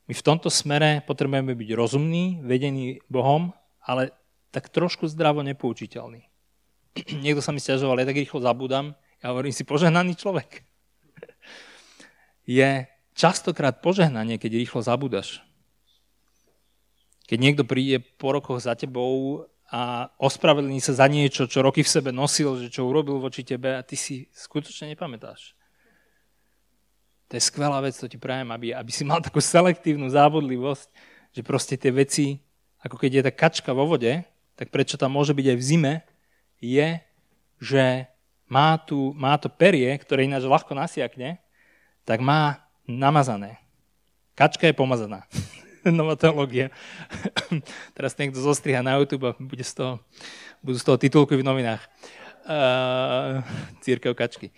My 0.09 0.17
v 0.17 0.25
tomto 0.25 0.49
smere 0.49 1.05
potrebujeme 1.05 1.53
byť 1.53 1.69
rozumní, 1.77 2.41
vedení 2.41 2.97
Bohom, 3.13 3.53
ale 3.85 4.09
tak 4.49 4.73
trošku 4.73 5.05
zdravo 5.05 5.45
nepoučiteľní. 5.45 6.25
Niekto 7.23 7.45
sa 7.45 7.53
mi 7.53 7.61
stiažoval, 7.61 8.01
ja 8.01 8.09
tak 8.09 8.17
rýchlo 8.17 8.41
zabudám, 8.41 8.97
ja 9.21 9.29
hovorím 9.29 9.53
si, 9.53 9.61
požehnaný 9.61 10.17
človek. 10.17 10.65
Je 12.57 12.89
častokrát 13.13 13.85
požehnanie, 13.85 14.41
keď 14.41 14.57
rýchlo 14.57 14.81
zabudaš. 14.81 15.45
Keď 17.29 17.37
niekto 17.37 17.61
príde 17.61 18.01
po 18.01 18.33
rokoch 18.33 18.65
za 18.65 18.73
tebou 18.73 19.45
a 19.69 20.09
ospravedlní 20.17 20.81
sa 20.81 20.97
za 20.97 21.05
niečo, 21.05 21.45
čo 21.45 21.61
roky 21.61 21.85
v 21.85 21.93
sebe 21.93 22.09
nosil, 22.09 22.57
že 22.57 22.73
čo 22.73 22.89
urobil 22.89 23.21
voči 23.21 23.45
tebe 23.45 23.77
a 23.77 23.85
ty 23.85 23.93
si 23.93 24.25
skutočne 24.33 24.97
nepamätáš. 24.97 25.53
To 27.29 27.37
je 27.37 27.43
skvelá 27.45 27.77
vec, 27.85 27.93
to 27.93 28.09
ti 28.09 28.17
prajem, 28.17 28.49
aby, 28.49 28.73
aby 28.73 28.89
si 28.89 29.05
mal 29.05 29.21
takú 29.21 29.37
selektívnu 29.37 30.09
závodlivosť, 30.09 30.89
že 31.33 31.41
proste 31.45 31.77
tie 31.77 31.93
veci, 31.93 32.41
ako 32.81 32.97
keď 32.97 33.11
je 33.21 33.25
tá 33.29 33.31
kačka 33.33 33.71
vo 33.71 33.85
vode, 33.85 34.25
tak 34.57 34.73
prečo 34.73 34.97
tam 34.97 35.13
môže 35.13 35.37
byť 35.37 35.45
aj 35.53 35.57
v 35.57 35.63
zime, 35.63 35.93
je, 36.57 36.99
že 37.61 38.09
má, 38.49 38.81
tu, 38.81 39.13
má 39.13 39.37
to 39.37 39.47
perie, 39.47 39.93
ktoré 40.01 40.25
ináč 40.25 40.49
ľahko 40.49 40.73
nasiakne, 40.73 41.37
tak 42.01 42.19
má 42.19 42.65
namazané. 42.89 43.61
Kačka 44.33 44.65
je 44.65 44.73
pomazaná. 44.73 45.29
nová 45.85 46.17
teológia. 46.19 46.73
Teraz 47.95 48.17
niekto 48.17 48.41
zostriha 48.41 48.83
na 48.83 48.99
YouTube 48.99 49.31
a 49.31 49.37
bude 49.37 49.63
z 49.63 49.73
toho, 49.77 49.93
budú 50.59 50.77
z 50.81 50.85
toho 50.85 50.97
titulky 50.99 51.39
v 51.39 51.45
novinách. 51.45 51.83
Uh, 52.45 53.43
církev 53.83 54.15
kačky. 54.17 54.49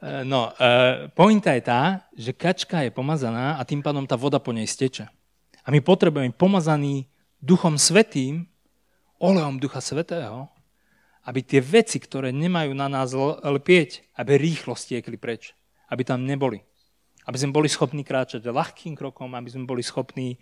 Uh, 0.00 0.24
no, 0.24 0.48
uh, 0.54 1.12
pointa 1.12 1.52
je 1.52 1.62
tá, 1.66 1.82
že 2.16 2.32
kačka 2.32 2.86
je 2.86 2.94
pomazaná 2.94 3.60
a 3.60 3.62
tým 3.68 3.84
pádom 3.84 4.06
tá 4.08 4.16
voda 4.16 4.40
po 4.40 4.54
nej 4.54 4.64
steče. 4.64 5.10
A 5.64 5.68
my 5.68 5.80
potrebujeme 5.84 6.32
pomazaný 6.32 7.08
Duchom 7.44 7.76
Svetým, 7.76 8.48
olejom 9.20 9.60
Ducha 9.60 9.80
Svetého, 9.84 10.48
aby 11.24 11.40
tie 11.40 11.60
veci, 11.64 11.96
ktoré 11.96 12.32
nemajú 12.32 12.76
na 12.76 12.88
nás 12.88 13.16
lpieť, 13.40 14.12
aby 14.20 14.36
rýchlo 14.36 14.76
stiekli 14.76 15.16
preč. 15.16 15.56
Aby 15.88 16.04
tam 16.04 16.28
neboli. 16.28 16.60
Aby 17.24 17.40
sme 17.40 17.56
boli 17.56 17.68
schopní 17.72 18.04
kráčať 18.04 18.44
ľahkým 18.44 18.92
krokom, 18.92 19.32
aby 19.32 19.48
sme 19.48 19.64
boli 19.64 19.80
schopní 19.80 20.36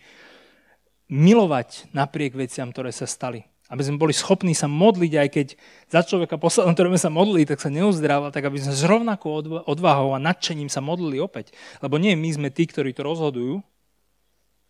milovať 1.06 1.94
napriek 1.94 2.34
veciam, 2.34 2.74
ktoré 2.74 2.90
sa 2.90 3.06
stali. 3.06 3.46
Aby 3.72 3.88
sme 3.88 3.96
boli 3.96 4.12
schopní 4.12 4.52
sa 4.52 4.68
modliť, 4.68 5.12
aj 5.16 5.28
keď 5.32 5.46
za 5.88 6.04
človeka 6.04 6.36
poslednom, 6.36 6.76
ktorému 6.76 7.00
sa 7.00 7.08
modlili, 7.08 7.48
tak 7.48 7.56
sa 7.56 7.72
neuzdrával, 7.72 8.28
tak 8.28 8.44
aby 8.44 8.60
sme 8.60 8.76
s 8.76 8.84
rovnakou 8.84 9.64
odvahou 9.64 10.12
a 10.12 10.20
nadšením 10.20 10.68
sa 10.68 10.84
modlili 10.84 11.16
opäť. 11.16 11.56
Lebo 11.80 11.96
nie 11.96 12.12
my 12.12 12.28
sme 12.36 12.48
tí, 12.52 12.68
ktorí 12.68 12.92
to 12.92 13.00
rozhodujú, 13.00 13.64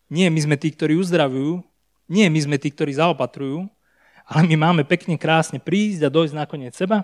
nie 0.07 0.31
my 0.31 0.39
sme 0.39 0.55
tí, 0.55 0.71
ktorí 0.71 0.95
uzdravujú, 1.03 1.67
nie 2.15 2.31
my 2.31 2.39
sme 2.39 2.57
tí, 2.63 2.71
ktorí 2.71 2.95
zaopatrujú, 2.95 3.67
ale 4.23 4.41
my 4.47 4.71
máme 4.71 4.83
pekne, 4.87 5.19
krásne 5.19 5.59
prísť 5.59 6.07
a 6.07 6.15
dojsť 6.15 6.39
nakoniec 6.39 6.79
seba, 6.79 7.03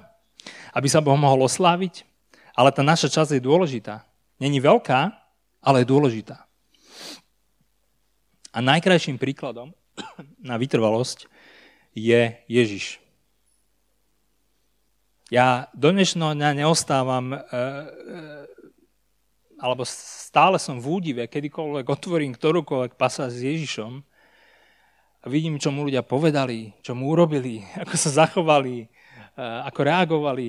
aby 0.71 0.87
sa 0.87 1.03
Boh 1.03 1.19
mohol 1.19 1.51
osláviť, 1.51 2.07
ale 2.55 2.71
tá 2.71 2.87
naša 2.87 3.11
časť 3.11 3.41
je 3.41 3.43
dôležitá. 3.43 4.07
Není 4.39 4.63
veľká, 4.63 5.11
ale 5.67 5.83
je 5.83 5.91
dôležitá. 5.91 6.47
A 8.55 8.59
najkrajším 8.63 9.19
príkladom 9.19 9.75
na 10.39 10.55
vytrvalosť 10.55 11.27
je 11.99 12.39
Ježiš. 12.47 13.03
Ja 15.29 15.69
do 15.77 15.93
dnešného 15.93 16.33
dňa 16.33 16.65
neostávam, 16.65 17.37
e, 17.37 17.37
e, 17.37 17.43
alebo 19.61 19.85
stále 19.85 20.57
som 20.57 20.81
v 20.81 20.89
údive, 20.89 21.23
kedykoľvek 21.29 21.85
otvorím 21.85 22.33
ktorúkoľvek 22.33 22.97
pasáž 22.97 23.37
s 23.37 23.45
Ježišom 23.45 24.01
a 25.21 25.27
vidím, 25.29 25.61
čo 25.61 25.69
mu 25.69 25.85
ľudia 25.85 26.01
povedali, 26.01 26.73
čo 26.81 26.97
mu 26.97 27.13
urobili, 27.13 27.61
ako 27.85 27.95
sa 28.01 28.25
zachovali, 28.25 28.87
e, 28.87 29.45
ako 29.69 29.81
reagovali 29.85 30.49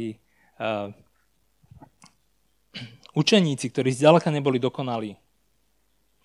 učeníci, 3.15 3.71
ktorí 3.71 3.95
zďaleka 3.95 4.27
neboli 4.27 4.59
dokonalí. 4.59 5.15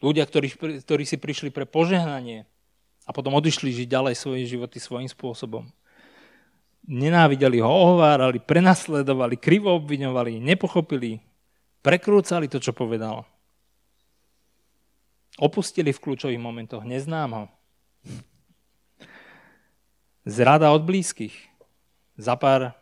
Ľudia, 0.03 0.27
ktorí, 0.27 0.51
ktorí 0.83 1.07
si 1.07 1.23
prišli 1.23 1.55
pre 1.55 1.71
požehnanie 1.71 2.51
a 3.05 3.11
potom 3.13 3.37
odišli 3.37 3.85
žiť 3.85 3.89
ďalej 3.89 4.15
svoje 4.17 4.49
životy 4.49 4.81
svojím 4.81 5.09
spôsobom. 5.09 5.69
Nenávideli 6.85 7.61
ho, 7.65 7.69
ohovárali, 7.69 8.41
prenasledovali, 8.41 9.41
krivo 9.41 9.73
obviňovali, 9.77 10.41
nepochopili, 10.41 11.21
prekrúcali 11.81 12.49
to, 12.49 12.61
čo 12.61 12.77
povedal. 12.77 13.25
Opustili 15.41 15.93
v 15.93 16.03
kľúčových 16.03 16.41
momentoch, 16.41 16.85
neznám 16.85 17.31
ho. 17.33 17.45
Zrada 20.25 20.73
od 20.73 20.85
blízkych. 20.85 21.35
Za 22.17 22.39
pár, 22.39 22.73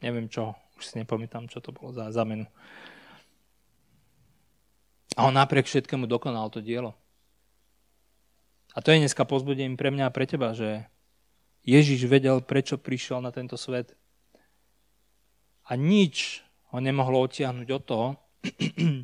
neviem 0.00 0.30
čo, 0.30 0.54
už 0.78 0.84
si 0.84 0.94
nepamätám, 1.00 1.50
čo 1.50 1.58
to 1.58 1.74
bolo 1.74 1.90
za 1.92 2.08
zamenu. 2.14 2.46
A 5.18 5.26
on 5.26 5.34
napriek 5.34 5.66
všetkému 5.66 6.06
dokonal 6.06 6.46
to 6.48 6.62
dielo. 6.62 6.94
A 8.78 8.82
to 8.82 8.94
je 8.94 9.02
dneska 9.02 9.26
pozbudením 9.26 9.74
pre 9.74 9.90
mňa 9.90 10.06
a 10.06 10.14
pre 10.14 10.22
teba, 10.22 10.54
že 10.54 10.86
Ježiš 11.66 12.06
vedel, 12.06 12.38
prečo 12.38 12.78
prišiel 12.78 13.18
na 13.18 13.34
tento 13.34 13.58
svet. 13.58 13.98
A 15.66 15.74
nič 15.74 16.46
ho 16.70 16.78
nemohlo 16.78 17.26
odtiahnuť 17.26 17.68
od 17.74 17.82
toho, 17.82 18.08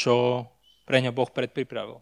čo 0.00 0.48
pre 0.88 1.04
ňa 1.04 1.12
Boh 1.12 1.28
predpripravil. 1.28 2.00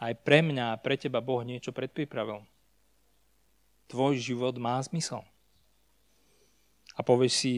Aj 0.00 0.16
pre 0.24 0.40
mňa 0.40 0.72
a 0.72 0.80
pre 0.80 0.96
teba 0.96 1.20
Boh 1.20 1.44
niečo 1.44 1.76
predpripravil. 1.76 2.40
Tvoj 3.92 4.16
život 4.16 4.56
má 4.56 4.80
zmysel 4.80 5.20
a 6.96 7.04
povieš 7.04 7.32
si, 7.44 7.52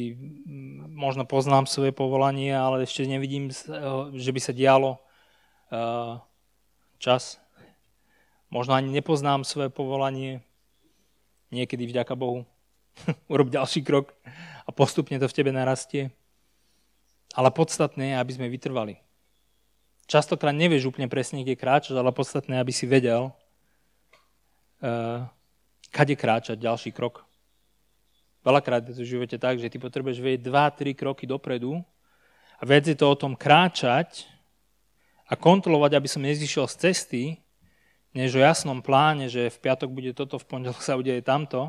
možno 0.91 1.23
poznám 1.23 1.71
svoje 1.71 1.95
povolanie, 1.95 2.51
ale 2.51 2.83
ešte 2.83 3.07
nevidím, 3.07 3.55
že 4.19 4.31
by 4.35 4.41
sa 4.43 4.51
dialo 4.51 4.99
uh, 5.71 6.19
čas. 6.99 7.39
Možno 8.51 8.75
ani 8.75 8.91
nepoznám 8.91 9.47
svoje 9.47 9.71
povolanie, 9.71 10.43
niekedy 11.55 11.87
vďaka 11.89 12.15
Bohu. 12.19 12.45
Urob 13.33 13.49
ďalší 13.49 13.87
krok 13.87 14.13
a 14.67 14.71
postupne 14.75 15.17
to 15.17 15.31
v 15.31 15.37
tebe 15.37 15.51
narastie. 15.55 16.11
Ale 17.37 17.55
podstatné 17.55 18.13
je, 18.13 18.21
aby 18.21 18.33
sme 18.35 18.53
vytrvali. 18.53 18.99
Častokrát 20.09 20.57
nevieš 20.57 20.89
úplne 20.89 21.07
presne, 21.13 21.45
kde 21.45 21.61
kráčaš, 21.61 22.01
ale 22.01 22.17
podstatné, 22.17 22.57
aby 22.57 22.73
si 22.73 22.89
vedel, 22.89 23.29
uh, 24.81 25.29
kade 25.93 26.17
kráčať 26.17 26.57
ďalší 26.57 26.91
krok. 26.97 27.29
Veľakrát 28.41 28.81
je 28.89 28.97
to 28.97 29.05
v 29.05 29.13
živote 29.13 29.37
tak, 29.37 29.61
že 29.61 29.69
ty 29.69 29.77
potrebuješ 29.77 30.25
vedieť 30.25 30.49
2-3 30.49 30.97
kroky 30.97 31.29
dopredu 31.29 31.85
a 32.57 32.63
je 32.65 32.97
to 32.97 33.05
o 33.05 33.21
tom 33.21 33.37
kráčať 33.37 34.25
a 35.29 35.37
kontrolovať, 35.37 35.93
aby 36.01 36.09
som 36.09 36.25
nezišiel 36.25 36.65
z 36.65 36.77
cesty, 36.89 37.23
než 38.17 38.35
o 38.35 38.41
jasnom 38.41 38.81
pláne, 38.81 39.29
že 39.29 39.53
v 39.53 39.59
piatok 39.61 39.93
bude 39.93 40.17
toto, 40.17 40.41
v 40.41 40.49
pondelok 40.49 40.81
sa 40.81 40.97
udeje 40.97 41.21
tamto. 41.21 41.69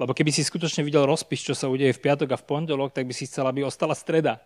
Lebo 0.00 0.16
keby 0.16 0.32
si 0.32 0.40
skutočne 0.40 0.80
videl 0.80 1.04
rozpis, 1.04 1.44
čo 1.44 1.52
sa 1.52 1.68
udeje 1.68 1.92
v 1.92 2.00
piatok 2.00 2.32
a 2.32 2.40
v 2.40 2.48
pondelok, 2.48 2.96
tak 2.96 3.04
by 3.04 3.12
si 3.12 3.28
chcel, 3.28 3.44
aby 3.44 3.60
ostala 3.60 3.92
streda. 3.92 4.40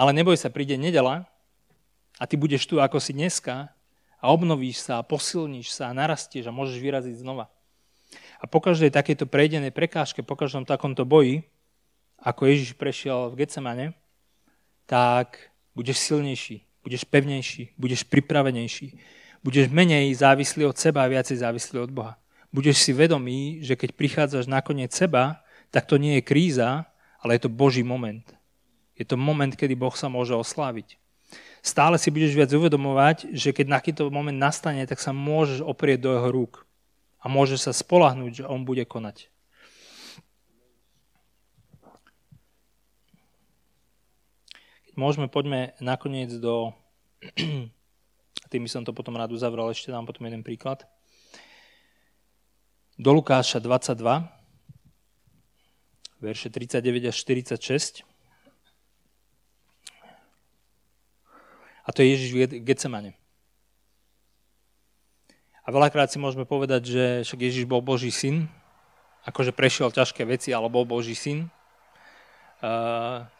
Ale 0.00 0.16
neboj 0.16 0.40
sa, 0.40 0.48
príde 0.48 0.80
nedela 0.80 1.28
a 2.16 2.24
ty 2.24 2.40
budeš 2.40 2.64
tu 2.64 2.80
ako 2.80 2.96
si 2.96 3.12
dneska 3.12 3.68
a 4.16 4.24
obnovíš 4.32 4.80
sa, 4.80 5.04
posilníš 5.04 5.68
sa 5.68 5.92
a 5.92 5.96
narastieš 5.96 6.48
a 6.48 6.56
môžeš 6.56 6.80
vyraziť 6.80 7.20
znova. 7.20 7.52
A 8.40 8.48
po 8.48 8.64
každej 8.64 8.88
takejto 8.88 9.28
prejdenej 9.28 9.68
prekážke, 9.68 10.24
po 10.24 10.32
každom 10.32 10.64
takomto 10.64 11.04
boji, 11.04 11.44
ako 12.16 12.48
Ježiš 12.48 12.72
prešiel 12.80 13.28
v 13.28 13.44
Getsemane, 13.44 13.86
tak 14.88 15.51
budeš 15.72 15.98
silnejší, 16.04 16.62
budeš 16.84 17.02
pevnejší, 17.08 17.74
budeš 17.78 18.04
pripravenejší, 18.06 18.98
budeš 19.42 19.66
menej 19.68 20.14
závislý 20.14 20.70
od 20.70 20.76
seba 20.78 21.02
a 21.02 21.10
viacej 21.10 21.42
závislý 21.42 21.88
od 21.88 21.90
Boha. 21.90 22.14
budeš 22.52 22.84
si 22.84 22.92
vedomý, 22.92 23.64
že 23.64 23.80
keď 23.80 23.96
prichádzaš 23.96 24.44
nakoniec 24.44 24.92
seba, 24.92 25.40
tak 25.72 25.88
to 25.88 25.96
nie 25.96 26.20
je 26.20 26.28
kríza, 26.28 26.84
ale 27.16 27.40
je 27.40 27.48
to 27.48 27.50
Boží 27.50 27.80
moment. 27.80 28.28
Je 28.92 29.08
to 29.08 29.16
moment, 29.16 29.56
kedy 29.56 29.72
Boh 29.72 29.96
sa 29.96 30.12
môže 30.12 30.36
osláviť. 30.36 31.00
Stále 31.64 31.96
si 31.96 32.12
budeš 32.12 32.36
viac 32.36 32.52
uvedomovať, 32.52 33.32
že 33.32 33.56
keď 33.56 33.80
takýto 33.80 34.12
moment 34.12 34.36
nastane, 34.36 34.84
tak 34.84 35.00
sa 35.00 35.16
môžeš 35.16 35.64
oprieť 35.64 36.04
do 36.04 36.12
jeho 36.12 36.28
rúk 36.28 36.68
a 37.24 37.32
môžeš 37.32 37.70
sa 37.70 37.72
spolahnúť, 37.72 38.42
že 38.42 38.44
on 38.44 38.68
bude 38.68 38.84
konať. 38.84 39.31
Môžeme, 44.94 45.28
poďme 45.28 45.76
nakoniec 45.80 46.32
do... 46.38 46.72
Tým 48.52 48.62
by 48.64 48.70
som 48.70 48.82
to 48.84 48.92
potom 48.92 49.16
rád 49.16 49.32
uzavrel, 49.32 49.72
ešte 49.72 49.88
dám 49.92 50.04
potom 50.04 50.28
jeden 50.28 50.44
príklad 50.44 50.84
do 53.02 53.10
Lukáša 53.12 53.58
22, 53.58 53.98
verše 56.20 56.48
39 56.52 57.10
až 57.10 57.16
46. 57.18 58.06
A 61.82 61.88
to 61.90 62.04
je 62.04 62.14
Ježiš 62.14 62.30
v 62.30 62.62
Getsemane. 62.62 63.18
A 65.66 65.68
veľakrát 65.74 66.10
si 66.14 66.22
môžeme 66.22 66.46
povedať, 66.46 66.82
že 66.86 67.04
však 67.26 67.40
Ježiš 67.42 67.64
bol 67.66 67.82
Boží 67.82 68.14
syn, 68.14 68.46
akože 69.26 69.50
prešiel 69.50 69.90
ťažké 69.90 70.22
veci, 70.26 70.54
ale 70.54 70.70
bol 70.70 70.86
Boží 70.86 71.18
syn. 71.18 71.50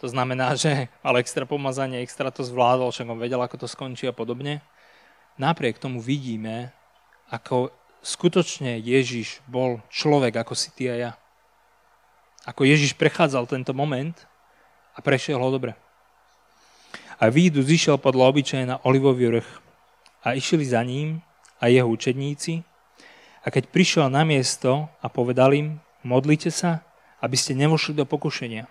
To 0.02 0.06
znamená, 0.10 0.58
že 0.58 0.90
mal 0.98 1.14
extra 1.22 1.46
pomazanie, 1.46 2.02
extra 2.02 2.34
to 2.34 2.42
zvládol, 2.42 2.90
však 2.90 3.06
on 3.06 3.22
vedel, 3.22 3.38
ako 3.38 3.54
to 3.62 3.68
skončí 3.70 4.10
a 4.10 4.14
podobne. 4.14 4.58
Napriek 5.38 5.78
tomu 5.78 6.02
vidíme, 6.02 6.74
ako 7.30 7.70
skutočne 8.02 8.82
Ježiš 8.82 9.38
bol 9.46 9.78
človek 9.94 10.42
ako 10.42 10.58
si 10.58 10.74
ty 10.74 10.90
a 10.90 10.94
ja. 10.98 11.12
Ako 12.42 12.66
Ježiš 12.66 12.98
prechádzal 12.98 13.46
tento 13.46 13.70
moment 13.70 14.18
a 14.92 14.98
prešiel 14.98 15.38
ho 15.38 15.50
dobre. 15.54 15.78
A 17.22 17.30
výjdu 17.30 17.62
zišiel 17.62 18.02
podľa 18.02 18.26
obyčaja 18.34 18.66
na 18.66 18.82
olivový 18.82 19.38
vrch 19.38 19.48
a 20.26 20.34
išli 20.34 20.66
za 20.66 20.82
ním 20.82 21.22
a 21.62 21.70
jeho 21.70 21.86
učedníci. 21.86 22.66
A 23.42 23.54
keď 23.54 23.70
prišiel 23.70 24.10
na 24.10 24.26
miesto 24.26 24.90
a 24.98 25.06
povedal 25.06 25.54
im, 25.54 25.78
modlite 26.02 26.50
sa, 26.50 26.82
aby 27.22 27.38
ste 27.38 27.54
nevošli 27.54 27.94
do 27.94 28.02
pokušenia. 28.02 28.66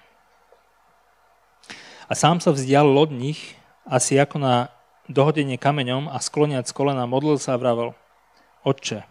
A 2.12 2.14
sám 2.14 2.44
sa 2.44 2.52
vzdialil 2.52 2.92
od 2.92 3.16
nich, 3.16 3.56
asi 3.88 4.20
ako 4.20 4.36
na 4.36 4.68
dohodenie 5.08 5.56
kameňom 5.56 6.12
a 6.12 6.20
skloniac 6.20 6.68
kolena 6.76 7.08
modlil 7.08 7.40
sa 7.40 7.56
a 7.56 7.62
vravel, 7.62 7.96
Otče, 8.68 9.08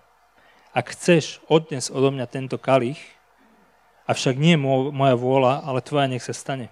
ak 0.77 0.93
chceš, 0.93 1.41
odnes 1.49 1.89
odo 1.89 2.13
mňa 2.13 2.29
tento 2.29 2.61
kalich, 2.61 3.01
avšak 4.05 4.37
nie 4.37 4.61
moja 4.61 5.17
vôľa, 5.17 5.65
ale 5.65 5.81
tvoja 5.81 6.13
nech 6.13 6.21
sa 6.21 6.37
stane. 6.37 6.69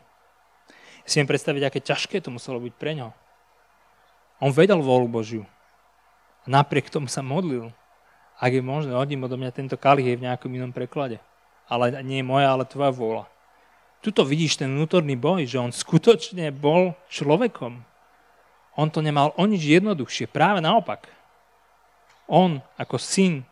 Si 1.09 1.17
viem 1.17 1.25
predstaviť, 1.25 1.65
aké 1.65 1.81
ťažké 1.81 2.21
to 2.21 2.29
muselo 2.29 2.61
byť 2.61 2.77
pre 2.77 2.93
ňo. 2.93 3.17
On 4.45 4.53
vedel 4.53 4.85
vôľu 4.85 5.09
Božiu. 5.09 5.49
A 6.45 6.61
napriek 6.61 6.93
tomu 6.93 7.09
sa 7.09 7.25
modlil. 7.25 7.73
Ak 8.37 8.53
je 8.53 8.61
možné, 8.61 8.93
odním 8.93 9.25
odo 9.25 9.41
mňa 9.41 9.57
tento 9.57 9.81
kalich 9.81 10.13
je 10.13 10.21
v 10.21 10.29
nejakom 10.29 10.53
inom 10.53 10.77
preklade. 10.77 11.25
Ale 11.73 12.05
nie 12.05 12.21
je 12.21 12.29
moja, 12.29 12.53
ale 12.53 12.69
tvoja 12.69 12.93
vôľa. 12.93 13.25
Tuto 13.99 14.23
vidíš 14.23 14.63
ten 14.63 14.71
vnútorný 14.71 15.19
boj, 15.19 15.43
že 15.47 15.59
on 15.59 15.75
skutočne 15.75 16.55
bol 16.55 16.95
človekom. 17.11 17.83
On 18.79 18.87
to 18.87 19.03
nemal 19.03 19.35
o 19.35 19.43
nič 19.43 19.67
jednoduchšie, 19.67 20.31
práve 20.31 20.63
naopak. 20.63 21.11
On 22.31 22.63
ako 22.79 22.97
syn 23.01 23.43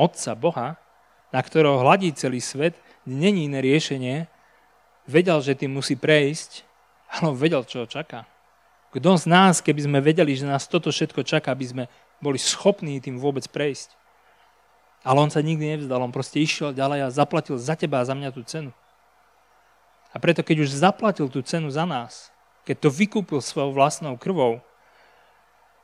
Otca 0.00 0.32
Boha, 0.32 0.80
na 1.28 1.40
ktorého 1.44 1.84
hladí 1.84 2.16
celý 2.16 2.40
svet, 2.40 2.80
není 3.04 3.44
iné 3.44 3.60
riešenie, 3.60 4.24
vedel, 5.04 5.38
že 5.44 5.58
tým 5.58 5.76
musí 5.76 6.00
prejsť, 6.00 6.64
ale 7.12 7.34
on 7.34 7.36
vedel, 7.36 7.60
čo 7.68 7.84
ho 7.84 7.86
čaká. 7.86 8.24
Kto 8.90 9.20
z 9.20 9.26
nás, 9.30 9.62
keby 9.62 9.86
sme 9.86 9.98
vedeli, 10.02 10.34
že 10.34 10.48
nás 10.48 10.66
toto 10.66 10.90
všetko 10.90 11.22
čaká, 11.22 11.52
aby 11.54 11.66
sme 11.66 11.84
boli 12.18 12.40
schopní 12.40 12.98
tým 12.98 13.20
vôbec 13.20 13.46
prejsť. 13.46 13.94
Ale 15.04 15.20
on 15.22 15.30
sa 15.30 15.44
nikdy 15.44 15.76
nevzdal, 15.76 16.02
on 16.02 16.12
proste 16.12 16.42
išiel 16.42 16.74
ďalej 16.74 17.06
a 17.06 17.14
zaplatil 17.14 17.56
za 17.56 17.78
teba 17.78 18.02
a 18.02 18.08
za 18.08 18.16
mňa 18.16 18.30
tú 18.34 18.42
cenu. 18.42 18.70
A 20.10 20.16
preto, 20.18 20.42
keď 20.42 20.66
už 20.66 20.74
zaplatil 20.74 21.30
tú 21.30 21.38
cenu 21.42 21.70
za 21.70 21.86
nás, 21.86 22.34
keď 22.66 22.86
to 22.86 22.88
vykúpil 22.90 23.38
svojou 23.38 23.70
vlastnou 23.74 24.18
krvou, 24.18 24.58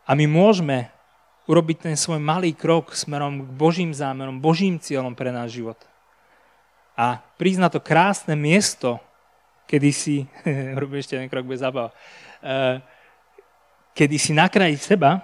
a 0.06 0.14
my 0.14 0.26
môžeme 0.30 0.86
urobiť 1.50 1.90
ten 1.90 1.96
svoj 1.98 2.22
malý 2.22 2.54
krok 2.54 2.94
smerom 2.94 3.42
k 3.42 3.50
Božím 3.54 3.90
zámerom, 3.90 4.38
Božím 4.38 4.78
cieľom 4.78 5.14
pre 5.14 5.34
náš 5.34 5.58
život. 5.58 5.78
A 6.94 7.22
prísť 7.38 7.60
na 7.62 7.68
to 7.70 7.82
krásne 7.82 8.38
miesto, 8.38 9.02
kedy 9.66 9.90
si, 9.90 10.16
robím 10.78 11.02
ešte 11.02 11.18
jeden 11.18 11.30
krok 11.30 11.46
bez 11.46 11.62
zábava, 11.62 11.90
eh, 12.42 12.82
kedy 13.94 14.16
si 14.18 14.30
na 14.34 14.46
kraji 14.46 14.78
seba 14.78 15.22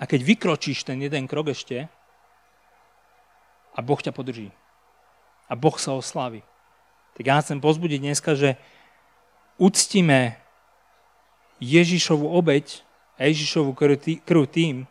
a 0.00 0.04
keď 0.08 0.20
vykročíš 0.24 0.84
ten 0.84 1.00
jeden 1.00 1.28
krok 1.28 1.52
ešte 1.52 1.88
a 3.72 3.78
Boh 3.80 4.00
ťa 4.00 4.12
podrží. 4.12 4.52
A 5.48 5.52
Boh 5.56 5.76
sa 5.76 5.92
oslaví. 5.92 6.40
Tak 7.12 7.24
ja 7.24 7.40
chcem 7.44 7.60
pozbudiť 7.60 8.00
dneska, 8.00 8.32
že 8.32 8.56
uctíme 9.60 10.40
Ježišovu 11.60 12.24
obeď 12.24 12.82
a 13.20 13.28
Ježišovu 13.28 13.76
krv 14.24 14.44
tým, 14.48 14.88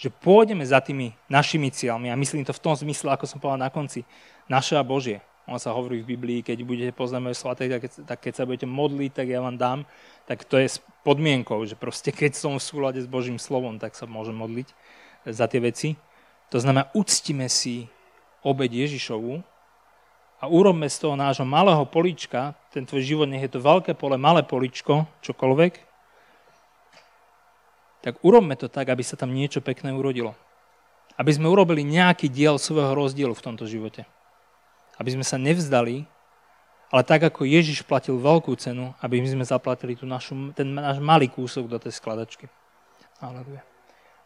že 0.00 0.08
pôjdeme 0.08 0.64
za 0.64 0.80
tými 0.80 1.12
našimi 1.28 1.68
cieľmi. 1.68 2.08
A 2.08 2.16
myslím 2.16 2.44
to 2.44 2.56
v 2.56 2.64
tom 2.64 2.72
zmysle, 2.72 3.12
ako 3.12 3.28
som 3.28 3.36
povedal 3.36 3.60
na 3.60 3.72
konci, 3.72 4.02
naše 4.48 4.74
a 4.74 4.84
Božie. 4.84 5.20
On 5.50 5.58
sa 5.58 5.74
hovorí 5.74 6.00
v 6.00 6.14
Biblii, 6.14 6.40
keď 6.46 6.62
budete 6.62 6.92
poznať 6.94 7.20
moje 7.20 7.36
svaté, 7.36 7.66
tak 7.66 7.82
keď, 7.84 7.92
tak 8.06 8.18
keď 8.22 8.32
sa 8.32 8.46
budete 8.46 8.68
modliť, 8.70 9.10
tak 9.12 9.26
ja 9.28 9.42
vám 9.42 9.58
dám. 9.58 9.82
Tak 10.24 10.46
to 10.46 10.56
je 10.56 10.68
s 10.68 10.78
podmienkou, 11.02 11.58
že 11.66 11.74
proste 11.74 12.14
keď 12.14 12.38
som 12.38 12.54
v 12.56 12.62
súlade 12.62 13.00
s 13.02 13.08
Božím 13.10 13.36
slovom, 13.36 13.76
tak 13.76 13.98
sa 13.98 14.06
môžem 14.06 14.36
modliť 14.36 14.68
za 15.26 15.50
tie 15.50 15.60
veci. 15.60 15.88
To 16.54 16.62
znamená, 16.62 16.88
uctime 16.96 17.50
si 17.50 17.90
obeď 18.40 18.88
Ježišovu 18.88 19.42
a 20.40 20.48
urobme 20.48 20.88
z 20.88 20.96
toho 21.04 21.14
nášho 21.20 21.44
malého 21.44 21.84
polička, 21.84 22.56
ten 22.72 22.88
tvoj 22.88 23.04
život, 23.04 23.28
nech 23.28 23.44
je 23.44 23.52
to 23.52 23.60
veľké 23.60 23.92
pole, 23.92 24.16
malé 24.16 24.40
poličko, 24.40 25.04
čokoľvek, 25.20 25.72
tak 28.00 28.16
urobme 28.24 28.56
to 28.56 28.72
tak, 28.72 28.88
aby 28.88 29.04
sa 29.04 29.20
tam 29.20 29.36
niečo 29.36 29.60
pekné 29.60 29.92
urodilo. 29.92 30.32
Aby 31.20 31.36
sme 31.36 31.52
urobili 31.52 31.84
nejaký 31.84 32.32
diel 32.32 32.56
svojho 32.56 32.96
rozdielu 32.96 33.36
v 33.36 33.44
tomto 33.44 33.68
živote. 33.68 34.08
Aby 34.96 35.20
sme 35.20 35.24
sa 35.24 35.36
nevzdali, 35.36 36.08
ale 36.88 37.02
tak 37.04 37.20
ako 37.28 37.44
Ježiš 37.44 37.84
platil 37.84 38.16
veľkú 38.16 38.56
cenu, 38.56 38.96
aby 39.04 39.20
sme 39.22 39.44
zaplatili 39.44 39.94
tú 39.94 40.08
našu, 40.08 40.56
ten 40.56 40.72
náš 40.72 40.96
malý 40.98 41.28
kúsok 41.28 41.68
do 41.68 41.76
tej 41.76 41.92
skladačky. 41.92 42.48
Aleluja. 43.20 43.69